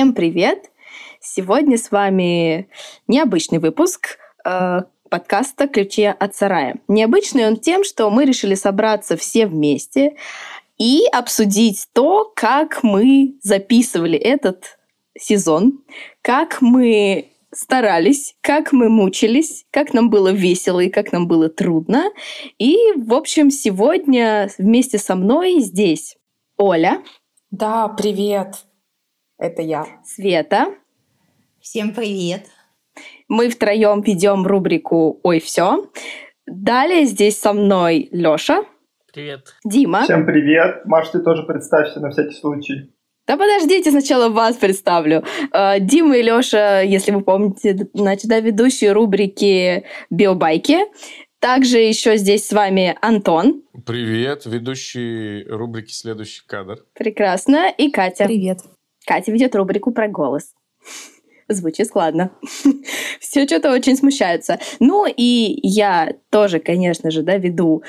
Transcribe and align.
Всем 0.00 0.14
привет! 0.14 0.70
Сегодня 1.20 1.76
с 1.76 1.90
вами 1.90 2.70
необычный 3.06 3.58
выпуск 3.58 4.16
э, 4.46 4.80
подкаста 5.10 5.68
«Ключи 5.68 6.04
от 6.04 6.34
сарая». 6.34 6.76
Необычный 6.88 7.46
он 7.46 7.58
тем, 7.58 7.84
что 7.84 8.08
мы 8.08 8.24
решили 8.24 8.54
собраться 8.54 9.18
все 9.18 9.46
вместе 9.46 10.16
и 10.78 11.02
обсудить 11.12 11.86
то, 11.92 12.32
как 12.34 12.82
мы 12.82 13.34
записывали 13.42 14.16
этот 14.16 14.78
сезон, 15.18 15.84
как 16.22 16.62
мы 16.62 17.26
старались, 17.52 18.36
как 18.40 18.72
мы 18.72 18.88
мучились, 18.88 19.66
как 19.70 19.92
нам 19.92 20.08
было 20.08 20.32
весело 20.32 20.80
и 20.80 20.88
как 20.88 21.12
нам 21.12 21.28
было 21.28 21.50
трудно. 21.50 22.10
И, 22.58 22.74
в 22.96 23.12
общем, 23.12 23.50
сегодня 23.50 24.50
вместе 24.56 24.96
со 24.96 25.14
мной 25.14 25.60
здесь 25.60 26.16
Оля. 26.56 27.02
Да, 27.50 27.86
привет. 27.88 28.64
Это 29.40 29.62
я. 29.62 29.86
Света. 30.04 30.74
Всем 31.60 31.94
привет. 31.94 32.42
Мы 33.26 33.48
втроем 33.48 34.02
ведем 34.02 34.46
рубрику 34.46 35.18
Ой, 35.22 35.40
все. 35.40 35.90
Далее 36.46 37.06
здесь 37.06 37.40
со 37.40 37.54
мной 37.54 38.10
Лёша. 38.12 38.64
Привет. 39.10 39.54
Дима. 39.64 40.02
Всем 40.02 40.26
привет. 40.26 40.84
Маш, 40.84 41.08
ты 41.08 41.20
тоже 41.20 41.44
представься 41.44 42.00
на 42.00 42.10
всякий 42.10 42.34
случай. 42.34 42.92
Да 43.26 43.38
подождите, 43.38 43.90
сначала 43.90 44.28
вас 44.28 44.56
представлю. 44.56 45.24
Э, 45.54 45.80
Дима 45.80 46.18
и 46.18 46.22
Лёша, 46.22 46.82
если 46.82 47.12
вы 47.12 47.22
помните, 47.22 47.88
значит, 47.94 48.28
да, 48.28 48.40
ведущие 48.40 48.92
рубрики 48.92 49.86
«Биобайки». 50.10 50.80
Также 51.38 51.78
еще 51.78 52.18
здесь 52.18 52.46
с 52.46 52.52
вами 52.52 52.98
Антон. 53.00 53.62
Привет, 53.86 54.44
ведущий 54.44 55.44
рубрики 55.44 55.92
«Следующий 55.92 56.42
кадр». 56.46 56.84
Прекрасно. 56.92 57.70
И 57.70 57.90
Катя. 57.90 58.26
Привет. 58.26 58.58
Катя 59.10 59.32
ведет 59.32 59.56
рубрику 59.56 59.90
про 59.90 60.06
голос. 60.06 60.54
Звучит 61.48 61.88
складно. 61.88 62.30
Все 63.18 63.44
что-то 63.44 63.72
очень 63.72 63.96
смущаются. 63.96 64.60
Ну 64.78 65.04
и 65.04 65.58
я 65.64 66.14
тоже, 66.30 66.60
конечно 66.60 67.10
же, 67.10 67.22
да, 67.22 67.36
веду 67.36 67.82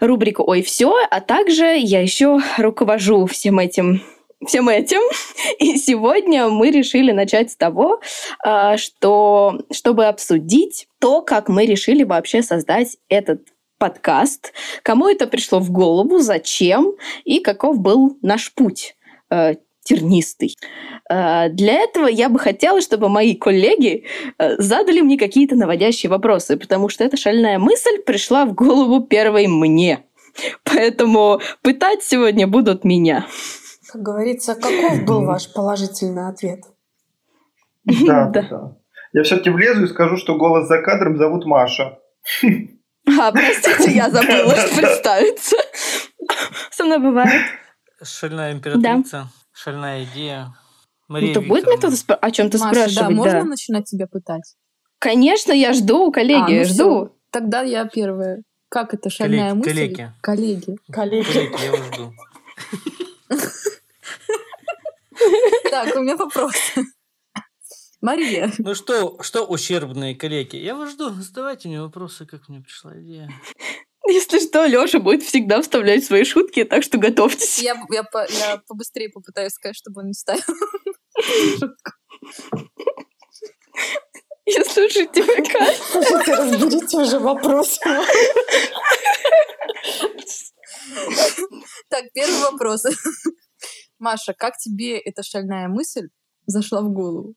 рубрику 0.00 0.44
«Ой, 0.46 0.60
все», 0.60 0.94
а 1.10 1.22
также 1.22 1.78
я 1.78 2.02
еще 2.02 2.40
руковожу 2.58 3.24
всем 3.24 3.58
этим 3.58 4.02
всем 4.46 4.68
этим. 4.68 5.00
И 5.58 5.78
сегодня 5.78 6.48
мы 6.48 6.70
решили 6.70 7.10
начать 7.10 7.50
с 7.50 7.56
того, 7.56 8.02
а, 8.44 8.76
что, 8.76 9.62
чтобы 9.72 10.04
обсудить 10.04 10.88
то, 11.00 11.22
как 11.22 11.48
мы 11.48 11.64
решили 11.64 12.04
вообще 12.04 12.42
создать 12.42 12.98
этот 13.08 13.40
подкаст, 13.78 14.52
кому 14.82 15.08
это 15.08 15.26
пришло 15.26 15.58
в 15.58 15.70
голову, 15.70 16.18
зачем 16.18 16.96
и 17.24 17.40
каков 17.40 17.80
был 17.80 18.18
наш 18.20 18.52
путь 18.52 18.94
э, 19.30 19.54
тернистый. 19.86 20.56
Э, 21.08 21.48
для 21.48 21.74
этого 21.74 22.06
я 22.06 22.28
бы 22.28 22.38
хотела, 22.38 22.80
чтобы 22.80 23.08
мои 23.08 23.34
коллеги 23.34 24.04
э, 24.38 24.56
задали 24.60 25.00
мне 25.00 25.16
какие-то 25.16 25.56
наводящие 25.56 26.10
вопросы, 26.10 26.56
потому 26.56 26.88
что 26.88 27.04
эта 27.04 27.16
шальная 27.16 27.58
мысль 27.58 27.98
пришла 28.04 28.44
в 28.44 28.54
голову 28.54 29.00
первой 29.00 29.46
мне. 29.46 30.04
Поэтому 30.64 31.40
пытать 31.62 32.02
сегодня 32.02 32.46
будут 32.46 32.84
меня. 32.84 33.26
Как 33.90 34.02
говорится, 34.02 34.54
каков 34.54 35.04
был 35.04 35.24
ваш 35.24 35.52
положительный 35.52 36.28
ответ? 36.28 36.60
Да, 37.84 38.26
да. 38.34 38.42
да. 38.50 38.76
Я 39.12 39.22
все-таки 39.22 39.50
влезу 39.50 39.84
и 39.84 39.88
скажу, 39.88 40.16
что 40.16 40.36
голос 40.36 40.68
за 40.68 40.82
кадром 40.82 41.16
зовут 41.16 41.46
Маша. 41.46 41.98
А, 43.18 43.32
простите, 43.32 43.92
я 43.92 44.10
забыла 44.10 44.52
представиться. 44.52 45.56
Со 46.70 46.84
мной 46.84 46.98
бывает. 46.98 47.42
Шальная 48.02 48.52
императрица, 48.52 49.28
шальная 49.56 50.04
идея. 50.04 50.54
Мария 51.08 51.30
Это 51.30 51.40
будет 51.40 51.66
мне 51.66 51.76
кто-то 51.78 51.94
спра- 51.96 52.18
о 52.20 52.30
чем-то 52.30 52.58
Маша, 52.58 52.74
спрашивать? 52.74 53.08
да, 53.08 53.10
можно 53.10 53.32
да. 53.40 53.44
начинать 53.44 53.84
тебя 53.84 54.06
пытать? 54.06 54.54
Конечно, 54.98 55.52
я 55.52 55.72
жду, 55.72 56.10
коллеги, 56.12 56.56
А, 56.56 56.58
ну 56.60 56.64
жду. 56.64 56.74
всё. 56.74 57.12
Тогда 57.30 57.62
я 57.62 57.84
первая. 57.86 58.42
Как 58.68 58.94
это 58.94 59.10
шальная 59.10 59.50
Коллеги, 59.50 59.58
мысль? 59.58 59.70
коллеги. 59.70 60.12
Коллеги. 60.20 60.76
Коллеги. 60.90 61.32
Коллеги, 61.32 61.64
я 61.64 61.70
вас 61.72 61.94
жду. 61.94 62.12
Так, 65.70 65.96
у 65.96 66.00
меня 66.00 66.16
вопрос. 66.16 66.54
Мария, 68.00 68.52
Ну 68.58 68.74
что, 68.74 69.20
что 69.22 69.44
ущербные 69.46 70.14
коллеги? 70.14 70.56
Я 70.56 70.74
вас 70.76 70.92
жду. 70.92 71.10
Задавайте 71.10 71.68
мне 71.68 71.80
вопросы, 71.80 72.26
как 72.26 72.48
мне 72.48 72.60
пришла 72.60 72.98
идея. 73.00 73.30
Если 74.08 74.38
что, 74.40 74.66
Лёша 74.66 74.98
будет 75.00 75.22
всегда 75.22 75.60
вставлять 75.62 76.04
свои 76.04 76.24
шутки, 76.24 76.64
так 76.64 76.82
что 76.82 76.98
готовьтесь. 76.98 77.58
я, 77.58 77.74
я, 77.90 78.02
по- 78.04 78.26
я 78.30 78.62
побыстрее 78.66 79.08
попытаюсь 79.10 79.52
сказать, 79.52 79.76
чтобы 79.76 80.02
он 80.02 80.08
не 80.08 80.14
ставил. 80.14 80.42
Я 84.48 84.64
слушаю 84.64 85.08
тебя. 85.08 85.26
Слушайте, 85.90 86.34
разберите 86.34 86.96
уже 86.98 87.18
вопрос. 87.18 87.78
Так, 91.88 92.04
первый 92.14 92.40
вопрос. 92.52 92.84
Маша, 93.98 94.34
как 94.34 94.56
тебе 94.56 94.98
эта 94.98 95.22
шальная 95.24 95.66
мысль 95.68 96.08
зашла 96.46 96.82
в 96.82 96.90
голову? 96.92 97.34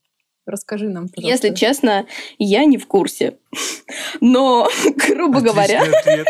Расскажи 0.49 0.89
нам, 0.89 1.07
пожалуйста. 1.09 1.47
Если 1.47 1.55
честно, 1.55 2.07
я 2.39 2.65
не 2.65 2.77
в 2.77 2.87
курсе. 2.87 3.37
Но, 4.19 4.67
грубо 5.07 5.41
говоря, 5.41 5.81
Отличный 5.81 6.21
ответ. 6.21 6.27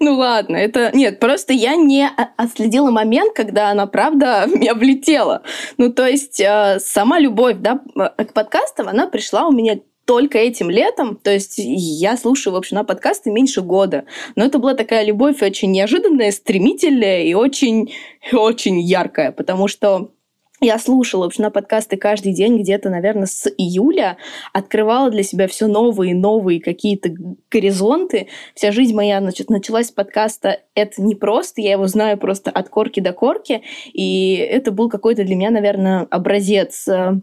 ну 0.00 0.14
ладно, 0.14 0.56
это... 0.56 0.90
Нет, 0.94 1.20
просто 1.20 1.52
я 1.52 1.76
не 1.76 2.08
отследила 2.36 2.90
момент, 2.90 3.34
когда 3.34 3.70
она, 3.70 3.86
правда, 3.86 4.46
в 4.48 4.56
меня 4.56 4.74
влетела. 4.74 5.42
Ну, 5.78 5.92
то 5.92 6.06
есть 6.06 6.40
э, 6.40 6.78
сама 6.80 7.20
любовь, 7.20 7.56
да, 7.60 7.80
э, 7.94 8.24
к 8.24 8.32
подкастам, 8.32 8.88
она 8.88 9.06
пришла 9.06 9.46
у 9.46 9.52
меня 9.52 9.78
только 10.06 10.38
этим 10.38 10.70
летом, 10.70 11.16
то 11.16 11.32
есть 11.32 11.54
я 11.58 12.16
слушаю, 12.16 12.54
в 12.54 12.56
общем, 12.56 12.76
на 12.76 12.84
подкасты 12.84 13.30
меньше 13.30 13.60
года. 13.60 14.04
Но 14.36 14.44
это 14.44 14.58
была 14.58 14.74
такая 14.74 15.04
любовь 15.04 15.42
очень 15.42 15.72
неожиданная, 15.72 16.30
стремительная 16.30 17.24
и 17.24 17.34
очень, 17.34 17.92
очень 18.32 18.80
яркая, 18.80 19.32
потому 19.32 19.66
что 19.66 20.12
я 20.60 20.78
слушала, 20.78 21.24
в 21.24 21.26
общем, 21.26 21.44
на 21.44 21.50
подкасты 21.50 21.96
каждый 21.96 22.32
день 22.32 22.58
где-то, 22.58 22.88
наверное, 22.88 23.26
с 23.26 23.46
июля, 23.58 24.16
открывала 24.54 25.10
для 25.10 25.22
себя 25.22 25.48
все 25.48 25.66
новые 25.66 26.12
и 26.12 26.14
новые 26.14 26.60
какие-то 26.60 27.10
горизонты. 27.50 28.28
Вся 28.54 28.72
жизнь 28.72 28.94
моя 28.94 29.20
значит, 29.20 29.50
началась 29.50 29.88
с 29.88 29.92
подкаста 29.92 30.60
«Это 30.74 31.02
не 31.02 31.14
просто», 31.14 31.60
я 31.60 31.72
его 31.72 31.86
знаю 31.86 32.16
просто 32.16 32.50
от 32.50 32.70
корки 32.70 33.00
до 33.00 33.12
корки, 33.12 33.62
и 33.92 34.34
это 34.36 34.72
был 34.72 34.88
какой-то 34.88 35.24
для 35.24 35.36
меня, 35.36 35.50
наверное, 35.50 36.06
образец 36.10 36.88
э, 36.88 37.20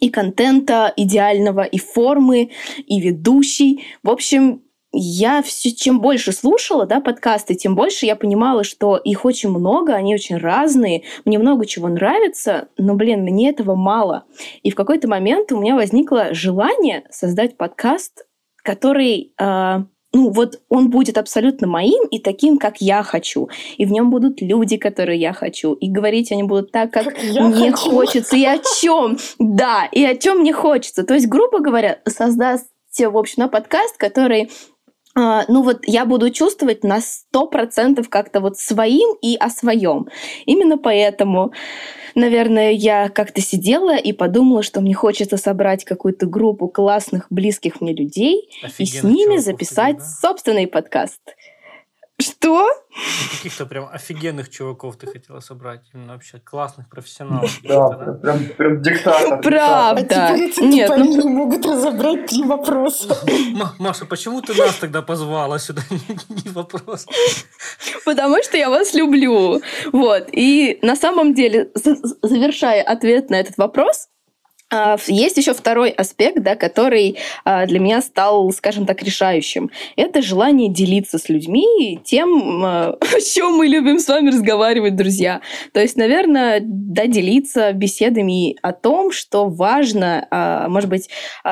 и 0.00 0.08
контента 0.08 0.92
идеального, 0.96 1.62
и 1.64 1.78
формы, 1.78 2.50
и 2.86 3.00
ведущий. 3.00 3.84
В 4.02 4.08
общем, 4.08 4.62
я 4.92 5.42
все, 5.42 5.72
чем 5.72 6.00
больше 6.00 6.32
слушала, 6.32 6.86
да, 6.86 7.00
подкасты, 7.00 7.54
тем 7.54 7.74
больше 7.74 8.06
я 8.06 8.14
понимала, 8.14 8.62
что 8.62 8.96
их 8.96 9.24
очень 9.24 9.48
много, 9.50 9.94
они 9.94 10.14
очень 10.14 10.36
разные, 10.36 11.02
мне 11.24 11.38
много 11.38 11.66
чего 11.66 11.88
нравится, 11.88 12.68
но, 12.76 12.94
блин, 12.94 13.22
мне 13.22 13.50
этого 13.50 13.74
мало. 13.74 14.24
И 14.62 14.70
в 14.70 14.74
какой-то 14.74 15.08
момент 15.08 15.50
у 15.52 15.60
меня 15.60 15.74
возникло 15.74 16.34
желание 16.34 17.04
создать 17.10 17.56
подкаст, 17.56 18.26
который, 18.62 19.32
э, 19.38 19.78
ну, 20.12 20.30
вот 20.30 20.60
он 20.68 20.90
будет 20.90 21.16
абсолютно 21.16 21.66
моим 21.66 22.06
и 22.08 22.18
таким, 22.18 22.58
как 22.58 22.82
я 22.82 23.02
хочу. 23.02 23.48
И 23.78 23.86
в 23.86 23.92
нем 23.92 24.10
будут 24.10 24.42
люди, 24.42 24.76
которые 24.76 25.18
я 25.18 25.32
хочу. 25.32 25.72
И 25.72 25.90
говорить 25.90 26.30
они 26.32 26.42
будут 26.42 26.70
так, 26.70 26.92
как, 26.92 27.04
Как 27.04 27.22
мне 27.22 27.70
хочу. 27.72 27.90
хочется, 27.90 28.36
и 28.36 28.44
о 28.44 28.58
чем. 28.80 29.16
Да, 29.38 29.86
и 29.90 30.04
о 30.04 30.14
чем 30.16 30.40
мне 30.40 30.52
хочется. 30.52 31.02
То 31.02 31.14
есть, 31.14 31.28
грубо 31.28 31.60
говоря, 31.60 32.00
создаст 32.06 32.68
в 32.98 33.16
общем, 33.16 33.44
на 33.44 33.48
подкаст, 33.48 33.96
который 33.96 34.50
ну 35.48 35.62
вот 35.62 35.80
я 35.86 36.06
буду 36.06 36.30
чувствовать 36.30 36.84
на 36.84 37.00
сто 37.00 37.46
процентов 37.46 38.08
как-то 38.08 38.40
вот 38.40 38.58
своим 38.58 39.14
и 39.20 39.36
о 39.36 39.50
своем. 39.50 40.08
Именно 40.46 40.78
поэтому, 40.78 41.52
наверное, 42.14 42.70
я 42.70 43.08
как-то 43.10 43.40
сидела 43.42 43.96
и 43.96 44.12
подумала, 44.12 44.62
что 44.62 44.80
мне 44.80 44.94
хочется 44.94 45.36
собрать 45.36 45.84
какую-то 45.84 46.26
группу 46.26 46.68
классных, 46.68 47.26
близких 47.28 47.80
мне 47.80 47.92
людей 47.92 48.48
и 48.78 48.86
с 48.86 49.02
ними 49.02 49.36
чуваков 49.36 49.44
записать 49.44 49.96
таких, 49.98 50.10
собственный 50.20 50.66
подкаст. 50.66 51.20
Что? 52.22 52.68
Каких-то 53.36 53.66
прям 53.66 53.88
офигенных 53.92 54.48
чуваков 54.50 54.96
ты 54.96 55.06
хотела 55.06 55.40
собрать. 55.40 55.80
Именно 55.94 56.12
вообще 56.14 56.38
классных 56.38 56.88
профессионалов. 56.88 57.50
Да, 57.64 57.88
прям, 58.22 58.44
прям 58.56 58.82
диктатор. 58.82 59.40
Правда. 59.40 60.28
А 60.28 60.36
эти 60.36 60.60
Нет, 60.60 60.88
ну- 60.90 60.96
тупорылы 60.96 61.28
могут 61.30 61.66
разобрать 61.66 62.26
три 62.26 62.44
вопроса. 62.44 63.16
Маша, 63.78 64.04
почему 64.06 64.40
ты 64.42 64.54
нас 64.54 64.76
тогда 64.76 65.02
позвала 65.02 65.58
сюда? 65.58 65.82
Не 66.28 66.50
вопрос. 66.50 67.06
Потому 68.04 68.42
что 68.42 68.56
я 68.56 68.70
вас 68.70 68.94
люблю. 68.94 69.60
Вот. 69.92 70.28
И 70.32 70.78
на 70.82 70.96
самом 70.96 71.34
деле, 71.34 71.70
за- 71.74 71.96
завершая 72.22 72.82
ответ 72.82 73.30
на 73.30 73.36
этот 73.40 73.56
вопрос, 73.58 74.08
есть 75.06 75.36
еще 75.36 75.52
второй 75.52 75.90
аспект, 75.90 76.42
да, 76.42 76.56
который 76.56 77.18
а, 77.44 77.66
для 77.66 77.78
меня 77.78 78.00
стал, 78.00 78.50
скажем 78.52 78.86
так, 78.86 79.02
решающим. 79.02 79.70
Это 79.96 80.22
желание 80.22 80.68
делиться 80.68 81.18
с 81.18 81.28
людьми 81.28 82.00
тем, 82.04 82.64
а, 82.64 82.96
о 83.16 83.20
чем 83.20 83.54
мы 83.54 83.66
любим 83.66 83.98
с 83.98 84.08
вами 84.08 84.30
разговаривать, 84.30 84.96
друзья. 84.96 85.40
То 85.72 85.80
есть, 85.80 85.96
наверное, 85.96 86.60
да, 86.62 87.06
делиться 87.06 87.72
беседами 87.72 88.56
о 88.62 88.72
том, 88.72 89.12
что 89.12 89.48
важно, 89.48 90.66
может 90.68 90.88
быть, 90.88 91.08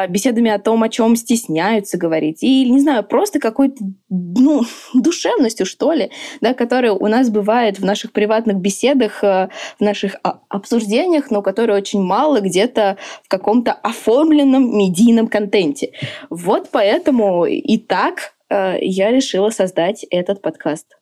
беседами 0.09 0.51
о 0.51 0.59
том, 0.59 0.83
о 0.83 0.89
чем 0.89 1.17
стесняются 1.17 1.99
говорить, 1.99 2.43
или, 2.43 2.69
не 2.71 2.81
знаю, 2.81 3.05
просто 3.05 3.39
какой-то, 3.39 3.77
ну, 4.09 4.63
душевностью, 4.95 5.67
что 5.67 5.93
ли, 5.93 6.11
да, 6.41 6.55
которая 6.55 6.93
у 6.93 7.07
нас 7.07 7.29
бывает 7.29 7.79
в 7.79 7.85
наших 7.85 8.13
приватных 8.13 8.57
беседах, 8.57 9.23
в 9.23 9.51
наших 9.81 10.17
обсуждениях, 10.49 11.31
но 11.31 11.43
которые 11.43 11.77
очень 11.77 12.01
мало 12.01 12.41
где-то 12.41 12.97
в 13.23 13.29
каком-то 13.29 13.73
оформленном 13.73 14.77
медийном 14.77 15.29
контенте. 15.29 15.93
Вот 16.31 16.71
поэтому 16.71 17.47
и 17.47 17.79
так 17.79 18.35
э, 18.49 18.79
я 18.81 19.11
решила 19.11 19.51
создать 19.51 20.05
этот 20.11 20.43
подкаст. 20.43 20.97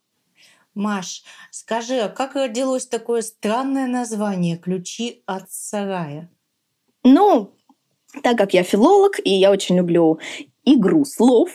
Маш, 0.74 1.24
скажи, 1.50 1.98
а 1.98 2.08
как 2.08 2.36
родилось 2.36 2.86
такое 2.86 3.22
странное 3.22 3.86
название 3.86 4.56
«Ключи 4.56 5.22
от 5.26 5.50
сарая»? 5.50 6.30
Ну, 7.02 7.52
так 8.22 8.38
как 8.38 8.54
я 8.54 8.62
филолог, 8.62 9.18
и 9.24 9.30
я 9.30 9.50
очень 9.50 9.76
люблю 9.76 10.20
игру 10.74 11.04
слов, 11.04 11.50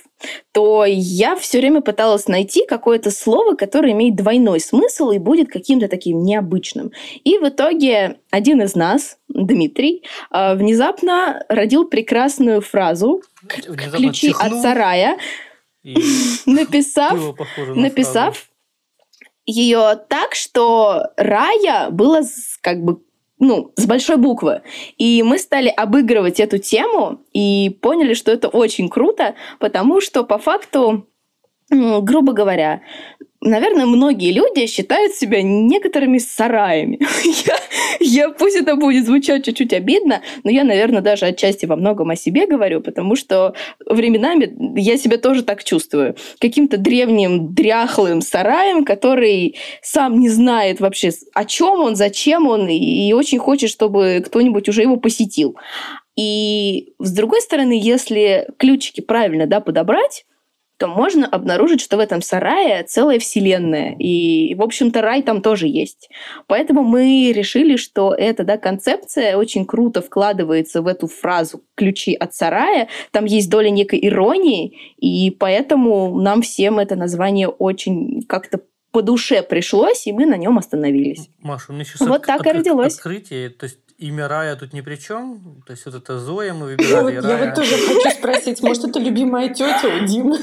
то 0.51 0.85
я 0.85 1.35
все 1.35 1.59
время 1.59 1.81
пыталась 1.81 2.27
найти 2.27 2.65
какое-то 2.65 3.11
слово, 3.11 3.55
которое 3.55 3.91
имеет 3.93 4.15
двойной 4.15 4.59
смысл 4.59 5.11
и 5.11 5.17
будет 5.17 5.49
каким-то 5.49 5.87
таким 5.87 6.23
необычным. 6.23 6.91
И 7.23 7.37
в 7.37 7.47
итоге 7.47 8.19
один 8.31 8.61
из 8.61 8.75
нас, 8.75 9.17
Дмитрий, 9.27 10.03
а, 10.29 10.55
внезапно 10.55 11.43
родил 11.49 11.85
прекрасную 11.85 12.61
фразу 12.61 13.21
«ключи 13.47 14.27
чихнул, 14.29 14.57
от 14.57 14.61
сарая», 14.61 15.17
написав, 16.45 17.19
написав 17.75 18.49
ее 19.45 19.99
так, 20.07 20.35
что 20.35 21.07
рая 21.17 21.89
было 21.89 22.21
как 22.61 22.81
бы 22.83 23.01
ну, 23.43 23.71
с 23.75 23.85
большой 23.85 24.17
буквы. 24.17 24.61
И 24.97 25.23
мы 25.23 25.37
стали 25.37 25.69
обыгрывать 25.69 26.39
эту 26.39 26.57
тему 26.57 27.21
и 27.33 27.77
поняли, 27.81 28.13
что 28.13 28.31
это 28.31 28.47
очень 28.47 28.89
круто, 28.89 29.35
потому 29.59 30.01
что 30.01 30.23
по 30.23 30.37
факту, 30.37 31.07
грубо 31.69 32.33
говоря, 32.33 32.81
наверное, 33.43 33.85
многие 33.85 34.31
люди 34.31 34.65
считают 34.67 35.13
себя 35.13 35.41
некоторыми 35.41 36.17
сараями. 36.17 36.99
я, 37.45 37.57
я, 37.99 38.29
пусть 38.29 38.55
это 38.55 38.75
будет 38.75 39.05
звучать 39.05 39.45
чуть-чуть 39.45 39.73
обидно, 39.73 40.21
но 40.43 40.51
я, 40.51 40.63
наверное, 40.63 41.01
даже 41.01 41.25
отчасти 41.25 41.65
во 41.65 41.75
многом 41.75 42.09
о 42.09 42.15
себе 42.15 42.47
говорю, 42.47 42.81
потому 42.81 43.15
что 43.15 43.53
временами 43.85 44.79
я 44.79 44.97
себя 44.97 45.17
тоже 45.17 45.43
так 45.43 45.63
чувствую. 45.63 46.15
Каким-то 46.39 46.77
древним, 46.77 47.53
дряхлым 47.53 48.21
сараем, 48.21 48.85
который 48.85 49.55
сам 49.81 50.19
не 50.19 50.29
знает 50.29 50.79
вообще, 50.79 51.11
о 51.33 51.45
чем 51.45 51.81
он, 51.81 51.95
зачем 51.95 52.47
он, 52.47 52.67
и 52.67 53.13
очень 53.13 53.39
хочет, 53.39 53.69
чтобы 53.69 54.23
кто-нибудь 54.25 54.69
уже 54.69 54.81
его 54.81 54.97
посетил. 54.97 55.57
И 56.15 56.93
с 56.99 57.11
другой 57.11 57.41
стороны, 57.41 57.79
если 57.81 58.47
ключики 58.57 59.01
правильно 59.01 59.47
да, 59.47 59.59
подобрать, 59.59 60.25
то 60.77 60.87
можно 60.87 61.27
обнаружить, 61.27 61.81
что 61.81 61.97
в 61.97 61.99
этом 61.99 62.21
сарае 62.21 62.83
целая 62.83 63.19
вселенная. 63.19 63.95
И, 63.99 64.55
в 64.55 64.61
общем-то, 64.61 65.01
рай 65.01 65.21
там 65.21 65.41
тоже 65.41 65.67
есть. 65.67 66.09
Поэтому 66.47 66.83
мы 66.83 67.31
решили, 67.31 67.75
что 67.77 68.13
эта 68.13 68.43
да, 68.43 68.57
концепция 68.57 69.37
очень 69.37 69.65
круто 69.65 70.01
вкладывается 70.01 70.81
в 70.81 70.87
эту 70.87 71.07
фразу 71.07 71.63
«ключи 71.75 72.13
от 72.13 72.33
сарая». 72.33 72.87
Там 73.11 73.25
есть 73.25 73.49
доля 73.49 73.69
некой 73.69 73.99
иронии, 74.05 74.77
и 74.97 75.31
поэтому 75.31 76.19
нам 76.19 76.41
всем 76.41 76.79
это 76.79 76.95
название 76.95 77.47
очень 77.47 78.23
как-то 78.27 78.59
по 78.93 79.01
душе 79.01 79.41
пришлось, 79.41 80.05
и 80.05 80.13
мы 80.13 80.27
на 80.27 80.37
нем 80.37 80.59
остановились. 80.59 81.27
Маша, 81.41 81.71
у 81.71 81.73
меня 81.73 81.83
сейчас 81.83 82.07
вот 82.07 82.21
от, 82.21 82.25
так 82.27 82.45
и 82.45 82.51
родилось. 82.51 82.95
Открытие, 82.95 83.49
то 83.49 83.63
есть 83.65 83.79
имя 83.97 84.27
Рая 84.27 84.55
тут 84.55 84.73
ни 84.73 84.81
при 84.81 84.95
чем? 84.95 85.63
То 85.65 85.71
есть 85.71 85.85
вот 85.85 85.95
это 85.95 86.19
Зоя 86.19 86.53
мы 86.53 86.65
выбирали, 86.77 87.15
Я, 87.15 87.21
вот, 87.21 87.29
я 87.29 87.37
вот 87.37 87.55
тоже 87.55 87.77
хочу 87.77 88.09
спросить, 88.09 88.61
может, 88.61 88.83
это 88.85 88.99
любимая 88.99 89.49
тетя 89.49 89.87
у 89.87 90.05
Димы? 90.05 90.37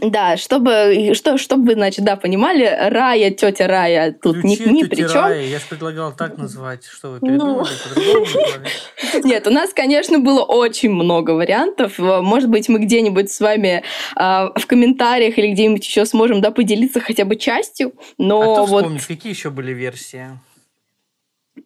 Да, 0.00 0.38
чтобы, 0.38 1.12
что, 1.14 1.36
чтобы 1.36 1.66
вы, 1.66 1.74
значит, 1.74 2.04
да, 2.04 2.16
понимали, 2.16 2.64
Рая, 2.64 3.30
тетя 3.30 3.66
Рая 3.66 4.12
тут 4.12 4.40
Ключи, 4.40 4.64
ни, 4.64 4.78
ни 4.78 4.84
при 4.84 4.96
чем. 5.02 5.22
Рая. 5.22 5.42
Я 5.42 5.58
же 5.58 5.64
предлагал 5.68 6.12
так 6.16 6.38
назвать, 6.38 6.86
что 6.86 7.10
вы 7.10 7.20
передумали, 7.20 7.68
ну... 7.96 9.28
Нет, 9.28 9.46
у 9.46 9.50
нас, 9.50 9.74
конечно, 9.74 10.18
было 10.18 10.42
очень 10.42 10.90
много 10.90 11.32
вариантов. 11.32 11.98
Может 11.98 12.48
быть, 12.48 12.70
мы 12.70 12.78
где-нибудь 12.78 13.30
с 13.30 13.40
вами 13.40 13.84
э, 14.16 14.22
в 14.56 14.66
комментариях 14.66 15.36
или 15.36 15.48
где-нибудь 15.48 15.84
еще 15.84 16.06
сможем, 16.06 16.40
да, 16.40 16.50
поделиться 16.50 17.00
хотя 17.00 17.26
бы 17.26 17.36
частью, 17.36 17.92
но 18.16 18.40
а 18.40 18.44
кто 18.54 18.64
вот... 18.64 18.82
вспомнит, 18.82 19.06
какие 19.06 19.32
еще 19.32 19.50
были 19.50 19.72
версии? 19.72 20.38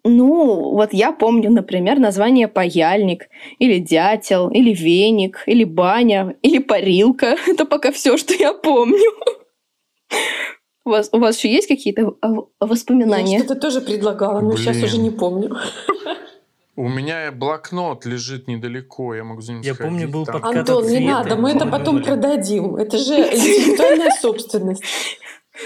Ну, 0.04 0.72
вот 0.72 0.92
я 0.92 1.12
помню, 1.12 1.50
например, 1.50 1.98
название 1.98 2.48
паяльник, 2.48 3.28
или 3.58 3.78
дятел, 3.78 4.48
или 4.50 4.74
веник, 4.74 5.42
или 5.46 5.64
баня, 5.64 6.36
или 6.42 6.58
парилка. 6.58 7.36
Это 7.46 7.64
пока 7.64 7.92
все, 7.92 8.16
что 8.16 8.34
я 8.34 8.52
помню. 8.52 9.12
У 10.84 10.90
вас, 10.90 11.08
у 11.12 11.18
вас 11.18 11.36
еще 11.36 11.52
есть 11.52 11.68
какие-то 11.68 12.14
воспоминания? 12.60 13.38
Я 13.38 13.44
что-то 13.44 13.60
тоже 13.60 13.80
предлагала, 13.80 14.40
но 14.40 14.50
Блин. 14.50 14.58
сейчас 14.58 14.82
уже 14.82 14.98
не 14.98 15.10
помню. 15.10 15.56
У 16.76 16.88
меня 16.88 17.32
блокнот 17.32 18.04
лежит 18.04 18.48
недалеко, 18.48 19.14
я 19.14 19.24
могу 19.24 19.40
за 19.40 19.52
ним 19.52 19.62
Я 19.62 19.74
сходить, 19.74 19.92
помню, 19.92 20.08
был 20.08 20.26
там. 20.26 20.44
Антон, 20.44 20.86
не 20.86 21.00
надо, 21.00 21.36
мы 21.36 21.52
это 21.52 21.66
потом 21.66 22.02
продадим. 22.02 22.76
Это 22.76 22.98
же 22.98 23.14
интеллектуальная 23.14 24.10
собственность. 24.10 24.84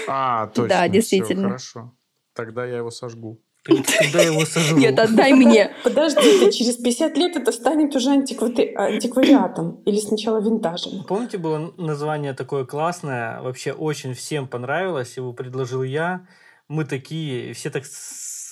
А, 0.07 0.47
точно. 0.47 0.69
Да, 0.69 0.87
действительно. 0.87 1.49
Хорошо. 1.49 1.93
Тогда 2.33 2.65
я 2.65 2.77
его 2.77 2.91
сожгу. 2.91 3.41
Куда 3.65 4.21
его 4.21 4.43
сожру? 4.45 4.77
Нет, 4.77 4.97
отдай 4.97 5.33
мне. 5.33 5.71
Подождите, 5.83 6.51
через 6.51 6.77
50 6.77 7.17
лет 7.17 7.35
это 7.35 7.51
станет 7.51 7.95
уже 7.95 8.09
антиквари... 8.09 8.73
антиквариатом. 8.75 9.81
Или 9.85 9.99
сначала 9.99 10.41
винтажем. 10.41 11.03
Помните, 11.03 11.37
было 11.37 11.71
название 11.77 12.33
такое 12.33 12.65
классное, 12.65 13.39
вообще 13.41 13.71
очень 13.71 14.15
всем 14.15 14.47
понравилось, 14.47 15.17
его 15.17 15.33
предложил 15.33 15.83
я. 15.83 16.25
Мы 16.67 16.85
такие, 16.85 17.53
все 17.53 17.69
так 17.69 17.83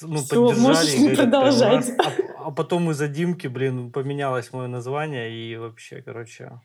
ну, 0.02 0.18
Всё, 0.18 0.48
поддержали. 0.48 0.68
Можешь 0.68 0.98
не 0.98 1.10
продолжать. 1.10 1.90
А, 1.98 2.48
а 2.48 2.52
потом 2.52 2.92
из-за 2.92 3.08
Димки, 3.08 3.48
блин, 3.48 3.92
поменялось 3.92 4.54
мое 4.54 4.68
название, 4.68 5.32
и 5.32 5.58
вообще, 5.58 6.02
короче, 6.02 6.62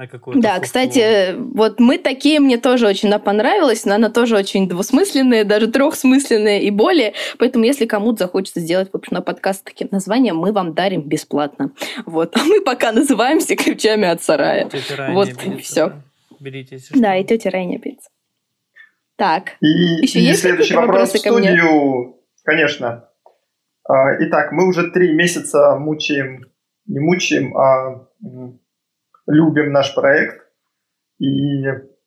на 0.00 0.06
какую-то 0.06 0.40
Да, 0.40 0.54
фуфлу. 0.54 0.62
кстати, 0.64 1.34
вот 1.36 1.78
мы 1.78 1.98
такие, 1.98 2.40
мне 2.40 2.56
тоже 2.56 2.86
очень 2.86 3.12
понравилось, 3.18 3.84
но 3.84 3.96
она 3.96 4.08
тоже 4.08 4.34
очень 4.34 4.66
двусмысленная, 4.66 5.44
даже 5.44 5.66
трехсмысленная 5.66 6.60
и 6.60 6.70
более. 6.70 7.12
Поэтому, 7.38 7.66
если 7.66 7.84
кому-то 7.84 8.24
захочется 8.24 8.60
сделать, 8.60 8.90
в 8.90 8.96
общем, 8.96 9.16
на 9.16 9.20
подкаст 9.20 9.62
таким 9.62 9.88
названием, 9.90 10.38
мы 10.38 10.52
вам 10.52 10.72
дарим 10.72 11.02
бесплатно. 11.02 11.72
Вот. 12.06 12.34
А 12.40 12.44
мы 12.44 12.62
пока 12.62 12.92
называемся 12.92 13.54
ключами 13.54 14.08
от 14.08 14.22
сарая. 14.22 14.70
вот 15.10 15.28
все. 15.60 15.92
Берите, 16.38 16.76
если 16.76 16.98
Да, 16.98 17.16
и 17.16 17.24
тетя 17.24 17.50
не 17.50 17.76
обидится. 17.76 18.08
Так. 19.16 19.56
И, 19.60 19.66
еще 19.66 20.20
и 20.20 20.22
есть 20.22 20.40
следующий 20.40 20.74
вопрос 20.74 21.12
в 21.12 21.18
студию, 21.18 22.16
конечно. 22.42 23.10
А, 23.86 24.16
итак, 24.24 24.52
мы 24.52 24.66
уже 24.66 24.90
три 24.90 25.12
месяца 25.12 25.76
мучаем, 25.76 26.46
не 26.86 27.00
мучаем, 27.00 27.54
а 27.58 28.06
любим 29.30 29.72
наш 29.72 29.94
проект. 29.94 30.46
И 31.18 31.64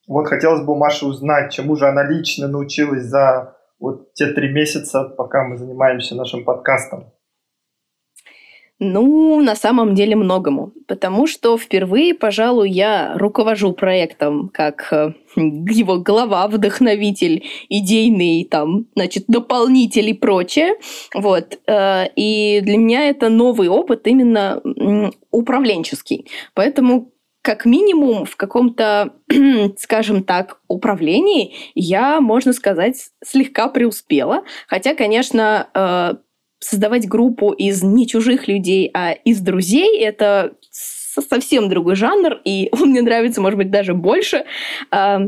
вот 0.07 0.27
хотелось 0.27 0.61
бы 0.61 0.73
у 0.73 0.77
Маши 0.77 1.05
узнать, 1.05 1.51
чему 1.51 1.75
же 1.75 1.87
она 1.87 2.03
лично 2.03 2.47
научилась 2.47 3.03
за 3.03 3.57
вот 3.79 4.13
те 4.13 4.27
три 4.27 4.51
месяца, 4.51 5.03
пока 5.03 5.43
мы 5.47 5.57
занимаемся 5.57 6.15
нашим 6.15 6.43
подкастом. 6.43 7.13
Ну, 8.79 9.39
на 9.41 9.55
самом 9.55 9.95
деле 9.95 10.15
многому, 10.15 10.73
потому 10.87 11.25
что 11.27 11.57
впервые, 11.57 12.13
пожалуй, 12.13 12.69
я 12.69 13.13
руковожу 13.17 13.71
проектом 13.71 14.49
как 14.49 14.91
э, 14.91 15.13
его 15.35 15.99
глава, 15.99 16.47
вдохновитель, 16.47 17.45
идейный, 17.69 18.45
там, 18.49 18.87
значит, 18.95 19.25
дополнитель 19.27 20.09
и 20.09 20.13
прочее. 20.13 20.73
Вот. 21.13 21.59
Э, 21.65 22.07
и 22.17 22.59
для 22.61 22.77
меня 22.77 23.07
это 23.09 23.29
новый 23.29 23.69
опыт 23.69 24.05
именно 24.07 24.61
управленческий. 25.31 26.27
Поэтому 26.53 27.12
как 27.43 27.65
минимум 27.65 28.25
в 28.25 28.37
каком-то, 28.37 29.13
скажем 29.77 30.23
так, 30.23 30.61
управлении 30.69 31.53
я, 31.75 32.21
можно 32.21 32.53
сказать, 32.53 33.09
слегка 33.23 33.67
преуспела. 33.67 34.43
Хотя, 34.65 34.95
конечно, 34.95 35.67
э, 35.73 36.13
создавать 36.59 37.07
группу 37.07 37.51
из 37.51 37.83
не 37.83 38.07
чужих 38.07 38.47
людей, 38.47 38.89
а 38.93 39.11
из 39.11 39.41
друзей— 39.41 39.99
это 39.99 40.53
совсем 40.71 41.69
другой 41.69 41.95
жанр, 41.95 42.39
и 42.45 42.69
он 42.71 42.89
мне 42.91 43.01
нравится, 43.01 43.41
может 43.41 43.57
быть, 43.57 43.69
даже 43.69 43.93
больше. 43.93 44.45
Э, 44.91 45.27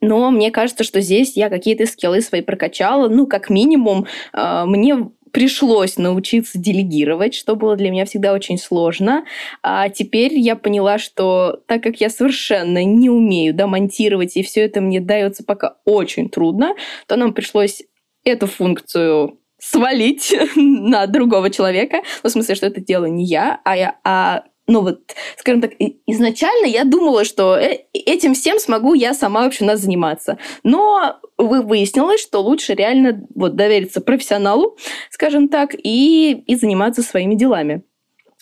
но 0.00 0.30
мне 0.32 0.50
кажется, 0.50 0.82
что 0.82 1.00
здесь 1.00 1.36
я 1.36 1.48
какие-то 1.48 1.86
скиллы 1.86 2.20
свои 2.20 2.40
прокачала. 2.40 3.08
Ну, 3.08 3.28
как 3.28 3.48
минимум, 3.48 4.06
э, 4.32 4.64
мне 4.66 5.08
пришлось 5.32 5.96
научиться 5.96 6.58
делегировать, 6.58 7.34
что 7.34 7.56
было 7.56 7.76
для 7.76 7.90
меня 7.90 8.04
всегда 8.04 8.32
очень 8.32 8.58
сложно. 8.58 9.24
А 9.62 9.88
теперь 9.88 10.38
я 10.38 10.56
поняла, 10.56 10.98
что 10.98 11.60
так 11.66 11.82
как 11.82 12.00
я 12.00 12.10
совершенно 12.10 12.84
не 12.84 13.10
умею 13.10 13.54
да, 13.54 13.66
монтировать, 13.66 14.36
и 14.36 14.42
все 14.42 14.60
это 14.60 14.80
мне 14.80 15.00
дается 15.00 15.42
пока 15.44 15.76
очень 15.84 16.28
трудно, 16.28 16.74
то 17.06 17.16
нам 17.16 17.32
пришлось 17.32 17.82
эту 18.24 18.46
функцию 18.46 19.38
свалить 19.58 20.34
на 20.56 21.06
другого 21.06 21.50
человека. 21.50 22.02
Ну, 22.22 22.28
в 22.28 22.32
смысле, 22.32 22.54
что 22.54 22.66
это 22.66 22.80
дело 22.80 23.06
не 23.06 23.24
я, 23.24 23.60
а, 23.64 23.76
я, 23.76 23.96
а 24.04 24.44
ну 24.68 24.82
вот, 24.82 25.00
скажем 25.38 25.60
так, 25.60 25.72
изначально 26.06 26.66
я 26.66 26.84
думала, 26.84 27.24
что 27.24 27.56
э, 27.56 27.80
этим 28.02 28.34
всем 28.34 28.58
смогу 28.58 28.94
я 28.94 29.14
сама 29.14 29.42
вообще 29.42 29.64
нас 29.64 29.80
заниматься. 29.80 30.38
Но 30.62 31.16
выяснилось, 31.38 32.20
что 32.20 32.40
лучше 32.40 32.74
реально 32.74 33.26
вот 33.34 33.56
довериться 33.56 34.00
профессионалу, 34.00 34.76
скажем 35.10 35.48
так, 35.48 35.74
и, 35.74 36.32
и 36.32 36.54
заниматься 36.54 37.02
своими 37.02 37.34
делами 37.34 37.82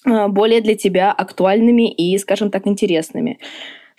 а, 0.04 0.28
более 0.28 0.60
для 0.60 0.76
тебя 0.76 1.12
актуальными 1.12 1.92
и, 1.92 2.16
скажем 2.18 2.50
так, 2.50 2.66
интересными. 2.66 3.38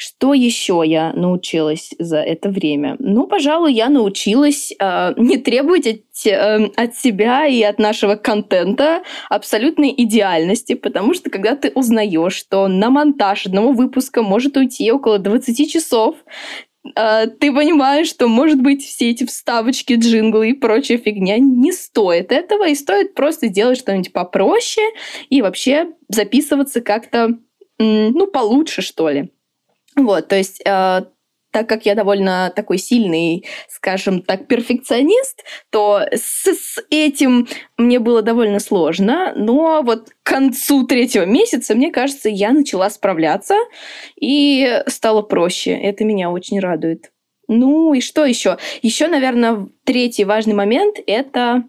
Что 0.04 0.34
еще 0.34 0.82
я 0.84 1.14
научилась 1.14 1.92
за 2.00 2.18
это 2.22 2.50
время? 2.50 2.96
Ну, 2.98 3.28
пожалуй, 3.28 3.72
я 3.72 3.88
научилась 3.88 4.74
э, 4.80 5.14
не 5.16 5.38
требовать 5.38 5.86
от, 5.86 6.26
э, 6.26 6.72
от 6.76 6.96
себя 6.96 7.46
и 7.46 7.62
от 7.62 7.78
нашего 7.78 8.16
контента 8.16 9.04
абсолютной 9.30 9.94
идеальности, 9.96 10.74
потому 10.74 11.14
что 11.14 11.30
когда 11.30 11.56
ты 11.56 11.72
узнаешь, 11.76 12.34
что 12.34 12.68
на 12.68 12.90
монтаж 12.90 13.46
одного 13.46 13.74
выпуска 13.74 14.24
может 14.24 14.58
уйти 14.58 14.92
около 14.92 15.20
20 15.20 15.72
часов, 15.72 16.16
э, 16.96 17.28
ты 17.28 17.54
понимаешь, 17.54 18.10
что, 18.10 18.28
может 18.28 18.60
быть, 18.60 18.84
все 18.84 19.12
эти 19.12 19.28
вставочки, 19.28 19.94
джинглы 19.94 20.50
и 20.50 20.54
прочая 20.54 20.98
фигня 20.98 21.38
не 21.38 21.72
стоит 21.72 22.32
этого, 22.32 22.68
и 22.68 22.74
стоит 22.74 23.14
просто 23.14 23.50
делать 23.50 23.78
что-нибудь 23.78 24.14
попроще 24.14 24.88
и 25.30 25.44
вообще 25.44 25.92
записываться 26.10 26.82
как-то, 26.82 27.38
ну, 27.78 28.26
получше, 28.26 28.82
что 28.82 29.08
ли. 29.08 29.30
Вот, 29.96 30.28
то 30.28 30.36
есть 30.36 30.62
э, 30.66 31.02
так 31.52 31.68
как 31.68 31.86
я 31.86 31.96
довольно 31.96 32.52
такой 32.56 32.78
сильный, 32.78 33.46
скажем 33.70 34.22
так, 34.22 34.48
перфекционист, 34.48 35.44
то 35.70 36.02
с, 36.12 36.46
с 36.46 36.82
этим 36.90 37.48
мне 37.78 38.00
было 38.00 38.22
довольно 38.22 38.60
сложно. 38.60 39.34
Но 39.36 39.82
вот 39.84 40.10
к 40.24 40.28
концу 40.28 40.88
третьего 40.88 41.26
месяца, 41.26 41.76
мне 41.76 41.92
кажется, 41.92 42.30
я 42.30 42.52
начала 42.52 42.90
справляться 42.90 43.56
и 44.20 44.82
стало 44.88 45.22
проще. 45.22 45.72
Это 45.72 46.06
меня 46.06 46.32
очень 46.32 46.60
радует. 46.60 47.12
Ну 47.48 47.94
и 47.94 48.00
что 48.00 48.26
еще? 48.26 48.58
Еще, 48.82 49.08
наверное, 49.08 49.68
третий 49.84 50.24
важный 50.24 50.54
момент— 50.54 50.96
это 51.06 51.66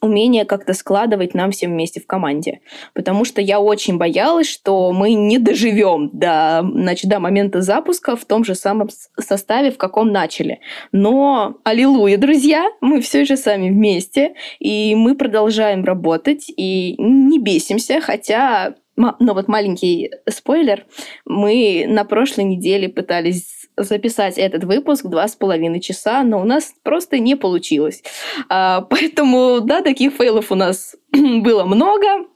умение 0.00 0.44
как-то 0.44 0.74
складывать 0.74 1.34
нам 1.34 1.50
всем 1.50 1.72
вместе 1.72 2.00
в 2.00 2.06
команде. 2.06 2.60
Потому 2.94 3.24
что 3.24 3.40
я 3.40 3.60
очень 3.60 3.98
боялась, 3.98 4.48
что 4.48 4.92
мы 4.92 5.14
не 5.14 5.38
доживем 5.38 6.10
до, 6.12 6.62
значит, 6.72 7.10
до 7.10 7.20
момента 7.20 7.60
запуска 7.60 8.16
в 8.16 8.24
том 8.24 8.44
же 8.44 8.54
самом 8.54 8.88
составе, 9.18 9.70
в 9.70 9.78
каком 9.78 10.10
начали. 10.12 10.60
Но, 10.92 11.56
аллилуйя, 11.64 12.16
друзья, 12.16 12.70
мы 12.80 13.00
все 13.00 13.24
же 13.24 13.36
сами 13.36 13.68
вместе, 13.68 14.34
и 14.58 14.94
мы 14.94 15.14
продолжаем 15.14 15.84
работать, 15.84 16.46
и 16.48 16.94
не 16.98 17.38
бесимся, 17.38 18.00
хотя 18.00 18.74
ну 18.96 19.32
вот 19.34 19.48
маленький 19.48 20.10
спойлер, 20.28 20.84
мы 21.24 21.86
на 21.88 22.04
прошлой 22.04 22.44
неделе 22.44 22.88
пытались 22.88 23.59
записать 23.82 24.38
этот 24.38 24.64
выпуск 24.64 25.06
два 25.06 25.28
с 25.28 25.36
половиной 25.36 25.80
часа, 25.80 26.22
но 26.22 26.40
у 26.40 26.44
нас 26.44 26.72
просто 26.82 27.18
не 27.18 27.36
получилось. 27.36 28.02
А, 28.48 28.82
поэтому, 28.82 29.60
да, 29.60 29.82
таких 29.82 30.14
фейлов 30.14 30.52
у 30.52 30.54
нас 30.54 30.96
было 31.12 31.64
много, 31.64 32.26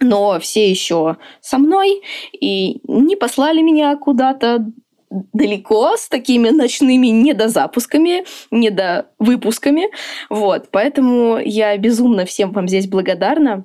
но 0.00 0.38
все 0.40 0.68
еще 0.68 1.16
со 1.40 1.58
мной 1.58 2.02
и 2.32 2.80
не 2.86 3.16
послали 3.16 3.62
меня 3.62 3.96
куда-то 3.96 4.66
далеко 5.10 5.96
с 5.96 6.08
такими 6.08 6.50
ночными 6.50 7.06
недозапусками, 7.06 8.24
недовыпусками. 8.50 9.88
Вот, 10.28 10.68
поэтому 10.70 11.38
я 11.38 11.76
безумно 11.78 12.24
всем 12.24 12.52
вам 12.52 12.68
здесь 12.68 12.88
благодарна 12.88 13.64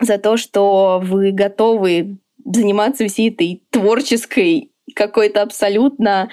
за 0.00 0.18
то, 0.18 0.36
что 0.36 1.00
вы 1.02 1.32
готовы 1.32 2.18
заниматься 2.44 3.06
всей 3.08 3.30
этой 3.30 3.62
творческой 3.70 4.72
какой-то 4.98 5.42
абсолютно 5.42 6.28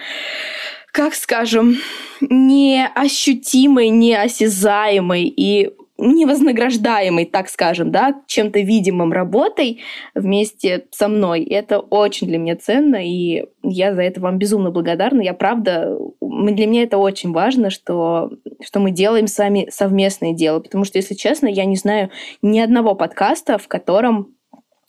как 0.92 1.14
скажем, 1.14 1.76
неощутимой, 2.22 3.90
неосязаемой 3.90 5.24
и 5.24 5.74
невознаграждаемой, 5.98 7.26
так 7.26 7.50
скажем, 7.50 7.92
да, 7.92 8.16
чем-то 8.28 8.60
видимым 8.60 9.14
работой 9.14 9.82
вместе 10.14 10.86
со 10.92 11.08
мной. 11.08 11.44
Это 11.44 11.80
очень 11.80 12.28
для 12.28 12.38
меня 12.38 12.56
ценно, 12.56 12.98
и 13.06 13.46
я 13.64 13.94
за 13.94 14.04
это 14.04 14.22
вам 14.22 14.38
безумно 14.38 14.72
благодарна. 14.72 15.22
Я 15.22 15.34
правда, 15.34 15.98
для 16.22 16.68
меня 16.68 16.84
это 16.84 16.98
очень 16.98 17.32
важно, 17.32 17.70
что, 17.70 18.32
что 18.62 18.80
мы 18.80 18.92
делаем 18.92 19.28
сами 19.28 19.68
совместное 19.70 20.34
дело, 20.34 20.60
потому 20.60 20.86
что, 20.86 20.98
если 20.98 21.14
честно, 21.14 21.48
я 21.48 21.66
не 21.66 21.76
знаю 21.76 22.10
ни 22.42 22.60
одного 22.60 22.96
подкаста, 22.96 23.58
в 23.58 23.68
котором 23.68 24.35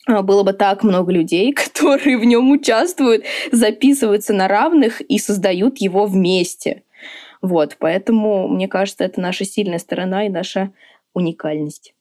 было 0.07 0.43
бы 0.43 0.53
так 0.53 0.83
много 0.83 1.11
людей, 1.11 1.53
которые 1.73 2.17
в 2.17 2.23
нем 2.23 2.51
участвуют, 2.51 3.23
записываются 3.51 4.33
на 4.33 4.47
равных 4.47 5.01
и 5.01 5.19
создают 5.19 5.77
его 5.79 6.05
вместе. 6.05 6.83
Вот, 7.41 7.77
поэтому, 7.79 8.47
мне 8.47 8.67
кажется, 8.67 9.03
это 9.03 9.21
наша 9.21 9.45
сильная 9.45 9.77
сторона 9.77 10.25
и 10.25 10.29
наша 10.29 10.71
уникальность. 11.13 11.93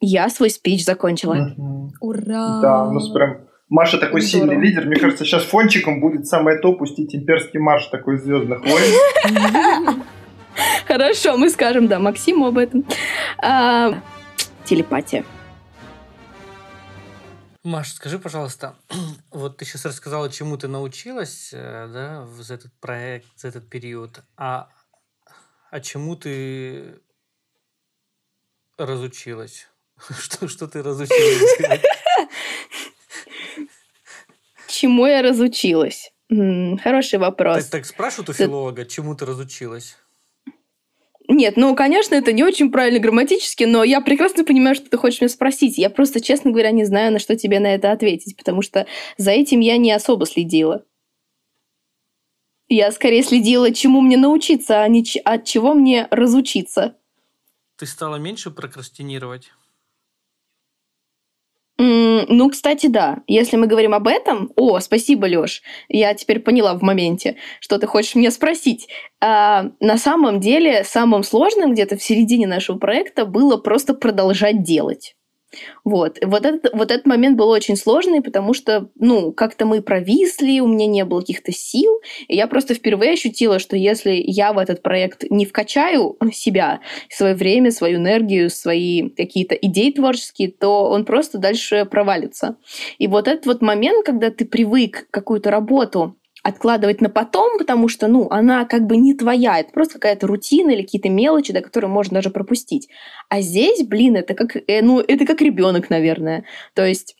Я 0.00 0.28
свой 0.28 0.50
спич 0.50 0.84
закончила. 0.84 1.54
Ура! 2.00 2.60
Да, 2.60 2.90
ну 2.90 3.00
прям 3.12 3.46
Маша 3.68 3.98
такой 3.98 4.20
Здорово. 4.20 4.50
сильный 4.50 4.64
лидер. 4.64 4.86
Мне 4.86 4.96
кажется, 4.96 5.24
сейчас 5.24 5.42
фончиком 5.44 6.00
будет 6.00 6.26
самое 6.26 6.58
то 6.58 6.74
пустить 6.74 7.14
имперский 7.14 7.58
марш 7.58 7.86
такой 7.86 8.18
звездных 8.18 8.60
войн. 8.64 10.02
Хорошо, 10.86 11.36
мы 11.36 11.50
скажем, 11.50 11.88
да, 11.88 11.98
Максиму 11.98 12.46
об 12.46 12.58
этом. 12.58 12.84
А, 13.38 13.94
телепатия. 14.64 15.24
Маш, 17.64 17.94
скажи, 17.94 18.18
пожалуйста, 18.18 18.76
вот 19.30 19.56
ты 19.56 19.64
сейчас 19.64 19.86
рассказала, 19.86 20.30
чему 20.30 20.58
ты 20.58 20.68
научилась, 20.68 21.48
э, 21.54 21.88
да, 21.90 22.26
за 22.26 22.54
этот 22.54 22.74
проект, 22.74 23.26
за 23.36 23.48
этот 23.48 23.70
период, 23.70 24.22
а, 24.36 24.68
а 25.70 25.80
чему 25.80 26.14
ты 26.14 27.00
разучилась? 28.76 29.66
Что, 30.18 30.46
что 30.46 30.66
ты 30.66 30.82
разучилась 30.82 31.58
делать? 31.58 31.82
Чему 34.68 35.06
я 35.06 35.22
разучилась? 35.22 36.12
Хороший 36.28 37.18
вопрос. 37.18 37.62
Так, 37.62 37.70
так 37.70 37.86
спрашивают 37.86 38.28
у 38.28 38.32
филолога, 38.32 38.84
чему 38.84 39.14
ты 39.14 39.24
разучилась? 39.24 39.96
Нет, 41.26 41.56
ну, 41.56 41.74
конечно, 41.74 42.14
это 42.14 42.32
не 42.32 42.44
очень 42.44 42.70
правильно 42.70 42.98
грамматически, 42.98 43.64
но 43.64 43.82
я 43.82 44.02
прекрасно 44.02 44.44
понимаю, 44.44 44.74
что 44.74 44.90
ты 44.90 44.98
хочешь 44.98 45.20
меня 45.22 45.30
спросить. 45.30 45.78
Я 45.78 45.88
просто, 45.88 46.20
честно 46.20 46.50
говоря, 46.50 46.70
не 46.70 46.84
знаю, 46.84 47.12
на 47.12 47.18
что 47.18 47.34
тебе 47.34 47.60
на 47.60 47.74
это 47.74 47.92
ответить, 47.92 48.36
потому 48.36 48.60
что 48.60 48.86
за 49.16 49.30
этим 49.30 49.60
я 49.60 49.78
не 49.78 49.90
особо 49.92 50.26
следила. 50.26 50.84
Я 52.68 52.92
скорее 52.92 53.22
следила, 53.22 53.72
чему 53.72 54.00
мне 54.00 54.16
научиться, 54.16 54.82
а 54.82 54.88
не 54.88 55.04
от 55.24 55.44
чего 55.44 55.74
мне 55.74 56.08
разучиться. 56.10 56.96
Ты 57.76 57.86
стала 57.86 58.16
меньше 58.16 58.50
прокрастинировать? 58.50 59.52
Ну, 61.76 62.50
кстати, 62.50 62.86
да. 62.86 63.18
Если 63.26 63.56
мы 63.56 63.66
говорим 63.66 63.94
об 63.94 64.06
этом... 64.06 64.52
О, 64.56 64.78
спасибо, 64.78 65.26
Лёш. 65.26 65.62
Я 65.88 66.14
теперь 66.14 66.38
поняла 66.38 66.74
в 66.74 66.82
моменте, 66.82 67.36
что 67.60 67.78
ты 67.78 67.86
хочешь 67.86 68.14
мне 68.14 68.30
спросить. 68.30 68.88
А, 69.20 69.70
на 69.80 69.98
самом 69.98 70.38
деле, 70.38 70.84
самым 70.84 71.24
сложным 71.24 71.72
где-то 71.72 71.96
в 71.96 72.02
середине 72.02 72.46
нашего 72.46 72.78
проекта 72.78 73.26
было 73.26 73.56
просто 73.56 73.94
продолжать 73.94 74.62
делать. 74.62 75.16
Вот. 75.84 76.18
Вот 76.22 76.46
этот, 76.46 76.72
вот 76.72 76.90
этот 76.90 77.06
момент 77.06 77.36
был 77.36 77.48
очень 77.48 77.76
сложный, 77.76 78.22
потому 78.22 78.54
что, 78.54 78.90
ну, 78.96 79.32
как-то 79.32 79.66
мы 79.66 79.82
провисли, 79.82 80.60
у 80.60 80.66
меня 80.66 80.86
не 80.86 81.04
было 81.04 81.20
каких-то 81.20 81.52
сил, 81.52 82.00
и 82.28 82.36
я 82.36 82.46
просто 82.46 82.74
впервые 82.74 83.12
ощутила, 83.12 83.58
что 83.58 83.76
если 83.76 84.12
я 84.12 84.52
в 84.52 84.58
этот 84.58 84.82
проект 84.82 85.24
не 85.30 85.46
вкачаю 85.46 86.16
себя, 86.32 86.80
свое 87.08 87.34
время, 87.34 87.70
свою 87.70 87.98
энергию, 87.98 88.50
свои 88.50 89.10
какие-то 89.10 89.54
идеи 89.54 89.90
творческие, 89.90 90.50
то 90.50 90.88
он 90.88 91.04
просто 91.04 91.38
дальше 91.38 91.84
провалится. 91.84 92.56
И 92.98 93.06
вот 93.06 93.28
этот 93.28 93.46
вот 93.46 93.62
момент, 93.62 94.04
когда 94.04 94.30
ты 94.30 94.44
привык 94.44 95.06
какую-то 95.10 95.50
работу 95.50 96.16
откладывать 96.44 97.00
на 97.00 97.08
потом, 97.08 97.58
потому 97.58 97.88
что, 97.88 98.06
ну, 98.06 98.28
она 98.30 98.66
как 98.66 98.86
бы 98.86 98.98
не 98.98 99.14
твоя, 99.14 99.58
это 99.58 99.72
просто 99.72 99.94
какая-то 99.94 100.26
рутина 100.26 100.70
или 100.70 100.82
какие-то 100.82 101.08
мелочи, 101.08 101.54
да, 101.54 101.62
которые 101.62 101.90
можно 101.90 102.16
даже 102.16 102.28
пропустить. 102.28 102.88
А 103.30 103.40
здесь, 103.40 103.82
блин, 103.82 104.16
это 104.16 104.34
как, 104.34 104.54
э, 104.54 104.82
ну, 104.82 105.00
это 105.00 105.24
как 105.24 105.40
ребенок, 105.40 105.88
наверное. 105.88 106.44
То 106.74 106.86
есть 106.86 107.16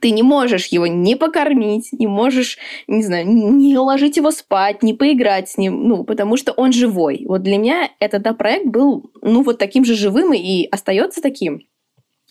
ты 0.00 0.10
не 0.10 0.22
можешь 0.22 0.66
его 0.66 0.86
не 0.86 1.16
покормить, 1.16 1.88
не 1.92 2.06
можешь, 2.06 2.58
не 2.86 3.02
знаю, 3.02 3.26
не 3.26 3.78
уложить 3.78 4.18
его 4.18 4.30
спать, 4.30 4.82
не 4.82 4.92
поиграть 4.92 5.48
с 5.48 5.56
ним, 5.56 5.88
ну, 5.88 6.04
потому 6.04 6.36
что 6.36 6.52
он 6.52 6.72
живой. 6.72 7.24
Вот 7.26 7.42
для 7.42 7.56
меня 7.56 7.90
этот 8.00 8.22
да, 8.22 8.34
проект 8.34 8.66
был, 8.66 9.10
ну, 9.22 9.42
вот 9.42 9.58
таким 9.58 9.86
же 9.86 9.94
живым 9.94 10.34
и 10.34 10.68
остается 10.70 11.22
таким. 11.22 11.62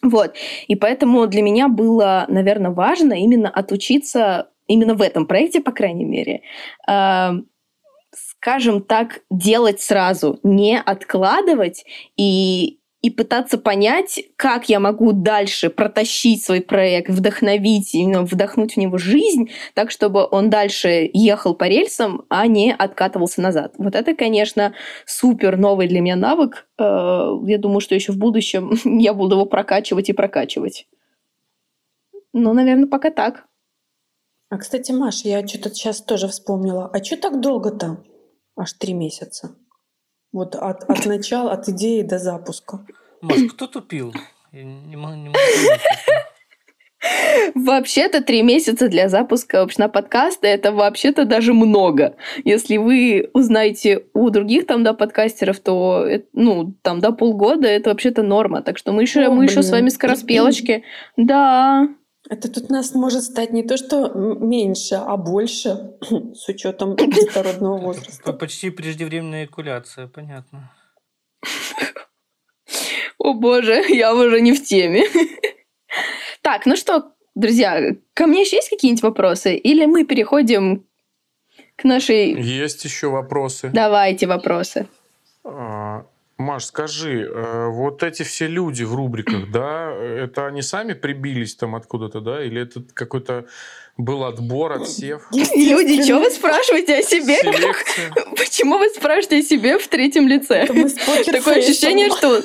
Вот. 0.04 0.36
И 0.68 0.76
поэтому 0.76 1.26
для 1.26 1.42
меня 1.42 1.68
было, 1.68 2.26
наверное, 2.30 2.70
важно 2.70 3.14
именно 3.14 3.50
отучиться 3.50 4.50
именно 4.68 4.94
в 4.96 5.02
этом 5.02 5.26
проекте, 5.26 5.62
по 5.62 5.72
крайней 5.72 6.06
мере, 6.06 6.42
э, 6.88 7.30
скажем 8.14 8.82
так, 8.82 9.22
делать 9.30 9.82
сразу, 9.82 10.40
не 10.44 10.80
откладывать 10.80 11.86
и 12.16 12.80
и 13.02 13.12
пытаться 13.12 13.58
понять, 13.60 14.20
как 14.36 14.70
я 14.70 14.80
могу 14.80 15.12
дальше 15.12 15.70
протащить 15.70 16.44
свой 16.44 16.62
проект, 16.62 17.10
вдохновить, 17.10 17.94
именно 17.94 18.24
вдохнуть 18.24 18.74
в 18.74 18.78
него 18.78 18.98
жизнь, 18.98 19.52
так, 19.76 19.92
чтобы 19.92 20.28
он 20.30 20.50
дальше 20.50 21.10
ехал 21.14 21.54
по 21.54 21.66
рельсам, 21.66 22.24
а 22.30 22.48
не 22.48 22.74
откатывался 22.74 23.42
назад. 23.42 23.76
Вот 23.78 23.94
это, 23.94 24.16
конечно, 24.16 24.74
супер 25.06 25.58
новый 25.58 25.88
для 25.88 26.02
меня 26.02 26.16
навык. 26.16 26.68
Э, 26.80 27.30
я 27.46 27.60
думаю, 27.60 27.82
что 27.82 27.94
еще 27.94 28.12
в 28.12 28.18
будущем 28.18 28.74
я 29.00 29.14
буду 29.14 29.36
его 29.36 29.46
прокачивать 29.46 30.10
и 30.10 30.14
прокачивать. 30.14 30.88
Ну, 32.34 32.54
наверное, 32.54 32.88
пока 32.88 33.12
так. 33.12 33.46
А, 34.50 34.58
кстати, 34.58 34.92
Маша, 34.92 35.28
я 35.28 35.46
что-то 35.46 35.70
сейчас 35.72 36.02
тоже 36.02 36.28
вспомнила. 36.28 36.90
А 36.94 37.04
что 37.04 37.18
так 37.18 37.42
долго-то? 37.42 38.04
Аж 38.56 38.74
три 38.74 38.94
месяца. 38.94 39.56
Вот 40.32 40.56
от, 40.56 40.84
от 40.90 41.06
начала, 41.06 41.52
от 41.52 41.68
идеи 41.70 42.02
до 42.02 42.18
запуска. 42.18 42.86
Маш, 43.22 43.40
кто 43.54 43.68
тупил? 43.68 44.14
Я 44.52 44.64
не 44.64 44.96
могу, 44.96 45.16
не 45.16 45.30
могу 45.30 45.40
Вообще-то 47.54 48.24
три 48.24 48.42
месяца 48.42 48.88
для 48.88 49.08
запуска 49.08 49.62
общего 49.62 49.88
подкаста 49.88 50.48
это 50.48 50.72
вообще-то 50.72 51.26
даже 51.26 51.54
много. 51.54 52.16
Если 52.44 52.78
вы 52.78 53.30
узнаете 53.34 54.06
у 54.14 54.30
других 54.30 54.66
там 54.66 54.84
да 54.84 54.94
подкастеров, 54.94 55.60
то 55.60 56.08
ну 56.34 56.74
там 56.82 57.00
да 57.00 57.12
полгода 57.12 57.68
это 57.68 57.92
вообще-то 57.92 58.24
норма. 58.24 58.62
Так 58.62 58.78
что 58.78 58.94
мы 58.94 59.04
еще 59.04 59.28
О, 59.28 59.32
мы 59.32 59.46
еще 59.46 59.62
с 59.62 59.72
вами 59.72 59.90
скороспелочки. 59.90 60.84
Да. 61.18 61.88
Это 62.30 62.52
тут 62.52 62.70
нас 62.70 62.94
может 62.94 63.24
стать 63.24 63.54
не 63.54 63.64
то, 63.64 63.78
что 63.78 64.10
меньше, 64.14 64.96
а 64.96 65.16
больше, 65.18 65.94
с 66.36 66.48
учетом 66.50 66.96
детородного 66.96 67.78
возраста. 67.78 68.34
Почти 68.34 68.70
преждевременная 68.70 69.46
экуляция, 69.46 70.08
понятно. 70.08 70.72
О 73.18 73.34
боже, 73.34 73.84
я 73.90 74.14
уже 74.14 74.42
не 74.42 74.54
в 74.54 74.64
теме. 74.64 75.04
Так, 76.42 76.66
ну 76.66 76.78
что, 76.78 77.12
друзья, 77.36 77.94
ко 78.14 78.26
мне 78.26 78.42
еще 78.42 78.56
есть 78.56 78.70
какие-нибудь 78.70 79.04
вопросы? 79.04 79.56
Или 79.56 79.86
мы 79.86 80.06
переходим 80.06 80.86
к 81.76 81.84
нашей... 81.84 82.42
Есть 82.42 82.86
еще 82.86 83.10
вопросы. 83.10 83.70
Давайте 83.74 84.28
вопросы. 84.28 84.88
А, 86.38 86.42
Маш, 86.42 86.66
скажи, 86.66 87.22
э, 87.24 87.68
вот 87.70 88.04
эти 88.04 88.24
все 88.24 88.48
люди 88.48 88.84
в 88.84 88.94
рубриках, 88.94 89.50
да, 89.52 89.92
это 89.92 90.48
они 90.48 90.62
сами 90.62 90.94
прибились 90.94 91.56
там 91.56 91.76
откуда-то, 91.76 92.22
да, 92.22 92.44
или 92.44 92.62
это 92.62 92.84
какой-то 92.94 93.46
был 93.98 94.24
отбор, 94.24 94.74
отсев? 94.74 95.24
Люди, 95.32 96.04
что 96.04 96.20
вы 96.20 96.30
спрашиваете 96.30 97.00
о 97.00 97.02
себе? 97.02 97.38
Почему 98.38 98.78
вы 98.78 98.90
спрашиваете 98.90 99.40
о 99.40 99.42
себе 99.42 99.80
в 99.80 99.88
третьем 99.88 100.28
лице? 100.28 100.66
Такое 101.26 101.58
ощущение, 101.58 102.10
что... 102.10 102.44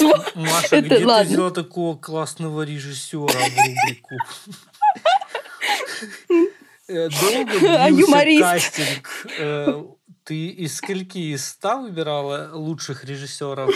Маша, 0.34 0.80
где 0.80 0.96
ты 0.96 1.24
взяла 1.24 1.50
такого 1.50 1.96
классного 1.96 2.62
режиссера 2.62 3.26
в 3.26 3.56
рубрику? 3.56 4.16
Э, 6.88 7.08
долго 7.08 7.88
длился 7.88 8.40
кастинг 8.40 9.26
э, 9.38 9.84
ты 10.30 10.46
из 10.46 10.76
скольки 10.76 11.18
из 11.18 11.44
ста 11.44 11.76
выбирала 11.76 12.50
лучших 12.52 13.04
режиссеров? 13.04 13.68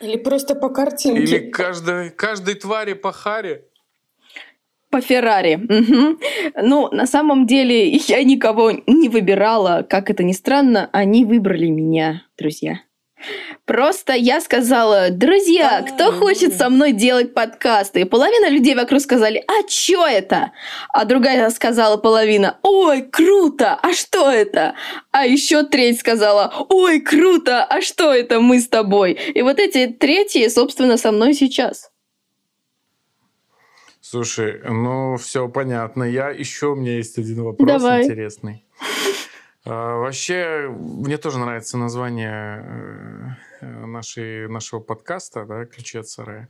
Или 0.00 0.16
просто 0.16 0.56
по 0.56 0.70
картинке? 0.70 1.22
Или 1.22 1.50
каждой, 1.50 2.10
каждой 2.10 2.54
твари 2.56 2.94
по 2.94 3.12
харе? 3.12 3.64
По 4.90 5.00
Феррари. 5.00 5.54
Угу. 5.54 6.18
Ну, 6.66 6.88
на 6.90 7.06
самом 7.06 7.46
деле, 7.46 7.90
я 7.90 8.24
никого 8.24 8.72
не 8.88 9.08
выбирала. 9.08 9.86
Как 9.88 10.10
это 10.10 10.24
ни 10.24 10.32
странно, 10.32 10.90
они 10.92 11.24
выбрали 11.24 11.68
меня, 11.68 12.24
друзья. 12.36 12.80
Просто 13.64 14.12
я 14.12 14.40
сказала, 14.40 15.10
друзья, 15.10 15.82
кто 15.82 16.12
хочет 16.12 16.54
со 16.54 16.70
мной 16.70 16.92
делать 16.92 17.34
подкасты? 17.34 18.02
И 18.02 18.04
половина 18.04 18.48
людей 18.48 18.74
вокруг 18.74 19.00
сказали, 19.00 19.44
а 19.46 19.66
чё 19.68 20.06
это? 20.06 20.52
А 20.90 21.04
другая 21.04 21.50
сказала 21.50 21.96
половина, 21.96 22.58
ой, 22.62 23.02
круто, 23.02 23.78
а 23.82 23.92
что 23.92 24.30
это? 24.30 24.74
А 25.10 25.26
еще 25.26 25.64
треть 25.64 26.00
сказала, 26.00 26.66
ой, 26.68 27.00
круто, 27.00 27.64
а 27.64 27.80
что 27.80 28.14
это 28.14 28.40
мы 28.40 28.60
с 28.60 28.68
тобой? 28.68 29.12
И 29.12 29.42
вот 29.42 29.58
эти 29.58 29.86
третьи, 29.86 30.48
собственно, 30.48 30.96
со 30.96 31.12
мной 31.12 31.34
сейчас. 31.34 31.90
Слушай, 34.00 34.62
ну 34.64 35.18
все 35.18 35.48
понятно. 35.48 36.04
Я 36.04 36.30
еще 36.30 36.68
у 36.68 36.76
меня 36.76 36.96
есть 36.96 37.18
один 37.18 37.42
вопрос 37.42 37.68
Давай. 37.68 38.04
интересный. 38.04 38.64
А, 39.68 39.96
вообще, 39.96 40.68
мне 40.70 41.18
тоже 41.18 41.38
нравится 41.38 41.76
название 41.76 43.36
э, 43.60 43.66
нашей, 43.66 44.48
нашего 44.48 44.80
подкаста, 44.80 45.44
да, 45.44 45.66
«Ключи 45.66 45.98
от 45.98 46.08
сарая». 46.08 46.48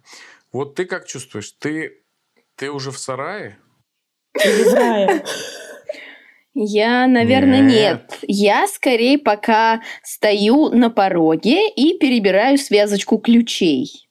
Вот 0.53 0.77
ты 0.77 0.85
как 0.85 1.05
чувствуешь? 1.05 1.51
Ты, 1.59 2.05
ты 2.55 2.71
уже 2.71 2.93
в 2.93 2.99
сарае? 2.99 3.59
Или 4.35 4.63
в 4.63 4.75
рае? 4.75 5.25
Я, 6.55 7.09
наверное, 7.09 7.61
нет. 7.61 7.73
нет. 7.73 8.19
Я 8.23 8.69
скорее 8.69 9.19
пока 9.19 9.83
стою 10.05 10.71
на 10.71 10.89
пороге 10.89 11.69
и 11.69 11.99
перебираю 11.99 12.57
связочку 12.57 13.19
ключей. 13.19 14.09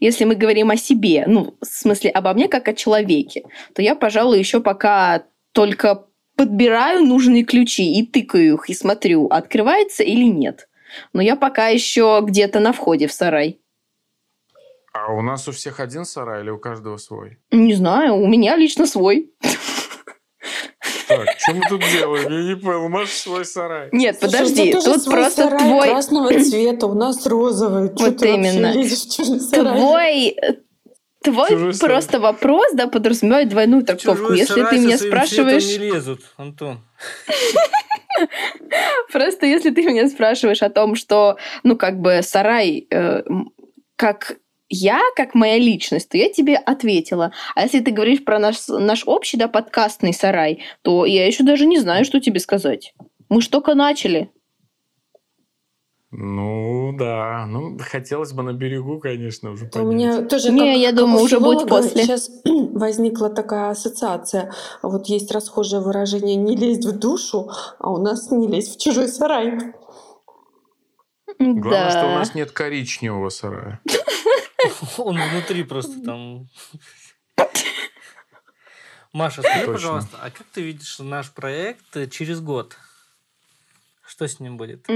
Если 0.00 0.24
мы 0.24 0.34
говорим 0.34 0.70
о 0.70 0.76
себе, 0.76 1.24
ну, 1.28 1.56
в 1.60 1.66
смысле, 1.66 2.10
обо 2.10 2.34
мне 2.34 2.48
как 2.48 2.66
о 2.66 2.74
человеке, 2.74 3.44
то 3.74 3.82
я, 3.82 3.94
пожалуй, 3.94 4.40
еще 4.40 4.60
пока 4.60 5.24
только 5.52 6.07
подбираю 6.38 7.04
нужные 7.04 7.42
ключи 7.42 7.98
и 7.98 8.06
тыкаю 8.06 8.54
их, 8.54 8.70
и 8.70 8.74
смотрю, 8.74 9.26
открывается 9.26 10.04
или 10.04 10.24
нет. 10.24 10.68
Но 11.12 11.20
я 11.20 11.36
пока 11.36 11.66
еще 11.66 12.20
где-то 12.22 12.60
на 12.60 12.72
входе 12.72 13.08
в 13.08 13.12
сарай. 13.12 13.60
А 14.94 15.12
у 15.12 15.20
нас 15.20 15.48
у 15.48 15.52
всех 15.52 15.80
один 15.80 16.04
сарай 16.04 16.42
или 16.42 16.50
у 16.50 16.58
каждого 16.58 16.96
свой? 16.96 17.38
Не 17.50 17.74
знаю, 17.74 18.14
у 18.14 18.26
меня 18.26 18.56
лично 18.56 18.86
свой. 18.86 19.30
Так, 21.08 21.26
что 21.38 21.54
мы 21.54 21.62
тут 21.68 21.82
делаем? 21.92 22.30
Я 22.30 22.54
не 22.54 22.56
понял, 22.56 22.84
у 22.84 22.88
нас 22.88 23.10
свой 23.10 23.44
сарай. 23.44 23.88
Нет, 23.92 24.18
Слушай, 24.20 24.32
подожди, 24.32 24.72
тут 24.72 25.04
просто 25.06 25.42
сарай 25.44 25.58
твой... 25.58 25.88
красного 25.88 26.28
цвета, 26.40 26.86
у 26.86 26.94
нас 26.94 27.26
розовый. 27.26 27.90
Вот 27.98 28.22
именно. 28.22 28.72
Твой 29.52 30.36
Твой 31.22 31.48
Чужой 31.48 31.74
просто 31.78 32.12
сарай. 32.12 32.32
вопрос, 32.32 32.72
да, 32.74 32.86
подразумевает 32.86 33.48
двойную 33.48 33.84
трактовку. 33.84 34.26
Чужой 34.26 34.38
если 34.38 34.64
ты 34.64 34.78
меня 34.78 34.98
спрашиваешь... 34.98 35.66
не 35.66 35.78
лезут, 35.78 36.20
Антон. 36.36 36.80
Просто 39.12 39.46
если 39.46 39.70
ты 39.70 39.82
меня 39.84 40.08
спрашиваешь 40.08 40.62
о 40.62 40.70
том, 40.70 40.94
что, 40.94 41.36
ну, 41.62 41.76
как 41.76 42.00
бы 42.00 42.20
сарай, 42.22 42.86
э, 42.90 43.22
как 43.96 44.36
я, 44.68 45.00
как 45.16 45.34
моя 45.34 45.58
личность, 45.58 46.10
то 46.10 46.18
я 46.18 46.30
тебе 46.30 46.56
ответила. 46.56 47.32
А 47.54 47.62
если 47.62 47.80
ты 47.80 47.90
говоришь 47.90 48.24
про 48.24 48.38
наш, 48.38 48.68
наш 48.68 49.02
общий, 49.06 49.36
да, 49.36 49.48
подкастный 49.48 50.12
сарай, 50.12 50.62
то 50.82 51.06
я 51.06 51.26
еще 51.26 51.42
даже 51.42 51.66
не 51.66 51.78
знаю, 51.78 52.04
что 52.04 52.20
тебе 52.20 52.38
сказать. 52.38 52.94
Мы 53.28 53.40
ж 53.40 53.48
только 53.48 53.74
начали. 53.74 54.30
Ну 56.10 56.94
да, 56.98 57.44
ну 57.46 57.78
хотелось 57.78 58.32
бы 58.32 58.42
на 58.42 58.54
берегу, 58.54 58.98
конечно, 58.98 59.50
уже 59.50 59.70
У 59.74 59.92
меня 59.92 60.22
тоже 60.22 60.50
Не, 60.50 60.72
как, 60.72 60.80
я 60.80 60.88
как 60.88 60.96
думаю, 60.96 61.22
уже 61.22 61.38
будет 61.38 61.68
после. 61.68 62.02
Сейчас 62.02 62.30
возникла 62.44 63.28
такая 63.28 63.70
ассоциация. 63.70 64.52
Вот 64.82 65.06
есть 65.06 65.30
расхожее 65.30 65.82
выражение 65.82 66.36
«не 66.36 66.56
лезть 66.56 66.86
в 66.86 66.98
душу», 66.98 67.50
а 67.78 67.90
у 67.90 67.98
нас 67.98 68.30
«не 68.30 68.48
лезть 68.48 68.76
в 68.76 68.80
чужой 68.82 69.08
сарай». 69.08 69.74
Главное, 71.38 71.70
да. 71.70 71.90
что 71.90 72.06
у 72.06 72.14
нас 72.14 72.34
нет 72.34 72.52
коричневого 72.52 73.28
сарая. 73.28 73.80
Он 74.96 75.18
внутри 75.20 75.62
просто 75.62 76.02
там... 76.02 76.48
Маша, 79.12 79.42
скажи, 79.42 79.66
пожалуйста, 79.66 80.16
а 80.22 80.30
как 80.30 80.46
ты 80.52 80.62
видишь 80.62 80.98
наш 81.00 81.30
проект 81.32 82.10
через 82.10 82.40
год? 82.40 82.76
Что 84.06 84.26
с 84.26 84.40
ним 84.40 84.56
будет? 84.56 84.86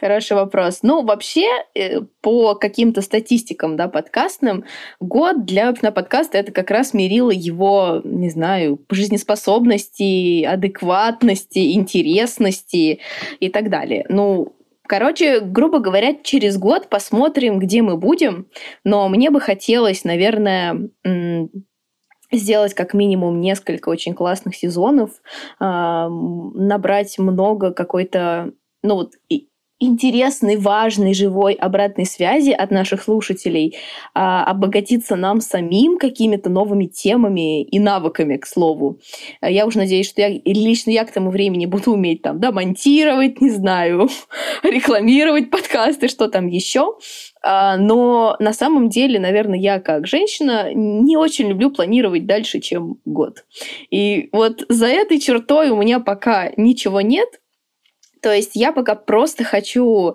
Хороший 0.00 0.34
вопрос. 0.34 0.80
Ну, 0.82 1.04
вообще, 1.04 1.46
э, 1.74 2.00
по 2.20 2.54
каким-то 2.54 3.02
статистикам, 3.02 3.76
да, 3.76 3.88
подкастным, 3.88 4.64
год 5.00 5.44
для 5.44 5.72
подкаста 5.72 6.38
это 6.38 6.52
как 6.52 6.70
раз 6.70 6.94
мерило 6.94 7.30
его, 7.30 8.00
не 8.04 8.30
знаю, 8.30 8.78
жизнеспособности, 8.90 10.44
адекватности, 10.44 11.72
интересности 11.72 13.00
и 13.40 13.48
так 13.48 13.70
далее. 13.70 14.06
Ну, 14.08 14.54
Короче, 14.86 15.40
грубо 15.40 15.80
говоря, 15.80 16.14
через 16.14 16.56
год 16.56 16.88
посмотрим, 16.88 17.58
где 17.58 17.82
мы 17.82 17.98
будем. 17.98 18.46
Но 18.84 19.06
мне 19.10 19.28
бы 19.28 19.38
хотелось, 19.38 20.02
наверное, 20.02 20.88
сделать 22.32 22.72
как 22.72 22.94
минимум 22.94 23.38
несколько 23.38 23.90
очень 23.90 24.14
классных 24.14 24.54
сезонов, 24.54 25.10
э, 25.10 25.14
набрать 25.60 27.18
много 27.18 27.72
какой-то, 27.72 28.52
ну 28.82 28.94
вот, 28.94 29.12
интересной, 29.80 30.56
важной, 30.56 31.14
живой 31.14 31.54
обратной 31.54 32.04
связи 32.04 32.50
от 32.50 32.70
наших 32.70 33.02
слушателей, 33.02 33.76
а, 34.14 34.44
обогатиться 34.44 35.14
нам 35.14 35.40
самим 35.40 35.98
какими-то 35.98 36.50
новыми 36.50 36.86
темами 36.86 37.62
и 37.62 37.78
навыками, 37.78 38.36
к 38.36 38.46
слову. 38.46 38.98
Я 39.40 39.66
уже 39.66 39.78
надеюсь, 39.78 40.08
что 40.08 40.20
я, 40.20 40.28
лично 40.44 40.90
я 40.90 41.04
к 41.04 41.12
тому 41.12 41.30
времени 41.30 41.66
буду 41.66 41.92
уметь 41.92 42.22
там, 42.22 42.40
да, 42.40 42.50
монтировать, 42.50 43.40
не 43.40 43.50
знаю, 43.50 44.08
рекламировать 44.62 45.50
подкасты, 45.50 46.08
что 46.08 46.28
там 46.28 46.48
еще. 46.48 46.96
А, 47.40 47.76
но 47.76 48.36
на 48.40 48.52
самом 48.52 48.88
деле, 48.88 49.20
наверное, 49.20 49.58
я 49.58 49.80
как 49.80 50.06
женщина 50.06 50.72
не 50.74 51.16
очень 51.16 51.48
люблю 51.48 51.70
планировать 51.70 52.26
дальше, 52.26 52.60
чем 52.60 52.98
год. 53.04 53.44
И 53.90 54.28
вот 54.32 54.64
за 54.68 54.86
этой 54.86 55.20
чертой 55.20 55.70
у 55.70 55.76
меня 55.76 56.00
пока 56.00 56.50
ничего 56.56 57.00
нет, 57.00 57.28
то 58.20 58.32
есть 58.32 58.52
я 58.54 58.72
пока 58.72 58.94
просто 58.94 59.44
хочу 59.44 60.14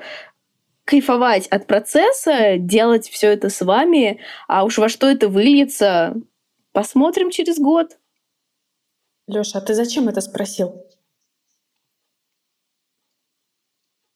кайфовать 0.85 1.47
от 1.47 1.67
процесса, 1.67 2.57
делать 2.57 3.09
все 3.09 3.27
это 3.27 3.49
с 3.49 3.61
вами, 3.61 4.19
а 4.47 4.63
уж 4.65 4.77
во 4.77 4.89
что 4.89 5.07
это 5.07 5.29
выльется, 5.29 6.15
посмотрим 6.71 7.31
через 7.31 7.57
год. 7.57 7.97
Лёша, 9.27 9.59
а 9.59 9.61
ты 9.61 9.73
зачем 9.73 10.09
это 10.09 10.19
спросил? 10.21 10.85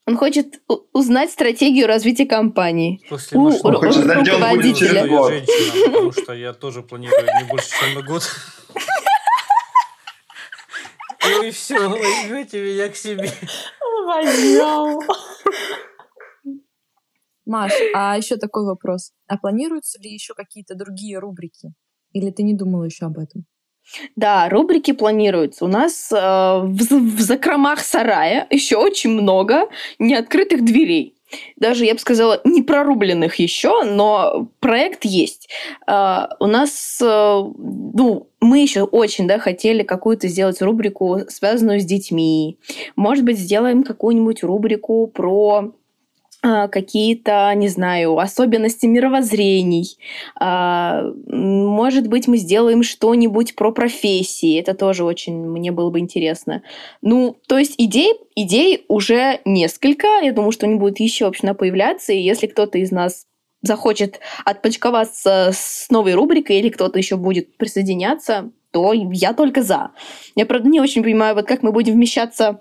Он 0.06 0.15
хочет 0.15 0.62
узнать 0.93 1.32
стратегию 1.32 1.86
развития 1.86 2.26
компании. 2.26 3.02
После 3.10 3.38
У, 3.38 3.50
ру- 3.50 3.73
хочет 3.76 4.04
знать, 4.04 4.21
где 4.21 4.34
он 4.34 4.50
будет 4.56 4.78
через 4.78 5.08
год. 5.10 5.32
Женщина, 5.32 5.84
потому 5.86 6.12
что 6.13 6.34
я 6.34 6.54
тоже 6.54 6.82
планирую 6.82 7.28
не 7.41 7.50
больше, 7.50 7.69
чем 7.80 7.93
на 7.93 8.02
год. 8.02 8.23
Ну 11.30 11.43
и 11.43 11.52
все, 11.52 11.89
возьмете 11.89 12.62
меня 12.62 12.88
к 12.88 12.95
себе. 12.95 13.30
Возьмем. 14.08 15.00
Маш, 17.46 17.74
а 17.93 18.17
еще 18.17 18.38
такой 18.38 18.65
вопрос. 18.65 19.12
А 19.28 19.38
планируются 19.38 20.02
ли 20.02 20.10
еще 20.10 20.34
какие-то 20.34 20.76
другие 20.76 21.20
рубрики? 21.20 21.74
Или 22.13 22.32
ты 22.32 22.43
не 22.43 22.54
думала 22.54 22.86
еще 22.86 23.06
об 23.06 23.17
этом? 23.20 23.46
Да, 24.15 24.50
рубрики 24.50 24.91
планируются. 24.91 25.65
У 25.65 25.67
нас 25.67 26.12
э, 26.12 26.15
в, 26.15 26.78
в 26.78 27.20
закромах 27.22 27.80
сарая 27.80 28.48
еще 28.50 28.78
очень 28.78 29.12
много 29.12 29.70
неоткрытых 30.00 30.63
дверей 30.63 31.17
даже, 31.56 31.86
я 31.86 31.94
бы 31.94 32.00
сказала, 32.00 32.42
не 32.44 32.62
прорубленных 32.62 33.36
еще, 33.36 33.84
но 33.84 34.50
проект 34.60 35.06
есть. 35.06 35.50
Uh, 35.88 36.28
у 36.40 36.48
нас, 36.48 37.00
uh, 37.02 37.54
ну, 37.58 38.30
мы 38.40 38.60
еще 38.60 38.84
очень, 38.84 39.28
да, 39.28 39.40
хотели 39.40 39.84
какую-то 39.84 40.28
сделать 40.28 40.62
рубрику, 40.62 41.20
связанную 41.28 41.80
с 41.80 41.86
детьми. 41.86 42.60
Может 42.96 43.26
быть, 43.26 43.40
сделаем 43.40 43.84
какую-нибудь 43.84 44.44
рубрику 44.44 45.08
про 45.08 45.48
а, 45.58 45.72
какие-то, 46.72 47.52
не 47.56 47.68
знаю, 47.68 48.18
особенности 48.18 48.86
мировоззрений. 48.86 49.98
А, 50.40 51.04
может 51.28 52.08
быть, 52.08 52.28
мы 52.28 52.38
сделаем 52.38 52.84
что-нибудь 52.84 53.56
про 53.56 53.72
профессии. 53.72 54.60
Это 54.60 54.74
тоже 54.74 55.04
очень 55.04 55.36
мне 55.36 55.72
было 55.72 55.90
бы 55.90 56.00
интересно. 56.00 56.64
Ну, 57.02 57.38
то 57.48 57.58
есть 57.58 57.76
идей, 57.78 58.14
идей 58.36 58.86
уже 58.88 59.42
несколько. 59.46 60.08
Я 60.22 60.32
думаю, 60.32 60.52
что 60.52 60.66
они 60.66 60.76
будут 60.76 61.00
еще, 61.00 61.26
в 61.26 61.30
общем, 61.30 61.56
появляться. 61.56 62.14
И 62.14 62.20
если 62.20 62.48
кто-то 62.48 62.78
из 62.78 62.92
нас 62.92 63.26
захочет 63.62 64.20
отпочковаться 64.46 65.52
с 65.54 65.90
новой 65.90 66.14
рубрикой 66.14 66.60
или 66.60 66.70
кто-то 66.70 66.98
еще 66.98 67.18
будет 67.18 67.58
присоединяться, 67.58 68.52
то 68.72 68.94
я 68.94 69.34
только 69.34 69.64
за. 69.64 69.92
Я, 70.36 70.46
правда, 70.46 70.70
не 70.70 70.80
очень 70.80 71.04
понимаю, 71.04 71.36
вот 71.36 71.48
как 71.48 71.64
мы 71.64 71.72
будем 71.72 71.94
вмещаться 71.94 72.60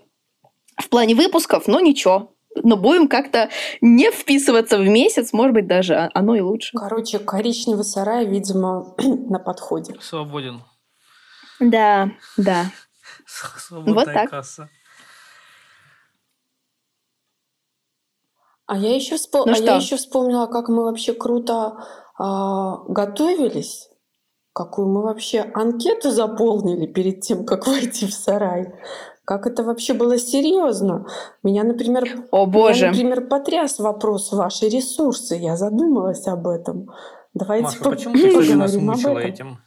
в 0.77 0.89
плане 0.89 1.15
выпусков, 1.15 1.67
но 1.67 1.81
ничего, 1.81 2.36
но 2.63 2.77
будем 2.77 3.09
как-то 3.09 3.51
не 3.81 4.11
вписываться 4.11 4.79
в 4.79 4.87
месяц, 4.87 5.33
может 5.33 5.55
быть, 5.55 5.67
даже 5.67 6.11
оно 6.15 6.35
и 6.35 6.41
лучше. 6.41 6.77
Короче, 6.77 7.19
коричневый 7.19 7.85
сарай, 7.85 8.27
видимо, 8.27 8.95
на 8.99 9.39
подходе. 9.39 9.95
Свободен. 10.01 10.63
Да, 11.61 12.11
да. 12.37 12.67
Свободная 13.27 13.95
вот 13.95 14.05
так. 14.05 14.31
касса. 14.31 14.69
А 18.67 18.77
я 18.77 18.95
еще, 18.95 19.17
вспом... 19.17 19.49
ну 19.49 19.55
а 19.55 19.59
я 19.59 19.77
еще 19.77 19.97
вспомнила, 19.97 20.47
как 20.47 20.69
мы 20.69 20.85
вообще 20.85 21.15
круто 21.15 21.87
а, 22.19 22.79
готовились, 22.89 23.89
какую 24.53 24.89
мы 24.89 25.03
вообще 25.03 25.51
анкету 25.55 26.11
заполнили 26.11 26.87
перед 26.87 27.21
тем, 27.21 27.45
как 27.47 27.67
войти 27.67 28.07
в 28.07 28.13
сарай. 28.13 28.75
Как 29.27 29.45
это 29.49 29.65
вообще 29.65 29.93
было 29.93 30.19
серьезно? 30.19 31.05
Меня, 31.43 31.65
например, 31.65 32.05
О, 32.31 32.47
боже. 32.47 32.83
Меня, 32.83 32.91
например, 32.93 33.27
потряс 33.27 33.81
вопрос 33.81 34.31
ваши 34.31 34.69
ресурсы. 34.69 35.35
Я 35.35 35.57
задумалась 35.57 36.29
об 36.29 36.47
этом. 36.47 36.93
Давайте 37.35 37.65
Маша, 37.65 37.79
по- 37.83 37.91
почему 37.91 38.15
ты 38.15 38.55
нас 38.57 38.77
мучила 38.77 39.19
этим? 39.19 39.59